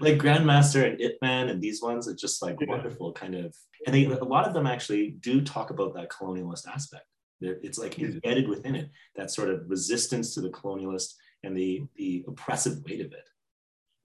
like 0.00 0.18
Grandmaster 0.18 0.88
and 0.90 1.00
Ip 1.00 1.16
Man 1.22 1.48
and 1.48 1.60
these 1.62 1.82
ones 1.82 2.08
are 2.08 2.14
just 2.14 2.42
like 2.42 2.56
Yeah. 2.60 2.68
wonderful 2.68 3.12
kind 3.12 3.34
of, 3.34 3.54
and 3.86 3.94
they 3.94 4.04
a 4.04 4.24
lot 4.24 4.46
of 4.46 4.54
them 4.54 4.66
actually 4.66 5.10
do 5.20 5.40
talk 5.42 5.70
about 5.70 5.94
that 5.94 6.10
colonialist 6.10 6.66
aspect. 6.68 7.04
They're, 7.40 7.58
it's 7.62 7.78
like 7.78 7.98
embedded 7.98 8.48
within 8.48 8.74
it 8.74 8.90
that 9.16 9.30
sort 9.30 9.50
of 9.50 9.62
resistance 9.68 10.34
to 10.34 10.40
the 10.40 10.50
colonialist 10.50 11.14
and 11.42 11.56
the 11.56 11.82
the 11.96 12.24
oppressive 12.28 12.82
weight 12.86 13.00
of 13.00 13.12
it. 13.12 13.28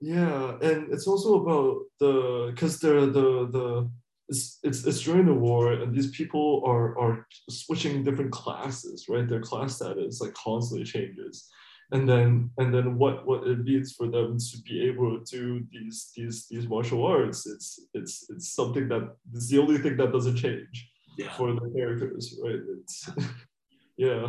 Yeah, 0.02 0.58
and 0.62 0.92
it's 0.94 1.08
also 1.08 1.42
about 1.44 1.82
the 2.00 2.52
because 2.54 2.80
the 2.80 2.94
the 3.18 3.48
the 3.52 3.92
it's, 4.30 4.60
it's 4.64 4.86
it's 4.86 5.02
during 5.02 5.26
the 5.26 5.34
war 5.34 5.74
and 5.74 5.94
these 5.94 6.12
people 6.12 6.64
are 6.66 6.98
are 7.04 7.28
switching 7.50 8.04
different 8.04 8.32
classes, 8.32 9.06
right? 9.10 9.28
Their 9.28 9.42
class 9.42 9.76
status 9.78 10.22
like 10.22 10.34
constantly 10.36 10.86
changes, 10.86 11.50
and 11.92 12.08
then 12.08 12.52
and 12.60 12.74
then 12.74 12.98
what 13.02 13.26
what 13.28 13.48
it 13.48 13.60
means 13.70 13.94
for 13.98 14.08
them 14.08 14.38
to 14.38 14.58
be 14.68 14.76
able 14.90 15.20
to 15.20 15.26
do 15.38 15.66
these 15.72 16.12
these 16.16 16.48
these 16.52 16.68
martial 16.68 17.06
arts, 17.06 17.48
it's 17.48 17.68
it's 17.94 18.30
it's 18.30 18.50
something 18.60 18.88
that 18.90 19.04
it's 19.34 19.50
the 19.50 19.60
only 19.60 19.80
thing 19.80 19.98
that 19.98 20.12
doesn't 20.12 20.38
change 20.38 20.76
Yeah. 21.18 21.32
for 21.38 21.48
the 21.54 21.70
characters, 21.76 22.26
right? 22.44 22.62
It's 22.80 23.10
yeah. 23.98 24.26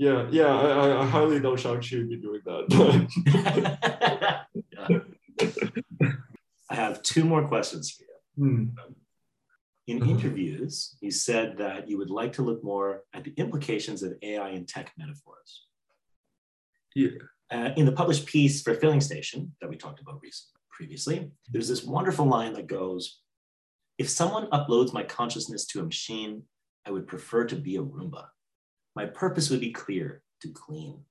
Yeah, 0.00 0.28
yeah, 0.30 0.52
I, 0.54 1.02
I- 1.02 1.06
highly 1.06 1.40
doubt 1.40 1.58
Shang-Chi 1.58 1.96
would 1.96 2.08
be 2.08 2.18
doing 2.26 2.40
that. 2.44 2.64
I 6.70 6.74
have 6.74 7.02
two 7.02 7.24
more 7.24 7.48
questions 7.48 7.90
for 7.90 8.04
you. 8.04 8.16
Hmm. 8.38 8.64
In 9.88 10.00
Mhm. 10.00 10.10
interviews, 10.10 10.98
you 11.00 11.10
said 11.10 11.56
that 11.56 11.88
you 11.88 11.96
would 11.96 12.10
like 12.10 12.34
to 12.34 12.42
look 12.42 12.62
more 12.62 13.06
at 13.14 13.24
the 13.24 13.32
implications 13.38 14.02
of 14.02 14.18
AI 14.20 14.50
and 14.50 14.68
tech 14.68 14.92
metaphors. 14.98 15.66
Yeah. 16.94 17.16
Uh, 17.50 17.72
in 17.74 17.86
the 17.86 17.92
published 17.92 18.26
piece 18.26 18.60
for 18.60 18.74
Filling 18.74 19.00
Station 19.00 19.56
that 19.62 19.70
we 19.70 19.78
talked 19.78 19.98
about 20.00 20.20
recently, 20.20 20.60
previously, 20.68 21.32
there's 21.48 21.68
this 21.68 21.84
wonderful 21.84 22.26
line 22.26 22.52
that 22.52 22.66
goes, 22.66 23.22
if 23.96 24.10
someone 24.10 24.50
uploads 24.50 24.92
my 24.92 25.04
consciousness 25.04 25.64
to 25.68 25.80
a 25.80 25.84
machine, 25.84 26.46
I 26.84 26.90
would 26.90 27.06
prefer 27.06 27.46
to 27.46 27.56
be 27.56 27.76
a 27.76 27.82
Roomba. 27.82 28.28
My 28.94 29.06
purpose 29.06 29.48
would 29.48 29.60
be 29.60 29.72
clear 29.72 30.22
to 30.42 30.52
clean. 30.52 31.06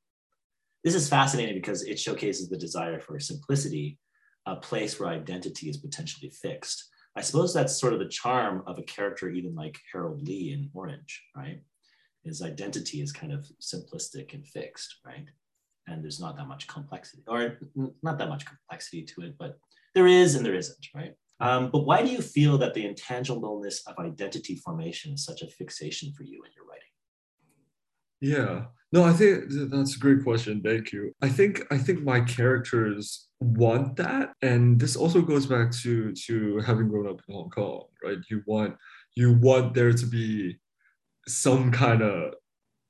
This 0.84 0.94
is 0.94 1.10
fascinating 1.10 1.56
because 1.56 1.82
it 1.82 2.00
showcases 2.00 2.48
the 2.48 2.58
desire 2.58 3.00
for 3.00 3.20
simplicity, 3.20 4.00
a 4.46 4.56
place 4.56 5.00
where 5.00 5.10
identity 5.10 5.68
is 5.68 5.78
potentially 5.78 6.30
fixed. 6.30 6.92
I 7.18 7.22
suppose 7.22 7.52
that's 7.52 7.76
sort 7.76 7.94
of 7.94 8.00
the 8.00 8.08
charm 8.08 8.62
of 8.68 8.78
a 8.78 8.84
character, 8.84 9.28
even 9.30 9.56
like 9.56 9.80
Harold 9.92 10.22
Lee 10.22 10.54
in 10.54 10.70
Orange, 10.76 11.24
right? 11.36 11.62
His 12.24 12.44
identity 12.44 13.02
is 13.02 13.12
kind 13.12 13.34
of 13.34 13.50
simplistic 13.60 14.36
and 14.36 14.46
fixed, 14.46 14.98
right? 15.04 15.26
And 15.88 16.04
there's 16.04 16.20
not 16.20 16.38
that 16.38 16.48
much 16.48 16.68
complexity, 16.68 17.24
or 17.28 17.58
not 18.04 18.20
that 18.20 18.30
much 18.30 18.46
complexity 18.46 19.04
to 19.06 19.22
it, 19.22 19.36
but 19.40 19.58
there 19.96 20.06
is 20.06 20.36
and 20.36 20.46
there 20.46 20.54
isn't, 20.54 20.86
right? 20.94 21.14
Um, 21.40 21.72
but 21.72 21.86
why 21.86 22.04
do 22.04 22.10
you 22.10 22.22
feel 22.22 22.60
that 22.60 22.76
the 22.76 22.86
intangibleness 22.86 23.80
of 23.88 23.98
identity 23.98 24.58
formation 24.58 25.14
is 25.14 25.26
such 25.26 25.42
a 25.42 25.48
fixation 25.48 26.14
for 26.14 26.22
you 26.22 26.44
in 26.44 26.52
your 26.56 26.66
writing? 26.66 26.94
Yeah, 28.22 28.66
no, 28.92 29.04
I 29.04 29.14
think 29.14 29.46
that's 29.72 29.96
a 29.96 30.00
great 30.00 30.24
question. 30.24 30.62
Thank 30.62 30.92
you. 30.92 31.14
I 31.24 31.30
think 31.30 31.64
I 31.72 31.80
think 31.80 32.04
my 32.04 32.22
characters 32.22 33.27
want 33.40 33.98
that, 33.98 34.34
and 34.42 34.80
this 34.80 34.96
also 34.96 35.22
goes 35.22 35.46
back 35.46 35.72
to 35.84 36.14
to 36.14 36.60
having 36.60 36.88
grown 36.90 37.08
up 37.08 37.22
in 37.28 37.36
Hong 37.36 37.50
Kong, 37.50 37.86
right? 38.04 38.18
You 38.30 38.44
want 38.48 38.76
you 39.16 39.34
want 39.34 39.74
there 39.74 39.94
to 39.94 40.06
be 40.06 40.58
some 41.28 41.72
kind 41.72 42.02
of 42.02 42.34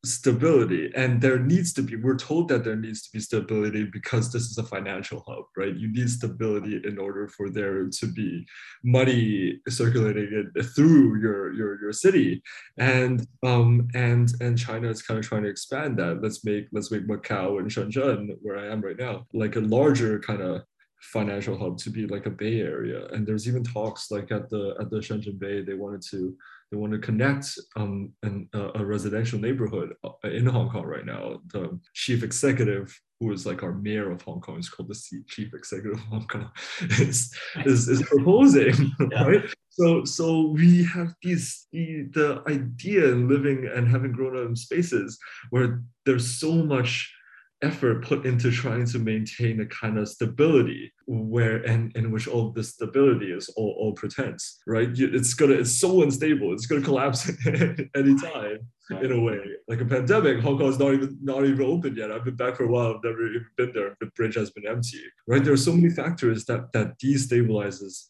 stability 0.05 0.91
and 0.95 1.19
there 1.21 1.39
needs 1.39 1.73
to 1.73 1.81
be 1.81 1.95
we're 1.95 2.15
told 2.15 2.47
that 2.47 2.63
there 2.63 2.75
needs 2.75 3.01
to 3.01 3.09
be 3.11 3.19
stability 3.19 3.83
because 3.91 4.31
this 4.31 4.43
is 4.43 4.57
a 4.57 4.63
financial 4.63 5.23
hub 5.27 5.43
right? 5.57 5.75
You 5.75 5.91
need 5.91 6.09
stability 6.09 6.79
in 6.85 6.97
order 6.97 7.27
for 7.27 7.49
there 7.49 7.87
to 7.87 8.05
be 8.05 8.45
money 8.83 9.59
circulating 9.67 10.51
through 10.75 11.19
your 11.19 11.53
your 11.53 11.81
your 11.81 11.93
city. 11.93 12.41
And 12.77 13.25
um 13.43 13.87
and 13.95 14.31
and 14.39 14.57
china 14.57 14.89
is 14.89 15.01
kind 15.01 15.19
of 15.19 15.25
trying 15.25 15.43
to 15.43 15.49
expand 15.49 15.97
that. 15.97 16.21
Let's 16.21 16.45
make 16.45 16.67
let's 16.71 16.91
make 16.91 17.07
macau 17.07 17.59
and 17.59 17.69
shenzhen 17.69 18.35
where 18.41 18.57
i 18.57 18.67
am 18.67 18.81
right 18.81 18.97
now 18.97 19.25
like 19.33 19.55
a 19.55 19.61
larger 19.61 20.19
kind 20.19 20.41
of 20.41 20.61
financial 21.01 21.57
hub 21.57 21.77
to 21.77 21.89
be 21.89 22.07
like 22.07 22.25
a 22.25 22.29
bay 22.31 22.59
area. 22.59 23.07
And 23.07 23.25
there's 23.25 23.47
even 23.47 23.63
talks 23.63 24.11
like 24.11 24.31
at 24.31 24.49
the 24.49 24.75
at 24.79 24.89
the 24.89 24.97
shenzhen 24.97 25.39
bay 25.39 25.61
they 25.61 25.73
wanted 25.73 26.03
to 26.11 26.35
they 26.71 26.77
want 26.77 26.93
to 26.93 26.99
connect 26.99 27.57
um, 27.75 28.11
an, 28.23 28.49
uh, 28.53 28.71
a 28.75 28.85
residential 28.85 29.39
neighborhood 29.39 29.93
uh, 30.03 30.11
in 30.23 30.45
Hong 30.45 30.69
Kong 30.69 30.85
right 30.85 31.05
now. 31.05 31.39
The 31.53 31.79
chief 31.93 32.23
executive, 32.23 32.99
who 33.19 33.31
is 33.31 33.45
like 33.45 33.63
our 33.63 33.73
mayor 33.73 34.11
of 34.11 34.21
Hong 34.23 34.41
Kong, 34.41 34.59
is 34.59 34.69
called 34.69 34.89
the 34.89 35.23
chief 35.27 35.53
executive 35.53 35.99
of 35.99 36.05
Hong 36.05 36.27
Kong, 36.27 36.51
is, 36.81 37.33
is, 37.65 37.87
is 37.87 38.03
proposing, 38.03 38.91
yeah. 39.11 39.23
right? 39.23 39.53
So, 39.69 40.03
so 40.05 40.47
we 40.47 40.83
have 40.85 41.13
these 41.21 41.67
the, 41.71 42.09
the 42.11 42.43
idea 42.47 43.11
in 43.11 43.29
living 43.29 43.69
and 43.73 43.87
having 43.87 44.11
grown 44.11 44.35
up 44.35 44.49
in 44.49 44.55
spaces 44.55 45.19
where 45.51 45.83
there's 46.05 46.39
so 46.39 46.51
much 46.51 47.13
effort 47.63 48.05
put 48.05 48.25
into 48.25 48.51
trying 48.51 48.85
to 48.85 48.99
maintain 48.99 49.59
a 49.61 49.65
kind 49.65 49.97
of 49.97 50.07
stability 50.07 50.91
where 51.07 51.57
and 51.63 51.95
in 51.95 52.11
which 52.11 52.27
all 52.27 52.51
the 52.51 52.63
stability 52.63 53.31
is 53.31 53.49
all, 53.57 53.75
all 53.79 53.93
pretense 53.93 54.59
right? 54.67 54.89
It's 54.93 55.33
gonna 55.33 55.53
it's 55.53 55.79
so 55.79 56.03
unstable 56.03 56.53
it's 56.53 56.67
gonna 56.67 56.81
collapse 56.81 57.29
anytime 57.95 58.59
in 59.01 59.11
a 59.11 59.19
way. 59.19 59.39
Like 59.67 59.81
a 59.81 59.85
pandemic 59.85 60.39
hong 60.39 60.57
kong 60.59 60.69
is 60.69 60.79
not 60.79 60.93
even 60.93 61.17
not 61.21 61.45
even 61.45 61.65
open 61.65 61.95
yet. 61.95 62.11
I've 62.11 62.25
been 62.25 62.35
back 62.35 62.55
for 62.57 62.65
a 62.65 62.67
while 62.67 62.93
i've 62.95 63.03
never 63.03 63.27
even 63.27 63.45
been 63.57 63.71
there. 63.73 63.95
The 63.99 64.07
bridge 64.15 64.35
has 64.35 64.51
been 64.51 64.67
empty 64.67 65.01
right? 65.27 65.43
There 65.43 65.53
are 65.53 65.57
so 65.57 65.73
many 65.73 65.89
factors 65.89 66.45
that 66.45 66.71
that 66.73 66.99
destabilizes 66.99 68.09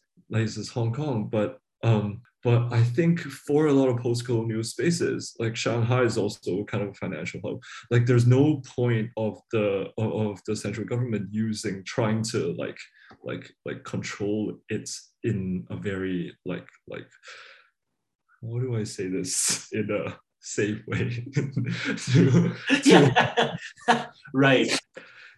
hong 0.70 0.92
kong 0.92 1.28
but 1.30 1.58
um 1.82 2.20
but 2.44 2.72
I 2.72 2.82
think 2.82 3.20
for 3.20 3.66
a 3.66 3.72
lot 3.72 3.88
of 3.88 3.98
post-colonial 3.98 4.62
spaces, 4.62 5.34
like 5.38 5.56
Shanghai 5.56 6.02
is 6.02 6.16
also 6.16 6.64
kind 6.64 6.84
of 6.84 6.90
a 6.90 6.94
financial 6.94 7.40
hub. 7.44 7.60
Like 7.90 8.06
there's 8.06 8.26
no 8.26 8.62
point 8.64 9.10
of 9.16 9.40
the 9.50 9.90
of 9.98 10.40
the 10.46 10.54
central 10.54 10.86
government 10.86 11.28
using 11.32 11.82
trying 11.84 12.22
to 12.30 12.54
like 12.56 12.78
like 13.24 13.50
like 13.64 13.82
control 13.84 14.54
it 14.68 14.88
in 15.24 15.66
a 15.70 15.76
very 15.76 16.32
like 16.44 16.66
like 16.86 17.08
how 18.40 18.58
do 18.58 18.76
I 18.76 18.84
say 18.84 19.08
this 19.08 19.68
in 19.72 19.90
a 19.90 20.16
safe 20.40 20.80
way? 20.86 21.26
to, 21.34 22.54
to, 22.84 23.58
right 24.34 24.78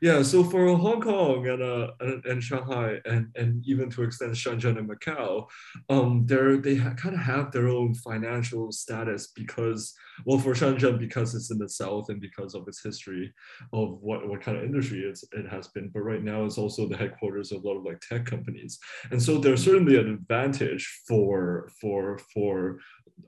yeah, 0.00 0.22
so 0.22 0.42
for 0.42 0.74
Hong 0.76 1.02
Kong 1.02 1.46
and 1.46 1.62
uh, 1.62 1.90
and, 2.00 2.24
and, 2.24 2.42
Shanghai 2.42 3.00
and 3.04 3.28
and 3.36 3.62
even 3.66 3.90
to 3.90 4.02
extent 4.02 4.32
Shenzhen 4.32 4.78
and 4.78 4.88
Macau, 4.88 5.46
um, 5.90 6.24
they're 6.24 6.56
they 6.56 6.76
kind 6.76 7.14
of 7.14 7.20
have 7.20 7.52
their 7.52 7.68
own 7.68 7.94
financial 7.94 8.72
status 8.72 9.28
because 9.34 9.92
well 10.24 10.38
for 10.38 10.54
Shenzhen 10.54 10.98
because 10.98 11.34
it's 11.34 11.50
in 11.50 11.58
the 11.58 11.68
south 11.68 12.08
and 12.08 12.20
because 12.20 12.54
of 12.54 12.66
its 12.66 12.82
history 12.82 13.32
of 13.74 13.98
what 14.00 14.26
what 14.26 14.40
kind 14.40 14.56
of 14.56 14.64
industry 14.64 15.00
it's, 15.00 15.22
it 15.32 15.46
has 15.50 15.68
been. 15.68 15.90
But 15.92 16.00
right 16.00 16.22
now 16.22 16.44
it's 16.44 16.58
also 16.58 16.88
the 16.88 16.96
headquarters 16.96 17.52
of 17.52 17.62
a 17.62 17.68
lot 17.68 17.76
of 17.76 17.84
like 17.84 18.00
tech 18.00 18.24
companies, 18.24 18.78
and 19.10 19.22
so 19.22 19.36
there's 19.36 19.62
certainly 19.62 19.98
an 19.98 20.08
advantage 20.08 21.02
for 21.06 21.68
for 21.78 22.18
for 22.32 22.78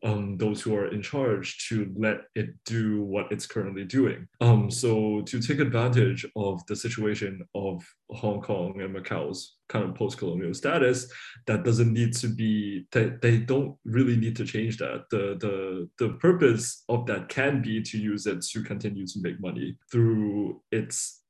um, 0.03 0.37
those 0.37 0.61
who 0.61 0.75
are 0.75 0.89
in 0.89 1.03
charge 1.03 1.69
to 1.69 1.93
let 1.97 2.23
it 2.35 2.51
do 2.65 3.03
what 3.03 3.31
it's 3.31 3.47
currently 3.47 3.85
doing. 3.85 4.27
Um, 4.41 4.71
so 4.71 5.23
to 5.23 5.41
take 5.41 5.61
advantage 5.61 6.27
of 6.37 6.62
the 6.67 6.77
situation 6.77 7.43
of 7.55 7.85
Hong 8.11 8.41
Kong 8.41 8.81
and 8.81 8.95
Macau's 8.95 9.57
kind 9.69 9.85
of 9.85 9.95
post-colonial 9.95 10.55
status, 10.55 11.11
that 11.47 11.65
doesn't 11.65 11.93
need 11.93 12.15
to 12.17 12.29
be 12.29 12.87
that 12.93 13.21
they, 13.23 13.39
don't 13.39 13.77
really 13.85 14.17
need 14.17 14.37
to 14.37 14.45
change 14.45 14.77
that. 14.79 15.05
The 15.11 15.37
the 15.41 15.89
the 15.99 16.15
purpose 16.15 16.85
of 16.89 17.07
that 17.07 17.29
can 17.29 17.63
be 17.63 17.83
to 17.83 17.99
use 17.99 18.27
it 18.27 18.43
to 18.43 18.63
continue 18.63 19.07
to 19.07 19.21
make 19.21 19.41
money 19.41 19.77
through 19.91 20.61
its 20.71 21.23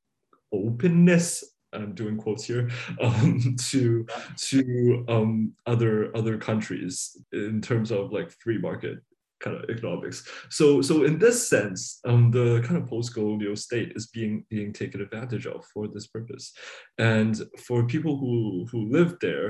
openness 0.53 1.45
and 1.73 1.83
I'm 1.83 1.95
doing 1.95 2.17
quotes 2.17 2.45
here 2.45 2.71
um, 3.01 3.57
to 3.71 4.07
to 4.37 5.05
um, 5.09 5.53
other 5.67 6.15
other 6.17 6.39
countries 6.39 7.17
in 7.33 7.61
terms 7.61 7.91
of 7.91 8.13
like 8.13 8.31
free 8.31 8.59
market 8.59 8.99
kind 9.43 9.57
of 9.57 9.69
economics. 9.69 10.19
So 10.59 10.67
so 10.89 10.95
in 11.05 11.19
this 11.19 11.39
sense, 11.55 11.81
um, 12.11 12.31
the 12.31 12.49
kind 12.67 12.79
of 12.81 12.89
post-colonial 12.89 13.57
state 13.57 13.91
is 13.99 14.07
being 14.17 14.35
being 14.55 14.73
taken 14.73 15.01
advantage 15.01 15.47
of 15.55 15.61
for 15.73 15.85
this 15.89 16.07
purpose, 16.17 16.47
and 16.99 17.35
for 17.67 17.87
people 17.95 18.15
who 18.21 18.67
who 18.71 18.81
live 18.99 19.13
there. 19.21 19.49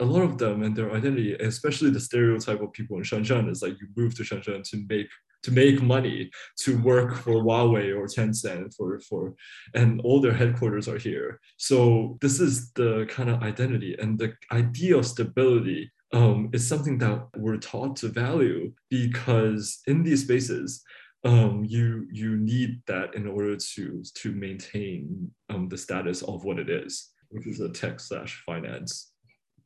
A 0.00 0.12
lot 0.16 0.22
of 0.22 0.38
them 0.38 0.62
and 0.64 0.74
their 0.74 0.90
identity, 0.90 1.34
especially 1.34 1.90
the 1.90 2.06
stereotype 2.08 2.62
of 2.62 2.72
people 2.72 2.96
in 2.96 3.04
Shenzhen, 3.04 3.48
is 3.52 3.62
like 3.62 3.76
you 3.80 3.88
move 3.94 4.12
to 4.16 4.24
Shenzhen 4.24 4.62
to 4.70 4.76
make 4.88 5.10
to 5.44 5.50
make 5.50 5.82
money 5.82 6.30
to 6.62 6.70
work 6.82 7.14
for 7.14 7.34
Huawei 7.34 7.86
or 7.96 8.06
Tencent 8.06 8.74
for 8.76 9.00
for 9.08 9.34
and 9.74 10.00
all 10.00 10.20
their 10.20 10.38
headquarters 10.40 10.88
are 10.88 10.98
here. 10.98 11.40
So 11.56 11.74
this 12.20 12.40
is 12.40 12.72
the 12.72 13.06
kind 13.16 13.28
of 13.30 13.42
identity 13.42 13.92
and 14.00 14.18
the 14.18 14.30
idea 14.50 14.96
of 14.96 15.06
stability 15.06 15.92
um, 16.12 16.50
is 16.52 16.66
something 16.66 16.98
that 16.98 17.26
we're 17.36 17.56
taught 17.56 17.96
to 17.96 18.08
value 18.08 18.72
because 18.90 19.80
in 19.86 20.02
these 20.02 20.22
spaces 20.22 20.82
um, 21.24 21.64
you 21.64 22.06
you 22.10 22.36
need 22.36 22.82
that 22.86 23.14
in 23.14 23.26
order 23.26 23.56
to 23.56 24.02
to 24.14 24.32
maintain 24.32 25.30
um, 25.50 25.68
the 25.68 25.78
status 25.78 26.22
of 26.22 26.44
what 26.44 26.58
it 26.58 26.68
is, 26.68 27.10
which 27.30 27.46
is 27.46 27.60
a 27.60 27.68
tech 27.68 28.00
slash 28.00 28.42
finance 28.44 29.12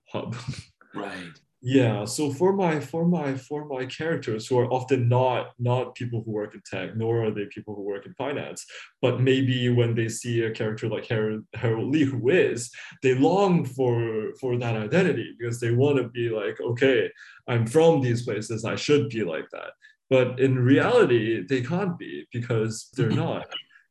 hub. 0.08 0.36
Right 0.94 1.38
yeah 1.62 2.04
so 2.04 2.30
for 2.30 2.52
my 2.52 2.78
for 2.78 3.06
my 3.06 3.34
for 3.34 3.64
my 3.64 3.86
characters 3.86 4.46
who 4.46 4.58
are 4.58 4.70
often 4.70 5.08
not 5.08 5.52
not 5.58 5.94
people 5.94 6.22
who 6.24 6.30
work 6.30 6.54
in 6.54 6.60
tech 6.70 6.94
nor 6.96 7.24
are 7.24 7.30
they 7.30 7.46
people 7.46 7.74
who 7.74 7.82
work 7.82 8.04
in 8.04 8.12
finance 8.14 8.64
but 9.00 9.20
maybe 9.20 9.70
when 9.70 9.94
they 9.94 10.08
see 10.08 10.42
a 10.42 10.50
character 10.50 10.88
like 10.88 11.06
harold, 11.06 11.42
harold 11.54 11.90
lee 11.90 12.04
who 12.04 12.28
is 12.28 12.70
they 13.02 13.14
long 13.14 13.64
for 13.64 14.32
for 14.38 14.58
that 14.58 14.76
identity 14.76 15.34
because 15.38 15.58
they 15.58 15.70
want 15.70 15.96
to 15.96 16.08
be 16.10 16.28
like 16.28 16.60
okay 16.60 17.10
i'm 17.48 17.66
from 17.66 18.02
these 18.02 18.22
places 18.24 18.64
i 18.64 18.76
should 18.76 19.08
be 19.08 19.24
like 19.24 19.48
that. 19.52 19.70
But 20.08 20.38
in 20.38 20.56
reality 20.58 21.44
they 21.48 21.62
can't 21.62 21.98
be 21.98 22.26
because 22.32 22.90
they're 22.94 23.10
not 23.26 23.46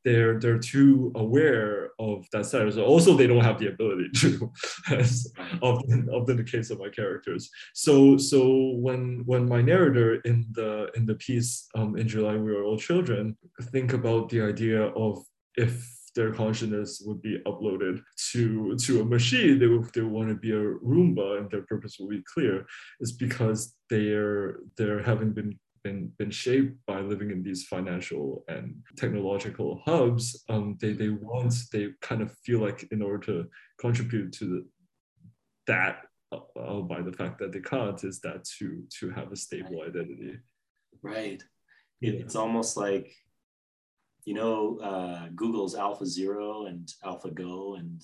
they're 0.05 0.39
they're 0.39 0.59
too 0.59 1.11
aware 1.15 1.89
of 1.99 2.25
that 2.31 2.45
status. 2.45 2.77
Also, 2.77 3.17
they 3.17 3.27
don't 3.27 3.43
have 3.43 3.59
the 3.59 3.69
ability 3.69 4.09
to, 4.21 4.51
as 4.91 5.33
often 5.61 6.07
often 6.09 6.37
the 6.37 6.43
case 6.43 6.69
of 6.69 6.79
my 6.79 6.89
characters. 6.89 7.49
So 7.73 8.15
so 8.17 8.39
when 8.85 9.23
when 9.25 9.49
my 9.49 9.61
narrator 9.61 10.21
in 10.21 10.45
the 10.51 10.91
in 10.95 11.05
the 11.05 11.15
piece 11.15 11.67
um, 11.75 11.97
in 11.97 12.07
July 12.07 12.37
we 12.37 12.51
are 12.51 12.63
all 12.63 12.77
children 12.77 13.35
think 13.71 13.93
about 13.93 14.29
the 14.29 14.41
idea 14.41 14.83
of 15.05 15.23
if 15.57 15.73
their 16.15 16.31
consciousness 16.31 17.01
would 17.05 17.21
be 17.21 17.39
uploaded 17.45 18.01
to 18.31 18.75
to 18.77 19.01
a 19.01 19.05
machine 19.05 19.59
they 19.59 19.67
would 19.67 19.91
they 19.93 20.01
want 20.01 20.29
to 20.29 20.35
be 20.35 20.51
a 20.51 20.65
roomba 20.91 21.37
and 21.37 21.49
their 21.51 21.63
purpose 21.63 21.97
will 21.99 22.07
be 22.07 22.23
clear 22.33 22.65
is 23.01 23.11
because 23.11 23.75
they're 23.89 24.59
they're 24.77 25.03
having 25.03 25.31
been 25.31 25.59
been 25.85 26.11
been 26.17 26.31
shaped 26.31 26.75
by 26.87 26.99
living 26.99 27.29
in 27.29 27.43
these 27.43 27.63
financial 27.67 28.43
and 28.47 28.75
technological 28.97 29.81
hubs, 29.85 30.43
um, 30.49 30.77
they 30.81 30.93
they 30.93 31.09
want 31.09 31.53
they 31.71 31.89
kind 32.01 32.21
of 32.21 32.31
feel 32.45 32.59
like 32.59 32.79
in 32.91 33.01
order 33.01 33.21
to 33.29 33.47
contribute 33.79 34.33
to 34.33 34.45
the, 34.45 34.65
that 35.67 35.95
uh, 36.31 36.59
uh, 36.59 36.81
by 36.81 37.01
the 37.01 37.13
fact 37.13 37.37
that 37.39 37.51
they 37.51 37.61
can't 37.61 38.03
is 38.03 38.19
that 38.21 38.43
to 38.57 38.83
to 38.99 39.11
have 39.11 39.31
a 39.31 39.35
stable 39.35 39.83
identity. 39.87 40.33
Right. 41.03 41.41
It, 42.01 42.13
yeah. 42.13 42.19
It's 42.21 42.35
almost 42.35 42.75
like 42.77 43.15
you 44.25 44.33
know, 44.33 44.79
uh, 44.79 45.27
Google's 45.35 45.75
Alpha 45.75 46.05
Zero 46.05 46.65
and 46.65 46.91
AlphaGo 47.03 47.79
and 47.79 48.01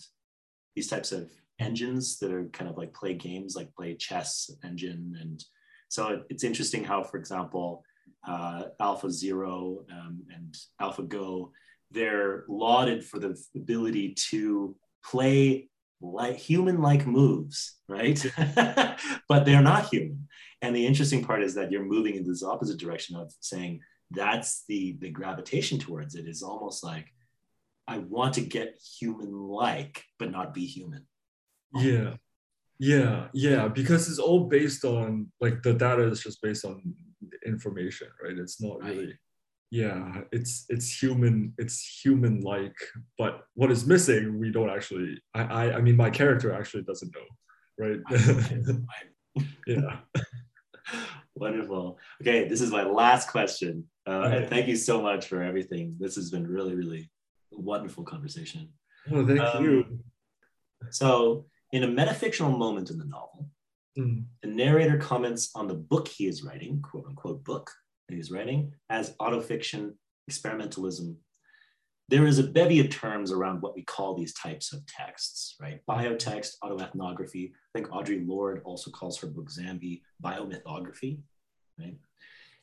these 0.75 0.87
types 0.87 1.11
of 1.11 1.31
engines 1.59 2.19
that 2.19 2.31
are 2.31 2.45
kind 2.49 2.69
of 2.69 2.77
like 2.77 2.93
play 2.93 3.15
games, 3.15 3.55
like 3.55 3.73
play 3.73 3.95
chess 3.95 4.51
engine. 4.63 5.17
And 5.19 5.43
so 5.91 6.23
it's 6.29 6.45
interesting 6.45 6.85
how, 6.85 7.03
for 7.03 7.17
example, 7.17 7.83
uh, 8.25 8.63
Alpha 8.79 9.11
Zero 9.11 9.83
um, 9.91 10.23
and 10.33 10.57
AlphaGo, 10.81 11.49
they're 11.91 12.45
lauded 12.47 13.03
for 13.03 13.19
the 13.19 13.37
ability 13.57 14.15
to 14.29 14.73
play 15.03 15.67
like 16.01 16.37
human-like 16.37 17.05
moves, 17.05 17.75
right? 17.89 18.25
but 19.27 19.43
they're 19.45 19.61
not 19.61 19.89
human. 19.89 20.29
And 20.61 20.73
the 20.73 20.87
interesting 20.87 21.25
part 21.25 21.43
is 21.43 21.55
that 21.55 21.73
you're 21.73 21.83
moving 21.83 22.15
in 22.15 22.25
this 22.25 22.41
opposite 22.41 22.79
direction 22.79 23.17
of 23.17 23.33
saying 23.41 23.81
that's 24.11 24.63
the 24.69 24.97
the 25.01 25.09
gravitation 25.09 25.77
towards 25.77 26.15
it 26.15 26.25
is 26.25 26.41
almost 26.41 26.85
like 26.85 27.11
I 27.85 27.97
want 27.97 28.35
to 28.35 28.41
get 28.41 28.79
human-like, 28.97 30.05
but 30.19 30.31
not 30.31 30.53
be 30.53 30.65
human. 30.65 31.05
Yeah. 31.75 32.13
Yeah, 32.81 33.27
yeah, 33.33 33.67
because 33.67 34.09
it's 34.09 34.17
all 34.17 34.45
based 34.45 34.83
on 34.85 35.31
like 35.39 35.61
the 35.61 35.71
data 35.71 36.01
is 36.01 36.23
just 36.23 36.41
based 36.41 36.65
on 36.65 36.95
information, 37.45 38.07
right? 38.23 38.35
It's 38.35 38.59
not 38.59 38.81
really 38.81 39.05
right. 39.05 39.15
yeah, 39.69 40.21
it's 40.31 40.65
it's 40.67 40.89
human, 40.91 41.53
it's 41.59 42.01
human 42.03 42.41
like, 42.41 42.75
but 43.19 43.43
what 43.53 43.69
is 43.69 43.85
missing, 43.85 44.39
we 44.39 44.49
don't 44.49 44.71
actually 44.71 45.21
I 45.35 45.41
I, 45.43 45.75
I 45.75 45.81
mean 45.81 45.95
my 45.95 46.09
character 46.09 46.51
actually 46.55 46.81
doesn't 46.81 47.13
know, 47.13 47.27
right? 47.77 47.99
yeah. 49.67 49.99
Wonderful. 51.35 51.99
Okay, 52.19 52.47
this 52.47 52.61
is 52.61 52.71
my 52.71 52.83
last 52.83 53.29
question. 53.29 53.85
Uh, 54.07 54.11
okay. 54.11 54.37
And 54.37 54.49
thank 54.49 54.67
you 54.67 54.75
so 54.75 55.03
much 55.03 55.27
for 55.27 55.43
everything. 55.43 55.97
This 55.99 56.15
has 56.15 56.31
been 56.31 56.47
really, 56.47 56.73
really 56.73 57.11
wonderful 57.51 58.03
conversation. 58.03 58.69
Oh, 59.11 59.25
thank 59.25 59.39
um, 59.39 59.63
you. 59.63 59.99
So 60.89 61.45
in 61.71 61.83
a 61.83 61.87
metafictional 61.87 62.57
moment 62.57 62.89
in 62.89 62.97
the 62.97 63.05
novel, 63.05 63.49
mm. 63.97 64.23
the 64.41 64.49
narrator 64.49 64.97
comments 64.97 65.51
on 65.55 65.67
the 65.67 65.73
book 65.73 66.07
he 66.07 66.27
is 66.27 66.43
writing, 66.43 66.81
quote 66.81 67.05
unquote 67.07 67.43
book 67.43 67.71
that 68.07 68.15
he's 68.15 68.31
writing, 68.31 68.73
as 68.89 69.15
autofiction, 69.21 69.93
experimentalism. 70.29 71.15
There 72.09 72.25
is 72.25 72.39
a 72.39 72.43
bevy 72.43 72.81
of 72.81 72.89
terms 72.89 73.31
around 73.31 73.61
what 73.61 73.73
we 73.73 73.83
call 73.83 74.15
these 74.15 74.33
types 74.33 74.73
of 74.73 74.85
texts, 74.85 75.55
right? 75.61 75.79
Biotext, 75.89 76.55
autoethnography. 76.61 77.51
I 77.51 77.79
think 77.79 77.87
Audre 77.87 78.27
Lorde 78.27 78.61
also 78.65 78.91
calls 78.91 79.17
her 79.19 79.27
book 79.27 79.49
Zami 79.49 80.01
biomythography, 80.21 81.19
right? 81.79 81.97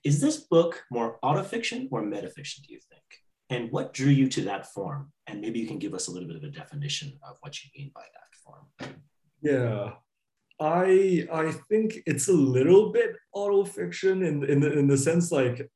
Is 0.04 0.20
this 0.20 0.36
book 0.36 0.82
more 0.90 1.18
autofiction 1.24 1.88
or 1.90 2.02
metafiction, 2.02 2.62
do 2.66 2.74
you 2.74 2.80
think? 2.90 3.02
And 3.48 3.72
what 3.72 3.94
drew 3.94 4.10
you 4.10 4.28
to 4.28 4.42
that 4.42 4.66
form? 4.66 5.12
And 5.26 5.40
maybe 5.40 5.58
you 5.60 5.66
can 5.66 5.78
give 5.78 5.94
us 5.94 6.08
a 6.08 6.10
little 6.10 6.28
bit 6.28 6.36
of 6.36 6.44
a 6.44 6.50
definition 6.50 7.18
of 7.26 7.38
what 7.40 7.64
you 7.64 7.70
mean 7.74 7.90
by 7.94 8.02
that 8.02 8.27
form. 8.48 8.94
Yeah, 9.42 9.92
I 10.60 11.26
I 11.32 11.52
think 11.68 11.98
it's 12.06 12.28
a 12.28 12.32
little 12.32 12.92
bit 12.92 13.16
autofiction 13.34 14.26
in 14.26 14.44
in 14.44 14.60
the, 14.60 14.78
in 14.78 14.86
the 14.88 14.98
sense 14.98 15.30
like 15.30 15.70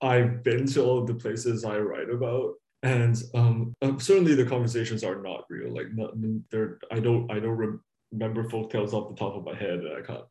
I've 0.00 0.42
been 0.42 0.66
to 0.68 0.82
all 0.82 0.98
of 0.98 1.06
the 1.06 1.14
places 1.14 1.64
I 1.64 1.78
write 1.78 2.10
about, 2.10 2.54
and 2.82 3.22
um, 3.34 3.74
uh, 3.80 3.98
certainly 3.98 4.34
the 4.34 4.44
conversations 4.44 5.04
are 5.04 5.22
not 5.22 5.44
real. 5.48 5.74
Like 5.74 5.94
not, 5.94 6.12
they're 6.50 6.78
I 6.90 7.00
don't 7.00 7.30
I 7.30 7.38
don't 7.38 7.80
remember 8.12 8.48
folk 8.48 8.70
tales 8.70 8.94
off 8.94 9.08
the 9.08 9.16
top 9.16 9.36
of 9.36 9.44
my 9.44 9.54
head. 9.54 9.80
I 9.96 10.02
can't. 10.02 10.24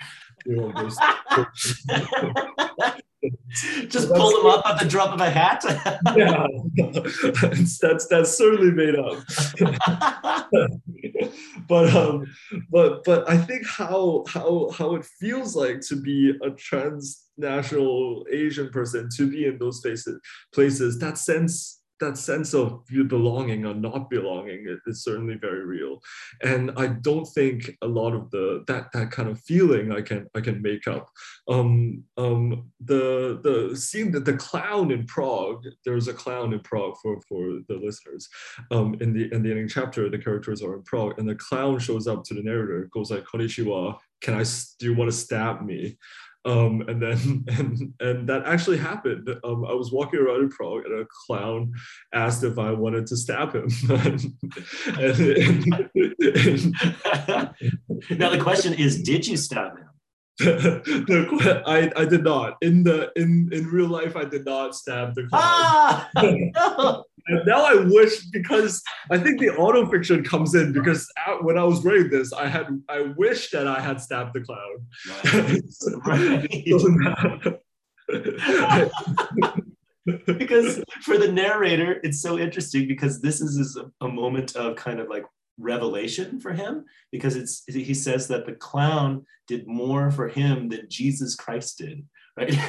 Know, 0.45 0.71
Just 3.87 4.09
pull 4.09 4.31
them 4.31 4.47
up 4.47 4.65
at 4.65 4.79
the 4.79 4.87
drop 4.87 5.13
of 5.13 5.21
a 5.21 5.29
hat. 5.29 5.63
yeah, 6.15 6.47
that's 7.81 8.07
that's 8.07 8.37
certainly 8.37 8.71
made 8.71 8.95
up. 8.95 9.23
but 11.67 11.95
um, 11.95 12.25
but 12.69 13.03
but 13.03 13.29
I 13.29 13.37
think 13.37 13.67
how 13.67 14.23
how 14.27 14.69
how 14.71 14.95
it 14.95 15.05
feels 15.19 15.55
like 15.55 15.81
to 15.87 15.95
be 15.95 16.33
a 16.41 16.49
transnational 16.51 18.25
Asian 18.31 18.69
person 18.69 19.09
to 19.17 19.29
be 19.29 19.45
in 19.45 19.57
those 19.57 19.81
places 19.81 20.19
places 20.53 20.99
that 20.99 21.17
sense 21.17 21.81
that 21.99 22.17
sense 22.17 22.53
of 22.53 22.85
belonging 23.07 23.65
or 23.65 23.73
not 23.73 24.09
belonging 24.09 24.65
is 24.87 25.03
certainly 25.03 25.35
very 25.35 25.65
real. 25.65 25.99
And 26.41 26.71
i 26.77 26.87
don't 26.87 27.25
think 27.25 27.71
a 27.81 27.87
lot 27.87 28.13
of 28.13 28.29
the 28.31 28.63
that 28.67 28.91
that 28.93 29.11
kind 29.11 29.29
of 29.29 29.39
feeling 29.41 29.91
i 29.91 30.01
can 30.01 30.27
i 30.35 30.41
can 30.41 30.61
make 30.61 30.87
up. 30.87 31.09
Um 31.49 32.03
um 32.17 32.71
the 32.79 33.39
the 33.43 33.75
scene 33.75 34.11
that 34.11 34.25
the 34.25 34.37
clown 34.37 34.91
in 34.91 35.05
prague 35.05 35.63
there's 35.85 36.07
a 36.07 36.13
clown 36.13 36.53
in 36.53 36.59
prague 36.59 36.95
for 37.01 37.19
for 37.27 37.59
the 37.67 37.75
listeners. 37.75 38.27
Um 38.71 38.95
in 39.01 39.13
the 39.13 39.31
in 39.33 39.43
the 39.43 39.51
ending 39.51 39.67
chapter 39.67 40.09
the 40.09 40.17
characters 40.17 40.61
are 40.61 40.75
in 40.75 40.83
prague 40.83 41.17
and 41.17 41.27
the 41.27 41.35
clown 41.35 41.79
shows 41.79 42.07
up 42.07 42.23
to 42.25 42.33
the 42.33 42.43
narrator 42.43 42.89
goes 42.93 43.11
like 43.11 43.25
konnichiwa 43.25 43.97
can 44.21 44.33
i 44.33 44.43
do 44.79 44.85
you 44.87 44.95
want 44.95 45.09
to 45.11 45.17
stab 45.17 45.61
me 45.61 45.97
um, 46.45 46.81
and 46.87 47.01
then 47.01 47.45
and 47.57 47.93
and 47.99 48.29
that 48.29 48.43
actually 48.45 48.77
happened. 48.77 49.29
Um, 49.43 49.65
I 49.65 49.73
was 49.73 49.91
walking 49.91 50.19
around 50.19 50.43
in 50.43 50.49
Prague, 50.49 50.85
and 50.85 51.01
a 51.01 51.05
clown 51.25 51.73
asked 52.13 52.43
if 52.43 52.57
I 52.59 52.71
wanted 52.71 53.07
to 53.07 53.17
stab 53.17 53.53
him. 53.53 53.69
and, 53.89 54.35
and, 54.97 55.95
now 58.19 58.29
the 58.29 58.39
question 58.41 58.73
is, 58.73 59.01
did 59.03 59.25
you 59.25 59.37
stab 59.37 59.77
him? 59.77 59.87
the, 60.39 61.63
I, 61.67 61.91
I 61.95 62.05
did 62.05 62.23
not 62.23 62.57
in 62.61 62.83
the 62.83 63.11
in 63.15 63.49
in 63.51 63.67
real 63.67 63.87
life 63.87 64.15
I 64.15 64.25
did 64.25 64.45
not 64.45 64.75
stab 64.75 65.13
the 65.13 65.27
clown. 65.27 65.41
Ah, 65.43 66.09
no. 66.15 67.03
And 67.27 67.45
now 67.45 67.63
I 67.63 67.75
wish 67.75 68.25
because 68.25 68.81
I 69.11 69.17
think 69.19 69.39
the 69.39 69.49
auto 69.55 69.85
fiction 69.85 70.23
comes 70.23 70.55
in 70.55 70.73
because 70.73 71.07
when 71.41 71.57
I 71.57 71.63
was 71.63 71.85
writing 71.85 72.09
this, 72.09 72.33
I 72.33 72.47
had 72.47 72.81
I 72.89 73.13
wish 73.15 73.51
that 73.51 73.67
I 73.67 73.79
had 73.79 74.01
stabbed 74.01 74.33
the 74.33 74.41
clown. 74.41 74.87
because 80.37 80.83
for 81.01 81.17
the 81.17 81.31
narrator, 81.31 81.99
it's 82.03 82.21
so 82.21 82.37
interesting 82.37 82.87
because 82.87 83.21
this 83.21 83.39
is, 83.39 83.77
a 84.01 84.07
moment 84.07 84.55
of 84.55 84.75
kind 84.75 84.99
of 84.99 85.07
like 85.07 85.25
revelation 85.59 86.39
for 86.39 86.53
him 86.53 86.85
because 87.11 87.35
it's 87.35 87.63
he 87.67 87.93
says 87.93 88.27
that 88.27 88.45
the 88.45 88.53
clown 88.53 89.25
did 89.47 89.67
more 89.67 90.09
for 90.11 90.27
him 90.27 90.69
than 90.69 90.89
Jesus 90.89 91.35
Christ 91.35 91.77
did 91.77 92.05
right 92.37 92.49
and 92.49 92.59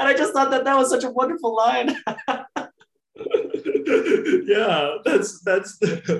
I 0.00 0.14
just 0.16 0.32
thought 0.32 0.50
that 0.50 0.64
that 0.64 0.76
was 0.76 0.90
such 0.90 1.04
a 1.04 1.10
wonderful 1.10 1.54
line 1.56 1.96
yeah, 4.46 4.96
that's 5.04 5.40
that's 5.42 5.78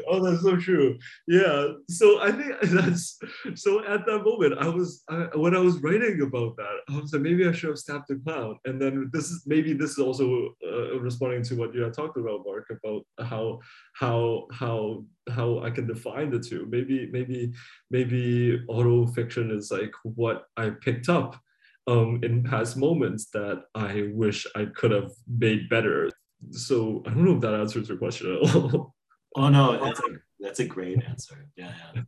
oh, 0.08 0.24
that's 0.24 0.42
so 0.42 0.56
true. 0.56 0.98
Yeah, 1.26 1.68
so 1.88 2.20
I 2.20 2.32
think 2.32 2.54
that's 2.62 3.18
so. 3.54 3.84
At 3.84 4.06
that 4.06 4.22
moment, 4.24 4.58
I 4.58 4.68
was 4.68 5.02
I, 5.08 5.28
when 5.34 5.56
I 5.56 5.58
was 5.58 5.78
writing 5.78 6.20
about 6.22 6.56
that, 6.56 6.76
I 6.90 7.00
was 7.00 7.12
like, 7.12 7.22
maybe 7.22 7.46
I 7.46 7.52
should 7.52 7.70
have 7.70 7.78
stabbed 7.78 8.06
the 8.08 8.16
clown. 8.16 8.58
And 8.64 8.80
then 8.80 9.10
this 9.12 9.30
is 9.30 9.44
maybe 9.46 9.72
this 9.72 9.92
is 9.92 9.98
also 9.98 10.50
uh, 10.66 10.98
responding 11.00 11.42
to 11.44 11.56
what 11.56 11.74
you 11.74 11.82
had 11.82 11.94
talked 11.94 12.18
about, 12.18 12.44
Marc, 12.44 12.70
about 12.70 13.04
how 13.26 13.60
how 13.94 14.46
how 14.52 15.04
how 15.30 15.60
I 15.60 15.70
can 15.70 15.86
define 15.86 16.30
the 16.30 16.40
two. 16.40 16.66
Maybe 16.68 17.08
maybe 17.10 17.52
maybe 17.90 18.60
auto 18.68 19.06
fiction 19.06 19.50
is 19.50 19.70
like 19.70 19.92
what 20.02 20.44
I 20.56 20.70
picked 20.70 21.08
up 21.08 21.38
um, 21.86 22.20
in 22.22 22.42
past 22.42 22.76
moments 22.76 23.26
that 23.30 23.64
I 23.74 24.10
wish 24.12 24.46
I 24.54 24.66
could 24.66 24.90
have 24.90 25.12
made 25.26 25.68
better 25.68 26.10
so 26.50 27.02
I 27.06 27.10
don't 27.10 27.24
know 27.24 27.34
if 27.36 27.40
that 27.42 27.54
answers 27.54 27.88
your 27.88 27.98
question 27.98 28.34
at 28.34 28.54
all. 28.54 28.94
oh 29.36 29.48
no, 29.48 29.78
that's 29.84 30.00
a 30.00 30.08
that's 30.40 30.60
a 30.60 30.64
great 30.64 31.02
answer. 31.04 31.46
Yeah, 31.56 31.72
yeah. 31.94 32.02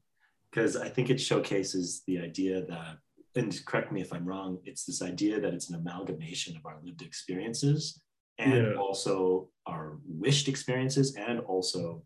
Because 0.51 0.77
I 0.77 0.89
think 0.89 1.11
it 1.11 1.21
showcases 1.21 2.03
the 2.07 2.19
idea 2.21 2.65
that, 2.67 2.99
and 3.35 3.65
correct 3.67 3.91
me 3.91 4.01
if 4.01 4.13
I'm 4.13 4.25
wrong, 4.25 4.59
it's 4.65 4.85
this 4.85 5.03
idea 5.03 5.41
that 5.41 5.53
it's 5.53 5.69
an 5.69 5.77
amalgamation 5.77 6.57
of 6.57 6.65
our 6.65 6.79
lived 6.85 7.03
experiences 7.03 8.01
and 8.39 8.53
yeah. 8.53 8.75
also 8.75 9.49
our 9.67 9.99
wished 10.07 10.49
experiences 10.49 11.17
and 11.17 11.41
also 11.41 12.03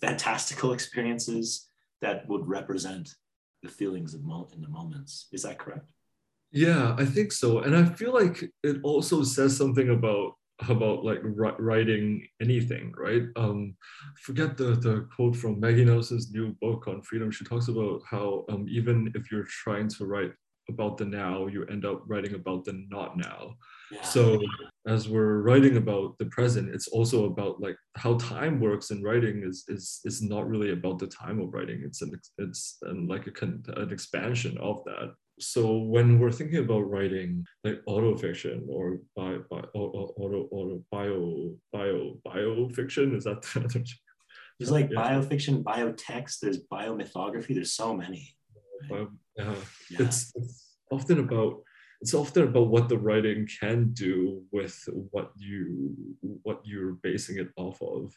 fantastical 0.00 0.72
experiences 0.72 1.68
that 2.02 2.28
would 2.28 2.46
represent 2.46 3.14
the 3.62 3.68
feelings 3.68 4.14
of 4.14 4.22
mo- 4.22 4.48
in 4.54 4.60
the 4.60 4.68
moments. 4.68 5.28
Is 5.32 5.42
that 5.42 5.58
correct? 5.58 5.90
Yeah, 6.52 6.94
I 6.98 7.04
think 7.04 7.32
so. 7.32 7.60
And 7.60 7.74
I 7.76 7.84
feel 7.84 8.12
like 8.12 8.44
it 8.62 8.76
also 8.82 9.22
says 9.22 9.56
something 9.56 9.88
about 9.90 10.34
about 10.68 11.04
like 11.04 11.18
writing 11.24 12.26
anything, 12.40 12.94
right? 12.96 13.24
Um, 13.34 13.74
forget 14.20 14.56
the, 14.56 14.76
the 14.76 15.08
quote 15.14 15.34
from 15.34 15.58
Maggie 15.58 15.84
Nelson's 15.84 16.30
new 16.30 16.54
book 16.60 16.86
on 16.86 17.02
freedom. 17.02 17.30
She 17.32 17.44
talks 17.44 17.66
about 17.66 18.02
how 18.08 18.44
um, 18.48 18.66
even 18.70 19.10
if 19.16 19.32
you're 19.32 19.46
trying 19.48 19.88
to 19.88 20.06
write 20.06 20.30
about 20.68 20.96
the 20.96 21.06
now, 21.06 21.48
you 21.48 21.64
end 21.66 21.84
up 21.84 22.02
writing 22.06 22.34
about 22.34 22.64
the 22.64 22.84
not 22.88 23.16
now. 23.16 23.56
So 24.02 24.40
as 24.86 25.08
we're 25.08 25.40
writing 25.40 25.76
about 25.76 26.18
the 26.18 26.26
present, 26.26 26.74
it's 26.74 26.88
also 26.88 27.24
about 27.26 27.60
like 27.60 27.76
how 27.96 28.14
time 28.18 28.60
works 28.60 28.90
in 28.90 29.02
writing 29.02 29.42
is 29.44 29.64
is 29.68 30.00
is 30.04 30.22
not 30.22 30.48
really 30.48 30.72
about 30.72 30.98
the 30.98 31.06
time 31.06 31.40
of 31.40 31.52
writing. 31.54 31.82
It's 31.84 32.02
an 32.02 32.12
it's 32.38 32.78
an, 32.82 33.06
like 33.08 33.26
a, 33.26 33.44
an 33.80 33.92
expansion 33.92 34.58
of 34.58 34.82
that. 34.84 35.14
so 35.40 35.78
when 35.78 36.18
we're 36.18 36.30
thinking 36.30 36.58
about 36.58 36.88
writing 36.88 37.44
like 37.64 37.80
autofiction 37.88 38.62
or 38.68 39.00
by 39.16 39.38
by 39.50 39.60
auto 39.74 40.48
auto 40.52 40.84
bio 40.92 41.54
bio 41.72 42.16
bio 42.24 42.68
fiction 42.68 43.16
is 43.16 43.24
that 43.24 43.42
there's 44.58 44.70
like 44.70 44.90
yeah. 44.90 45.00
biofiction 45.00 45.62
biotext 45.64 46.38
there's 46.40 46.60
biomythography 46.72 47.52
there's 47.54 47.72
so 47.72 47.94
many 47.94 48.36
bio, 48.88 49.08
yeah. 49.36 49.54
It's, 49.90 50.32
it's 50.36 50.76
often 50.90 51.18
about 51.18 51.62
it's 52.00 52.14
often 52.14 52.44
about 52.44 52.68
what 52.68 52.88
the 52.88 52.98
writing 52.98 53.48
can 53.60 53.92
do 53.92 54.42
with 54.52 54.76
what 55.10 55.30
you 55.36 55.94
what 56.42 56.60
you're 56.64 56.92
basing 57.02 57.38
it 57.38 57.48
off 57.56 57.80
of 57.82 58.16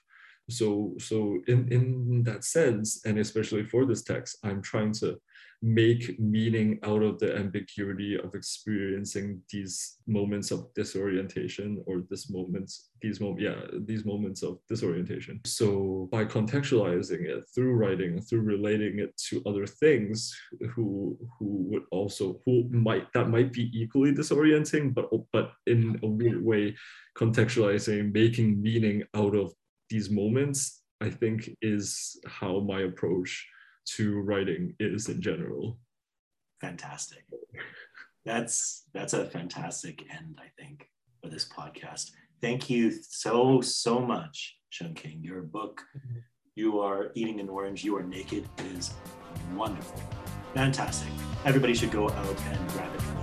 so 0.49 0.93
so 0.99 1.39
in 1.47 1.71
in 1.71 2.23
that 2.23 2.43
sense 2.43 3.05
and 3.05 3.19
especially 3.19 3.63
for 3.63 3.85
this 3.85 4.03
text 4.03 4.37
i'm 4.43 4.61
trying 4.61 4.93
to 4.93 5.19
make 5.61 6.19
meaning 6.19 6.79
out 6.83 7.01
of 7.01 7.17
the 7.17 7.35
ambiguity 7.35 8.15
of 8.15 8.35
experiencing 8.35 9.41
these 9.51 9.97
moments 10.05 10.51
of 10.51 10.71
disorientation 10.75 11.83
or 11.87 12.03
this 12.11 12.29
moments 12.29 12.89
these 13.01 13.19
moments 13.19 13.41
yeah 13.41 13.79
these 13.85 14.05
moments 14.05 14.43
of 14.43 14.59
disorientation. 14.69 15.39
So 15.45 16.09
by 16.11 16.25
contextualizing 16.25 17.25
it 17.25 17.43
through 17.55 17.73
writing 17.73 18.21
through 18.21 18.41
relating 18.41 18.99
it 18.99 19.17
to 19.29 19.41
other 19.47 19.65
things 19.65 20.35
who 20.75 21.17
who 21.39 21.65
would 21.69 21.83
also 21.91 22.39
who 22.45 22.69
might 22.69 23.11
that 23.13 23.29
might 23.29 23.51
be 23.51 23.71
equally 23.73 24.13
disorienting 24.13 24.93
but 24.93 25.09
but 25.31 25.53
in 25.65 25.99
a 26.03 26.07
weird 26.07 26.43
way 26.43 26.75
contextualizing 27.17 28.13
making 28.13 28.61
meaning 28.61 29.03
out 29.15 29.35
of 29.35 29.53
these 29.89 30.09
moments 30.09 30.81
i 31.01 31.09
think 31.09 31.49
is 31.61 32.19
how 32.25 32.59
my 32.59 32.81
approach 32.81 33.47
to 33.88 34.19
writing 34.21 34.75
is 34.79 35.07
in 35.09 35.21
general. 35.21 35.79
Fantastic. 36.61 37.23
That's 38.25 38.83
that's 38.93 39.13
a 39.13 39.25
fantastic 39.25 40.03
end 40.11 40.39
i 40.39 40.49
think 40.61 40.89
for 41.23 41.29
this 41.29 41.47
podcast. 41.47 42.11
Thank 42.41 42.69
you 42.69 42.91
so 43.01 43.61
so 43.61 43.99
much 43.99 44.57
Sheung-King. 44.71 45.23
Your 45.23 45.41
book 45.41 45.81
you 46.55 46.79
are 46.79 47.11
eating 47.15 47.39
an 47.39 47.49
orange 47.49 47.83
you 47.83 47.95
are 47.95 48.03
naked 48.03 48.49
is 48.73 48.93
wonderful. 49.55 50.01
Fantastic. 50.53 51.13
Everybody 51.45 51.73
should 51.73 51.91
go 51.91 52.09
out 52.09 52.41
and 52.49 52.69
grab 52.71 52.93
it 52.93 53.16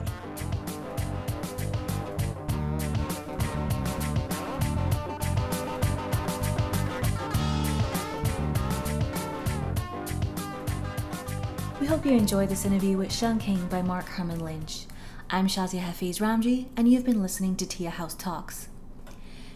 hope 12.04 12.12
you 12.12 12.18
enjoyed 12.18 12.50
this 12.50 12.66
interview 12.66 12.98
with 12.98 13.08
Sheung-King 13.08 13.66
by 13.68 13.80
Marc 13.80 14.04
Herman 14.04 14.40
Lynch. 14.40 14.84
I'm 15.30 15.46
Shazia 15.46 15.80
Hafiz 15.80 16.18
Ramji, 16.18 16.66
and 16.76 16.86
you've 16.86 17.06
been 17.06 17.22
listening 17.22 17.56
to 17.56 17.66
Tea 17.66 17.84
House 17.84 18.14
Talks. 18.14 18.68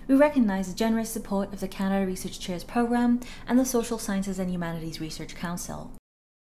We 0.07 0.14
recognise 0.14 0.66
the 0.66 0.74
generous 0.74 1.11
support 1.11 1.53
of 1.53 1.61
the 1.61 1.68
Canada 1.68 2.07
Research 2.07 2.40
Chairs 2.40 2.64
Programme 2.64 3.20
and 3.46 3.59
the 3.59 3.66
Social 3.66 3.99
Sciences 3.99 4.38
and 4.38 4.51
Humanities 4.51 4.99
Research 4.99 5.34
Council. 5.34 5.92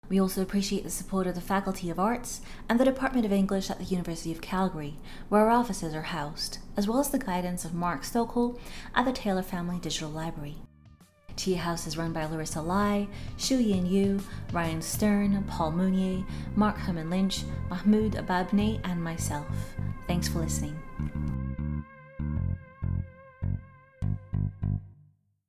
We 0.09 0.21
also 0.21 0.41
appreciate 0.41 0.85
the 0.85 0.91
support 0.91 1.27
of 1.27 1.35
the 1.35 1.41
Faculty 1.41 1.91
of 1.91 1.99
Arts 1.99 2.43
and 2.69 2.79
the 2.79 2.85
Department 2.85 3.27
of 3.27 3.33
English 3.33 3.69
at 3.69 3.79
the 3.81 3.85
University 3.85 4.31
of 4.31 4.41
Calgary, 4.41 4.99
where 5.29 5.41
our 5.41 5.51
offices 5.51 5.95
are 5.95 6.03
housed, 6.03 6.59
as 6.77 6.87
well 6.87 7.01
as 7.01 7.11
the 7.11 7.19
guidance 7.19 7.65
of 7.65 7.75
Mark 7.75 8.05
Stokel 8.05 8.57
at 8.95 9.05
the 9.05 9.11
Taylor 9.11 9.43
Family 9.43 9.81
Digital 9.81 10.11
Library. 10.11 10.59
Tea 11.39 11.55
House 11.55 11.87
is 11.87 11.97
run 11.97 12.13
by 12.13 12.27
Larissa 12.27 12.61
Lai, 12.61 13.07
Shu 13.37 13.59
Yin 13.59 13.87
Yu, 13.87 14.21
Ryan 14.53 14.83
Stern, 14.83 15.45
Paul 15.45 15.71
Mounier, 15.71 16.25
Marc 16.57 16.77
Herman 16.77 17.11
Lynch, 17.11 17.45
Mahmoud 17.71 18.15
Ababne, 18.15 18.81
and 18.83 19.03
myself. 19.03 19.47
Thanks 20.09 20.27
for 20.27 20.41
listening. 20.41 20.77